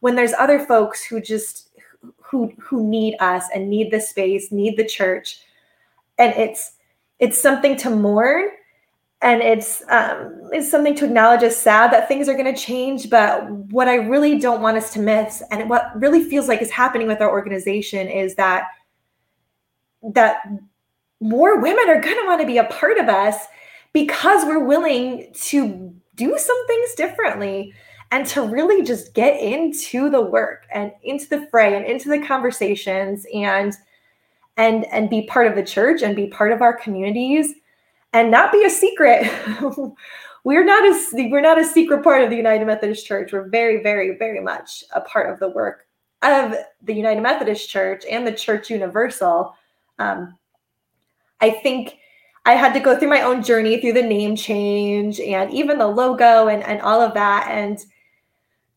when 0.00 0.14
there's 0.14 0.32
other 0.34 0.60
folks 0.60 1.04
who 1.04 1.20
just 1.20 1.70
who 2.18 2.52
who 2.58 2.86
need 2.86 3.16
us 3.20 3.44
and 3.54 3.68
need 3.68 3.90
the 3.90 4.00
space 4.00 4.52
need 4.52 4.76
the 4.76 4.84
church. 4.84 5.42
And 6.18 6.32
it's 6.34 6.72
it's 7.18 7.40
something 7.40 7.76
to 7.78 7.90
mourn 7.90 8.50
and 9.20 9.42
it's 9.42 9.82
um, 9.88 10.48
it's 10.52 10.70
something 10.70 10.94
to 10.94 11.04
acknowledge 11.04 11.42
as 11.42 11.56
sad 11.56 11.92
that 11.92 12.06
things 12.06 12.28
are 12.28 12.34
going 12.34 12.52
to 12.52 12.60
change 12.60 13.10
but 13.10 13.50
what 13.50 13.88
i 13.88 13.96
really 13.96 14.38
don't 14.38 14.62
want 14.62 14.76
us 14.76 14.92
to 14.92 15.00
miss 15.00 15.42
and 15.50 15.68
what 15.68 15.90
really 16.00 16.22
feels 16.22 16.46
like 16.46 16.62
is 16.62 16.70
happening 16.70 17.08
with 17.08 17.20
our 17.20 17.30
organization 17.30 18.06
is 18.06 18.36
that 18.36 18.68
that 20.14 20.42
more 21.20 21.60
women 21.60 21.88
are 21.88 22.00
going 22.00 22.16
to 22.16 22.26
want 22.26 22.40
to 22.40 22.46
be 22.46 22.58
a 22.58 22.64
part 22.64 22.98
of 22.98 23.08
us 23.08 23.46
because 23.92 24.44
we're 24.44 24.64
willing 24.64 25.32
to 25.34 25.94
do 26.14 26.38
some 26.38 26.66
things 26.66 26.94
differently 26.94 27.72
and 28.10 28.26
to 28.26 28.42
really 28.42 28.82
just 28.82 29.14
get 29.14 29.40
into 29.40 30.08
the 30.10 30.20
work 30.20 30.66
and 30.72 30.92
into 31.02 31.28
the 31.28 31.46
fray 31.50 31.76
and 31.76 31.84
into 31.84 32.08
the 32.08 32.24
conversations 32.26 33.26
and 33.34 33.74
and 34.56 34.86
and 34.86 35.10
be 35.10 35.26
part 35.26 35.46
of 35.46 35.54
the 35.54 35.62
church 35.62 36.02
and 36.02 36.16
be 36.16 36.26
part 36.26 36.52
of 36.52 36.62
our 36.62 36.76
communities 36.76 37.54
and 38.12 38.30
not 38.30 38.52
be 38.52 38.64
a 38.64 38.70
secret. 38.70 39.30
We're 40.44 40.64
not 40.64 40.84
a 40.84 41.28
we're 41.30 41.42
not 41.42 41.60
a 41.60 41.64
secret 41.64 42.02
part 42.02 42.22
of 42.22 42.30
the 42.30 42.36
united 42.36 42.64
methodist 42.64 43.04
church. 43.04 43.32
We're 43.32 43.48
very 43.48 43.82
very 43.82 44.16
very 44.16 44.40
much 44.40 44.82
a 44.94 45.00
part 45.00 45.30
of 45.30 45.40
the 45.40 45.50
work 45.50 45.86
of 46.22 46.54
the 46.82 46.94
united 46.94 47.20
methodist 47.20 47.68
church 47.68 48.04
and 48.10 48.26
the 48.26 48.32
church 48.32 48.70
universal 48.70 49.54
um, 49.98 50.37
i 51.40 51.50
think 51.50 51.94
I 52.46 52.52
had 52.52 52.72
to 52.72 52.80
go 52.80 52.98
through 52.98 53.10
my 53.10 53.20
own 53.20 53.42
journey 53.42 53.78
through 53.78 53.92
the 53.92 54.02
name 54.02 54.34
change 54.34 55.20
and 55.20 55.52
even 55.52 55.76
the 55.76 55.86
logo 55.86 56.48
and, 56.48 56.62
and 56.62 56.80
all 56.80 56.98
of 57.02 57.12
that. 57.12 57.46
And 57.50 57.78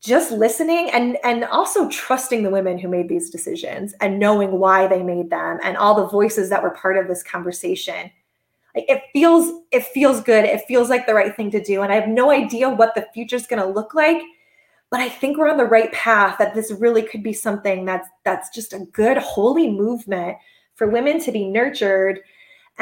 just 0.02 0.32
listening 0.32 0.90
and 0.90 1.16
and 1.22 1.44
also 1.44 1.88
trusting 1.88 2.42
the 2.42 2.50
women 2.50 2.76
who 2.76 2.88
made 2.88 3.08
these 3.08 3.30
decisions 3.30 3.94
and 4.00 4.18
knowing 4.18 4.58
why 4.58 4.86
they 4.88 5.02
made 5.02 5.30
them 5.30 5.58
and 5.62 5.76
all 5.76 5.94
the 5.94 6.08
voices 6.08 6.50
that 6.50 6.62
were 6.62 6.70
part 6.70 6.98
of 6.98 7.06
this 7.06 7.22
conversation 7.22 8.10
it 8.74 9.02
feels 9.12 9.62
it 9.70 9.84
feels 9.84 10.20
good 10.20 10.44
it 10.44 10.62
feels 10.66 10.90
like 10.90 11.06
the 11.06 11.14
right 11.14 11.36
thing 11.36 11.52
to 11.52 11.62
do 11.62 11.82
and 11.82 11.92
i 11.92 11.94
have 11.94 12.08
no 12.08 12.32
idea 12.32 12.68
what 12.68 12.94
the 12.96 13.06
future 13.14 13.36
is 13.36 13.46
going 13.46 13.62
to 13.62 13.68
look 13.68 13.94
like 13.94 14.20
but 14.90 14.98
i 14.98 15.08
think 15.08 15.38
we're 15.38 15.48
on 15.48 15.56
the 15.56 15.64
right 15.64 15.92
path 15.92 16.36
that 16.36 16.52
this 16.52 16.72
really 16.72 17.02
could 17.02 17.22
be 17.22 17.32
something 17.32 17.84
that's 17.84 18.08
that's 18.24 18.50
just 18.50 18.72
a 18.72 18.86
good 18.92 19.18
holy 19.18 19.70
movement 19.70 20.36
for 20.74 20.88
women 20.88 21.20
to 21.20 21.30
be 21.30 21.46
nurtured 21.46 22.18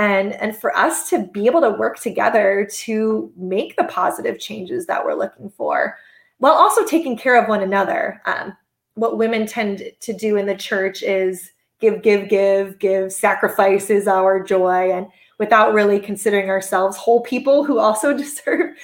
and 0.01 0.33
and 0.33 0.57
for 0.57 0.75
us 0.75 1.11
to 1.11 1.27
be 1.27 1.45
able 1.45 1.61
to 1.61 1.71
work 1.71 2.01
together 2.01 2.67
to 2.73 3.31
make 3.37 3.77
the 3.77 3.85
positive 3.85 4.41
changes 4.41 4.87
that 4.87 5.05
we're 5.05 5.15
looking 5.15 5.51
for 5.51 5.99
while 6.39 6.55
also 6.55 6.85
taking 6.87 7.19
care 7.19 7.41
of 7.41 7.49
one 7.51 7.63
another. 7.63 8.21
Um, 8.25 8.57
what 8.95 9.19
women 9.19 9.47
tend 9.47 9.93
to 10.01 10.13
do 10.15 10.37
in 10.37 10.47
the 10.47 10.57
church 10.57 11.03
is 11.03 11.53
give 11.81 12.01
give 12.03 12.31
give 12.31 12.79
give 12.79 13.13
sacrifice 13.13 13.91
is 13.91 14.09
our 14.09 14.43
joy 14.43 14.91
and 14.91 15.07
without 15.39 15.75
really 15.75 16.01
considering 16.01 16.49
ourselves 16.49 16.97
whole 16.97 17.21
people 17.21 17.63
who 17.63 17.79
also 17.79 18.17
deserve 18.17 18.75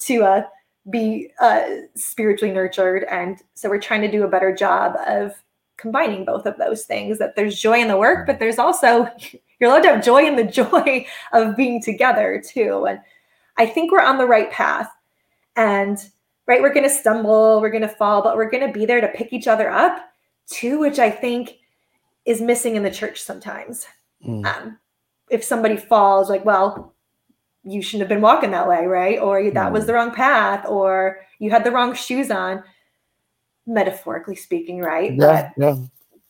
to 0.00 0.24
uh, 0.24 0.42
be 0.90 1.30
uh, 1.40 1.66
spiritually 1.94 2.52
nurtured. 2.52 3.04
And 3.04 3.40
so 3.54 3.68
we're 3.68 3.80
trying 3.80 4.02
to 4.02 4.10
do 4.10 4.24
a 4.24 4.28
better 4.28 4.52
job 4.52 4.96
of 5.06 5.34
combining 5.76 6.24
both 6.24 6.46
of 6.46 6.56
those 6.56 6.84
things 6.84 7.18
that 7.18 7.36
there's 7.36 7.58
joy 7.58 7.80
in 7.80 7.88
the 7.88 7.96
work 7.96 8.26
but 8.26 8.38
there's 8.38 8.58
also 8.58 9.08
you're 9.58 9.70
allowed 9.70 9.82
to 9.82 9.88
have 9.90 10.04
joy 10.04 10.24
in 10.26 10.36
the 10.36 10.44
joy 10.44 11.06
of 11.32 11.56
being 11.56 11.82
together 11.82 12.42
too. 12.44 12.86
And 12.86 13.00
I 13.56 13.66
think 13.66 13.92
we're 13.92 14.02
on 14.02 14.18
the 14.18 14.26
right 14.26 14.50
path. 14.50 14.90
And 15.56 15.98
right, 16.46 16.60
we're 16.60 16.74
going 16.74 16.88
to 16.88 16.90
stumble, 16.90 17.60
we're 17.60 17.70
going 17.70 17.82
to 17.82 17.88
fall, 17.88 18.22
but 18.22 18.36
we're 18.36 18.50
going 18.50 18.66
to 18.66 18.72
be 18.72 18.86
there 18.86 19.00
to 19.00 19.08
pick 19.08 19.32
each 19.32 19.46
other 19.46 19.70
up 19.70 19.98
too, 20.46 20.78
which 20.78 20.98
I 20.98 21.10
think 21.10 21.58
is 22.24 22.40
missing 22.40 22.76
in 22.76 22.82
the 22.82 22.90
church 22.90 23.22
sometimes. 23.22 23.86
Mm. 24.26 24.44
Um, 24.44 24.78
if 25.30 25.44
somebody 25.44 25.76
falls, 25.76 26.28
like, 26.28 26.44
well, 26.44 26.94
you 27.62 27.80
shouldn't 27.80 28.02
have 28.02 28.14
been 28.14 28.22
walking 28.22 28.50
that 28.50 28.68
way, 28.68 28.86
right? 28.86 29.18
Or 29.18 29.42
that 29.50 29.70
mm. 29.70 29.72
was 29.72 29.86
the 29.86 29.94
wrong 29.94 30.12
path, 30.12 30.66
or 30.68 31.20
you 31.38 31.50
had 31.50 31.64
the 31.64 31.70
wrong 31.70 31.94
shoes 31.94 32.30
on, 32.30 32.62
metaphorically 33.66 34.36
speaking, 34.36 34.80
right? 34.80 35.14
Yeah, 35.14 35.52
but, 35.56 35.62
yeah 35.62 35.76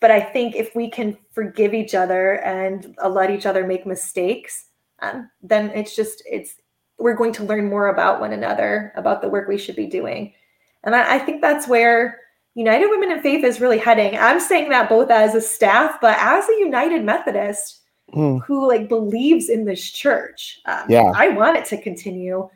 but 0.05 0.11
I 0.11 0.21
think 0.21 0.55
if 0.55 0.77
we 0.77 0.91
can 0.91 1.17
forgive 1.33 1.73
each 1.73 1.95
other 1.95 2.35
and 2.43 2.95
let 3.09 3.31
each 3.31 3.47
other 3.47 3.67
make 3.67 3.87
mistakes, 3.87 4.67
um, 5.01 5.31
then 5.43 5.71
it's 5.71 5.97
just 5.97 6.23
it's 6.31 6.57
we're 6.99 7.17
going 7.17 7.33
to 7.33 7.45
learn 7.45 7.71
more 7.71 7.87
about 7.87 8.21
one 8.21 8.35
another, 8.35 8.93
about 8.97 9.23
the 9.23 9.31
work 9.31 9.49
we 9.49 9.57
should 9.57 9.77
be 9.77 9.87
doing, 9.87 10.35
and 10.83 10.95
I, 10.95 11.15
I 11.15 11.19
think 11.21 11.41
that's 11.41 11.67
where 11.67 12.21
United 12.55 12.89
Women 12.91 13.13
in 13.13 13.23
Faith 13.23 13.47
is 13.47 13.63
really 13.63 13.79
heading. 13.79 14.15
I'm 14.19 14.41
saying 14.41 14.69
that 14.69 14.91
both 14.91 15.11
as 15.11 15.35
a 15.35 15.41
staff, 15.41 15.99
but 16.03 16.19
as 16.21 16.47
a 16.51 16.59
United 16.59 17.03
Methodist 17.03 17.81
mm. 18.15 18.45
who 18.45 18.69
like 18.69 18.91
believes 18.91 19.49
in 19.49 19.65
this 19.65 19.91
church. 19.91 20.61
Um, 20.67 20.85
yeah, 20.87 21.13
I 21.17 21.31
want 21.31 21.57
it 21.57 21.65
to 21.71 21.81
continue. 21.81 22.47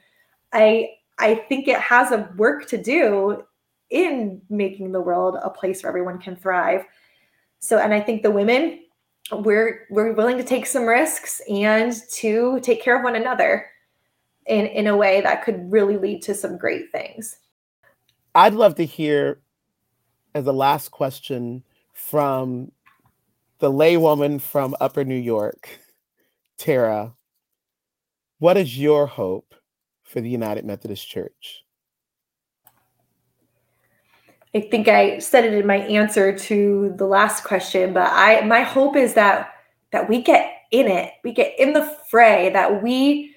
I 0.53 0.91
I 1.19 1.37
think 1.49 1.67
it 1.67 1.81
has 1.81 2.13
a 2.13 2.31
work 2.37 2.69
to 2.69 2.77
do 2.77 3.43
in 3.89 4.43
making 4.51 4.93
the 4.93 5.01
world 5.01 5.39
a 5.43 5.49
place 5.49 5.83
where 5.83 5.89
everyone 5.89 6.19
can 6.19 6.37
thrive. 6.37 6.85
So, 7.61 7.79
and 7.79 7.93
I 7.93 8.01
think 8.01 8.23
the 8.23 8.31
women, 8.31 8.81
we're 9.33 9.87
we're 9.91 10.13
willing 10.13 10.39
to 10.39 10.45
take 10.45 10.67
some 10.67 10.87
risks 10.87 11.41
and 11.51 11.95
to 12.13 12.61
take 12.61 12.83
care 12.83 12.97
of 12.97 13.05
one 13.05 13.17
another 13.17 13.67
in 14.47 14.67
in 14.67 14.87
a 14.87 14.97
way 14.97 15.21
that 15.21 15.45
could 15.45 15.71
really 15.71 15.97
lead 15.97 16.23
to 16.23 16.35
some 16.35 16.57
great 16.57 16.91
things. 16.93 17.37
I'd 18.35 18.55
love 18.55 18.75
to 18.77 18.85
hear 18.85 19.41
as 20.35 20.47
a 20.47 20.53
last 20.53 20.91
question 20.91 21.65
from 21.93 22.71
the 23.59 23.71
laywoman 23.71 24.41
from 24.41 24.77
Upper 24.81 25.05
New 25.05 25.17
York, 25.17 25.69
Tara. 26.57 27.15
What 28.39 28.57
is 28.57 28.79
your 28.79 29.07
hope 29.07 29.55
for 30.05 30.21
the 30.21 30.31
United 30.31 30.65
Methodist 30.65 31.09
Church? 31.09 31.65
I 34.59 34.63
think 34.63 34.89
I 34.89 35.21
said 35.21 35.45
it 35.45 35.55
in 35.55 35.69
my 35.69 35.77
answer 35.77 36.37
to 36.37 36.93
the 36.97 37.07
last 37.07 37.45
question, 37.45 37.93
but 37.93 38.11
I 38.13 38.41
my 38.41 38.63
hope 38.63 38.97
is 38.97 39.15
that 39.15 39.55
that 39.93 40.09
we 40.09 40.21
get 40.21 40.53
in 40.73 40.89
it, 40.89 41.13
we 41.23 41.33
get 41.33 41.57
in 41.61 41.75
the 41.75 41.97
fray, 42.11 42.51
that 42.51 42.83
we 42.83 43.37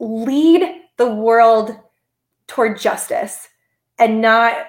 lead 0.00 0.62
the 0.96 1.12
world 1.14 1.76
toward 2.46 2.80
justice 2.80 3.48
and 3.98 4.22
not 4.22 4.66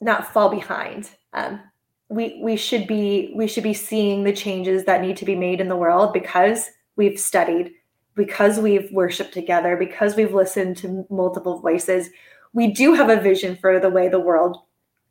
not 0.00 0.32
fall 0.32 0.48
behind. 0.48 1.10
Um, 1.34 1.60
we 2.08 2.40
we 2.42 2.56
should 2.56 2.86
be 2.86 3.34
we 3.36 3.46
should 3.48 3.64
be 3.64 3.74
seeing 3.74 4.24
the 4.24 4.32
changes 4.32 4.84
that 4.84 5.02
need 5.02 5.18
to 5.18 5.26
be 5.26 5.36
made 5.36 5.60
in 5.60 5.68
the 5.68 5.76
world 5.76 6.14
because 6.14 6.70
we've 6.96 7.20
studied, 7.20 7.72
because 8.14 8.58
we've 8.58 8.90
worshiped 8.92 9.34
together, 9.34 9.76
because 9.76 10.16
we've 10.16 10.32
listened 10.32 10.78
to 10.78 11.04
multiple 11.10 11.60
voices. 11.60 12.08
We 12.54 12.68
do 12.68 12.94
have 12.94 13.10
a 13.10 13.20
vision 13.20 13.56
for 13.56 13.78
the 13.78 13.90
way 13.90 14.08
the 14.08 14.18
world 14.18 14.56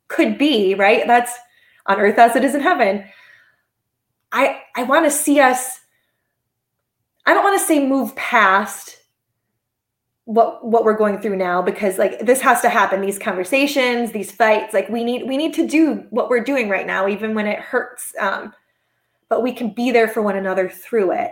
could 0.08 0.38
be, 0.38 0.74
right? 0.74 1.06
That's 1.06 1.32
on 1.86 2.00
earth 2.00 2.18
as 2.18 2.36
it 2.36 2.44
is 2.44 2.54
in 2.54 2.60
heaven. 2.60 3.04
I 4.32 4.62
I 4.74 4.82
want 4.82 5.04
to 5.04 5.10
see 5.10 5.40
us 5.40 5.80
I 7.26 7.34
don't 7.34 7.42
want 7.42 7.58
to 7.58 7.66
say 7.66 7.84
move 7.84 8.14
past 8.14 8.96
what 10.26 10.64
what 10.64 10.84
we're 10.84 10.96
going 10.96 11.20
through 11.20 11.36
now 11.36 11.62
because 11.62 11.98
like 11.98 12.18
this 12.20 12.40
has 12.40 12.60
to 12.60 12.68
happen 12.68 13.00
these 13.00 13.18
conversations 13.18 14.10
these 14.10 14.32
fights 14.32 14.74
like 14.74 14.88
we 14.88 15.04
need 15.04 15.26
we 15.28 15.36
need 15.36 15.54
to 15.54 15.66
do 15.66 16.04
what 16.10 16.28
we're 16.28 16.42
doing 16.42 16.68
right 16.68 16.86
now 16.86 17.06
even 17.06 17.32
when 17.32 17.46
it 17.46 17.60
hurts 17.60 18.12
um 18.20 18.52
but 19.28 19.40
we 19.40 19.52
can 19.52 19.70
be 19.70 19.92
there 19.92 20.08
for 20.08 20.22
one 20.22 20.34
another 20.34 20.68
through 20.68 21.12
it 21.12 21.30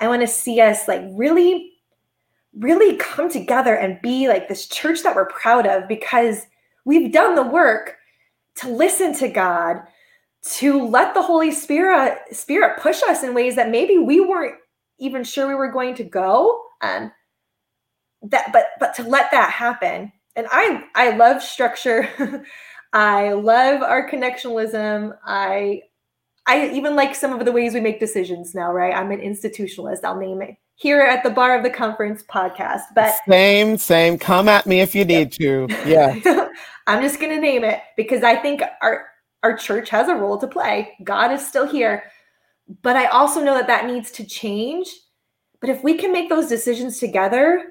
i 0.00 0.08
want 0.08 0.20
to 0.20 0.26
see 0.26 0.60
us 0.60 0.88
like 0.88 1.02
really 1.12 1.70
really 2.58 2.96
come 2.96 3.30
together 3.30 3.76
and 3.76 4.02
be 4.02 4.26
like 4.26 4.48
this 4.48 4.66
church 4.66 5.04
that 5.04 5.14
we're 5.14 5.26
proud 5.26 5.64
of 5.64 5.86
because 5.86 6.48
we've 6.84 7.12
done 7.12 7.36
the 7.36 7.44
work 7.44 7.95
to 8.56 8.70
listen 8.70 9.14
to 9.16 9.28
God, 9.28 9.82
to 10.56 10.86
let 10.86 11.14
the 11.14 11.22
Holy 11.22 11.50
Spirit 11.50 12.18
Spirit 12.32 12.80
push 12.80 13.02
us 13.02 13.22
in 13.22 13.34
ways 13.34 13.56
that 13.56 13.70
maybe 13.70 13.98
we 13.98 14.20
weren't 14.20 14.56
even 14.98 15.24
sure 15.24 15.48
we 15.48 15.54
were 15.54 15.72
going 15.72 15.94
to 15.96 16.04
go. 16.04 16.62
Um, 16.80 17.12
that 18.22 18.52
but 18.52 18.66
but 18.80 18.94
to 18.94 19.02
let 19.02 19.30
that 19.30 19.50
happen. 19.50 20.12
And 20.34 20.46
I 20.50 20.84
I 20.94 21.16
love 21.16 21.42
structure. 21.42 22.08
I 22.92 23.32
love 23.32 23.82
our 23.82 24.08
connectionalism. 24.08 25.16
I 25.24 25.82
I 26.46 26.68
even 26.70 26.94
like 26.94 27.14
some 27.14 27.32
of 27.32 27.44
the 27.44 27.52
ways 27.52 27.74
we 27.74 27.80
make 27.80 28.00
decisions 28.00 28.54
now, 28.54 28.72
right? 28.72 28.94
I'm 28.94 29.10
an 29.10 29.20
institutionalist. 29.20 30.04
I'll 30.04 30.18
name 30.18 30.42
it 30.42 30.56
here 30.76 31.00
at 31.00 31.24
the 31.24 31.30
Bar 31.30 31.56
of 31.56 31.64
the 31.64 31.70
Conference 31.70 32.22
podcast. 32.22 32.82
But 32.94 33.14
same, 33.28 33.76
same. 33.78 34.18
Come 34.18 34.48
at 34.48 34.66
me 34.66 34.80
if 34.80 34.94
you 34.94 35.04
need 35.04 35.32
to. 35.32 35.66
Yeah. 35.84 36.14
I'm 36.86 37.02
just 37.02 37.20
gonna 37.20 37.40
name 37.40 37.64
it 37.64 37.80
because 37.96 38.22
I 38.22 38.36
think 38.36 38.62
our 38.82 39.06
our 39.42 39.56
church 39.56 39.90
has 39.90 40.08
a 40.08 40.14
role 40.14 40.38
to 40.38 40.46
play. 40.46 40.96
God 41.04 41.30
is 41.32 41.46
still 41.46 41.66
here. 41.66 42.04
But 42.82 42.96
I 42.96 43.06
also 43.06 43.42
know 43.42 43.54
that 43.54 43.68
that 43.68 43.86
needs 43.86 44.10
to 44.12 44.24
change. 44.24 44.88
But 45.60 45.70
if 45.70 45.84
we 45.84 45.96
can 45.96 46.12
make 46.12 46.28
those 46.28 46.48
decisions 46.48 46.98
together, 46.98 47.64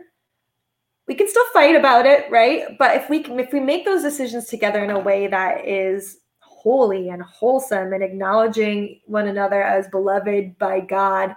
we 1.07 1.15
can 1.15 1.27
still 1.27 1.45
fight 1.53 1.75
about 1.75 2.05
it, 2.05 2.29
right? 2.31 2.77
But 2.79 2.95
if 2.95 3.09
we 3.09 3.21
can, 3.21 3.39
if 3.39 3.51
we 3.53 3.59
make 3.59 3.85
those 3.85 4.01
decisions 4.01 4.47
together 4.47 4.83
in 4.83 4.91
a 4.91 4.99
way 4.99 5.27
that 5.27 5.67
is 5.67 6.19
holy 6.39 7.09
and 7.09 7.21
wholesome 7.21 7.93
and 7.93 8.03
acknowledging 8.03 8.99
one 9.05 9.27
another 9.27 9.61
as 9.61 9.87
beloved 9.89 10.57
by 10.57 10.79
God, 10.79 11.35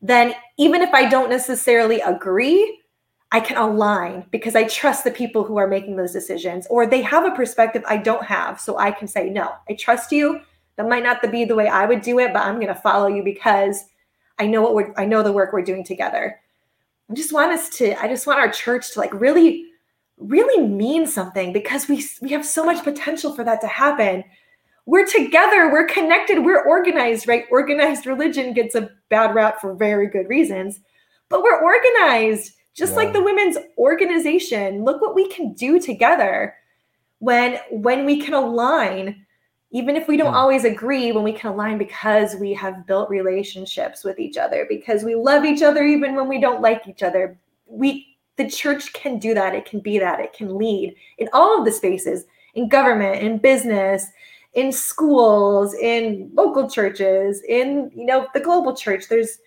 then 0.00 0.34
even 0.56 0.80
if 0.80 0.94
I 0.94 1.08
don't 1.08 1.28
necessarily 1.28 2.00
agree, 2.00 2.80
I 3.30 3.40
can 3.40 3.56
align 3.58 4.24
because 4.30 4.56
I 4.56 4.64
trust 4.64 5.04
the 5.04 5.10
people 5.10 5.44
who 5.44 5.58
are 5.58 5.66
making 5.66 5.96
those 5.96 6.12
decisions, 6.12 6.66
or 6.70 6.86
they 6.86 7.02
have 7.02 7.26
a 7.26 7.36
perspective 7.36 7.82
I 7.86 7.98
don't 7.98 8.24
have. 8.24 8.58
So 8.60 8.78
I 8.78 8.90
can 8.90 9.06
say, 9.06 9.28
no, 9.28 9.52
I 9.68 9.74
trust 9.74 10.12
you. 10.12 10.40
That 10.76 10.88
might 10.88 11.02
not 11.02 11.20
be 11.30 11.44
the 11.44 11.56
way 11.56 11.68
I 11.68 11.86
would 11.86 12.02
do 12.02 12.18
it, 12.20 12.32
but 12.32 12.42
I'm 12.42 12.54
going 12.54 12.68
to 12.68 12.74
follow 12.74 13.08
you 13.08 13.22
because 13.22 13.84
I 14.38 14.46
know 14.46 14.62
what 14.62 14.74
we're 14.74 14.94
I 14.96 15.04
know 15.04 15.22
the 15.22 15.32
work 15.32 15.52
we're 15.52 15.62
doing 15.62 15.84
together. 15.84 16.40
I 17.10 17.14
just 17.14 17.32
want 17.32 17.52
us 17.52 17.68
to, 17.78 18.00
I 18.02 18.06
just 18.06 18.26
want 18.26 18.38
our 18.38 18.50
church 18.50 18.92
to 18.92 19.00
like 19.00 19.12
really, 19.12 19.64
really 20.18 20.66
mean 20.66 21.06
something 21.06 21.52
because 21.52 21.88
we 21.88 22.06
we 22.22 22.30
have 22.30 22.46
so 22.46 22.64
much 22.64 22.84
potential 22.84 23.34
for 23.34 23.44
that 23.44 23.60
to 23.62 23.66
happen. 23.66 24.24
We're 24.86 25.06
together, 25.06 25.70
we're 25.70 25.86
connected, 25.86 26.44
we're 26.44 26.64
organized, 26.64 27.28
right? 27.28 27.44
Organized 27.50 28.06
religion 28.06 28.54
gets 28.54 28.74
a 28.74 28.88
bad 29.10 29.34
rap 29.34 29.60
for 29.60 29.74
very 29.74 30.06
good 30.06 30.28
reasons, 30.28 30.80
but 31.28 31.42
we're 31.42 31.60
organized, 31.60 32.52
just 32.78 32.92
yeah. 32.92 32.98
like 32.98 33.12
the 33.12 33.22
women's 33.22 33.58
organization. 33.76 34.84
Look 34.84 35.00
what 35.00 35.14
we 35.14 35.28
can 35.28 35.52
do 35.54 35.80
together 35.80 36.54
when 37.18 37.58
when 37.70 38.06
we 38.06 38.20
can 38.20 38.34
align 38.34 39.24
even 39.70 39.96
if 39.96 40.08
we 40.08 40.16
don't 40.16 40.32
yeah. 40.32 40.38
always 40.38 40.64
agree 40.64 41.12
when 41.12 41.24
we 41.24 41.32
can 41.32 41.50
align 41.52 41.76
because 41.76 42.34
we 42.36 42.54
have 42.54 42.86
built 42.86 43.10
relationships 43.10 44.02
with 44.02 44.18
each 44.18 44.36
other 44.38 44.66
because 44.68 45.04
we 45.04 45.14
love 45.14 45.44
each 45.44 45.62
other 45.62 45.84
even 45.84 46.14
when 46.14 46.28
we 46.28 46.40
don't 46.40 46.62
like 46.62 46.86
each 46.88 47.02
other 47.02 47.38
we 47.66 48.16
the 48.36 48.48
church 48.48 48.92
can 48.92 49.18
do 49.18 49.34
that 49.34 49.54
it 49.54 49.64
can 49.64 49.80
be 49.80 49.98
that 49.98 50.20
it 50.20 50.32
can 50.32 50.56
lead 50.56 50.94
in 51.18 51.28
all 51.32 51.58
of 51.58 51.64
the 51.64 51.72
spaces 51.72 52.24
in 52.54 52.68
government 52.68 53.20
in 53.20 53.36
business 53.36 54.06
in 54.54 54.72
schools 54.72 55.74
in 55.74 56.30
local 56.34 56.70
churches 56.70 57.42
in 57.48 57.90
you 57.94 58.06
know 58.06 58.26
the 58.34 58.40
global 58.40 58.74
church 58.74 59.08
there's 59.08 59.38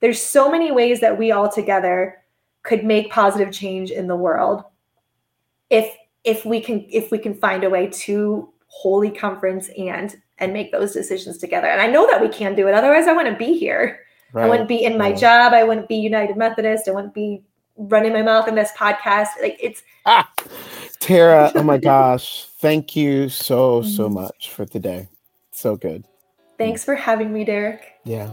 there's 0.00 0.20
so 0.20 0.50
many 0.50 0.70
ways 0.70 1.00
that 1.00 1.16
we 1.16 1.32
all 1.32 1.50
together 1.50 2.22
could 2.66 2.84
make 2.84 3.10
positive 3.10 3.52
change 3.52 3.90
in 3.90 4.08
the 4.08 4.16
world. 4.16 4.64
If 5.70 5.96
if 6.24 6.44
we 6.44 6.60
can 6.60 6.84
if 6.90 7.10
we 7.10 7.18
can 7.18 7.32
find 7.32 7.64
a 7.64 7.70
way 7.70 7.86
to 7.86 8.52
holy 8.66 9.10
conference 9.10 9.70
and 9.78 10.14
and 10.38 10.52
make 10.52 10.72
those 10.72 10.92
decisions 10.92 11.38
together. 11.38 11.68
And 11.68 11.80
i 11.80 11.86
know 11.86 12.06
that 12.08 12.20
we 12.20 12.28
can 12.28 12.54
do 12.54 12.68
it. 12.68 12.74
Otherwise 12.74 13.06
i 13.06 13.12
wouldn't 13.12 13.38
be 13.38 13.56
here. 13.56 14.00
Right. 14.32 14.44
i 14.44 14.48
wouldn't 14.48 14.68
be 14.68 14.84
in 14.84 14.98
my 14.98 15.10
right. 15.10 15.18
job. 15.18 15.52
I 15.54 15.62
wouldn't 15.62 15.88
be 15.88 15.96
united 15.96 16.36
methodist. 16.36 16.88
I 16.88 16.90
wouldn't 16.90 17.14
be 17.14 17.42
running 17.76 18.12
my 18.12 18.22
mouth 18.22 18.48
in 18.48 18.56
this 18.56 18.72
podcast. 18.76 19.28
Like 19.40 19.56
it's 19.62 19.82
ah, 20.04 20.30
tara 20.98 21.52
oh 21.54 21.62
my 21.62 21.78
gosh. 21.92 22.46
Thank 22.58 22.96
you 22.96 23.28
so 23.28 23.82
so 23.82 24.06
mm-hmm. 24.06 24.14
much 24.14 24.50
for 24.50 24.66
today 24.66 25.08
so 25.52 25.76
good. 25.76 26.04
Thanks 26.58 26.84
for 26.84 26.96
having 26.96 27.32
me 27.32 27.44
Derrick. 27.44 27.94
Yeah. 28.04 28.30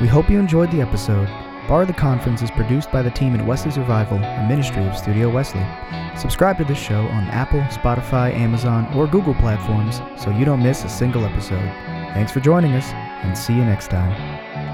We 0.00 0.06
hope 0.06 0.28
you 0.28 0.38
enjoyed 0.38 0.70
the 0.70 0.82
episode 0.82 1.45
Bar 1.68 1.84
the 1.84 1.92
Conference 1.92 2.42
is 2.42 2.50
produced 2.52 2.92
by 2.92 3.02
the 3.02 3.10
team 3.10 3.34
at 3.34 3.44
Wesley 3.44 3.72
Survival, 3.72 4.18
a 4.18 4.46
ministry 4.48 4.86
of 4.86 4.96
Studio 4.96 5.28
Wesley. 5.28 5.66
Subscribe 6.16 6.58
to 6.58 6.64
this 6.64 6.78
show 6.78 7.00
on 7.08 7.24
Apple, 7.24 7.60
Spotify, 7.62 8.32
Amazon, 8.32 8.86
or 8.94 9.08
Google 9.08 9.34
platforms 9.34 10.00
so 10.16 10.30
you 10.30 10.44
don't 10.44 10.62
miss 10.62 10.84
a 10.84 10.88
single 10.88 11.24
episode. 11.24 11.68
Thanks 12.14 12.30
for 12.30 12.38
joining 12.38 12.74
us, 12.74 12.92
and 13.24 13.36
see 13.36 13.54
you 13.54 13.64
next 13.64 13.88
time. 13.88 14.65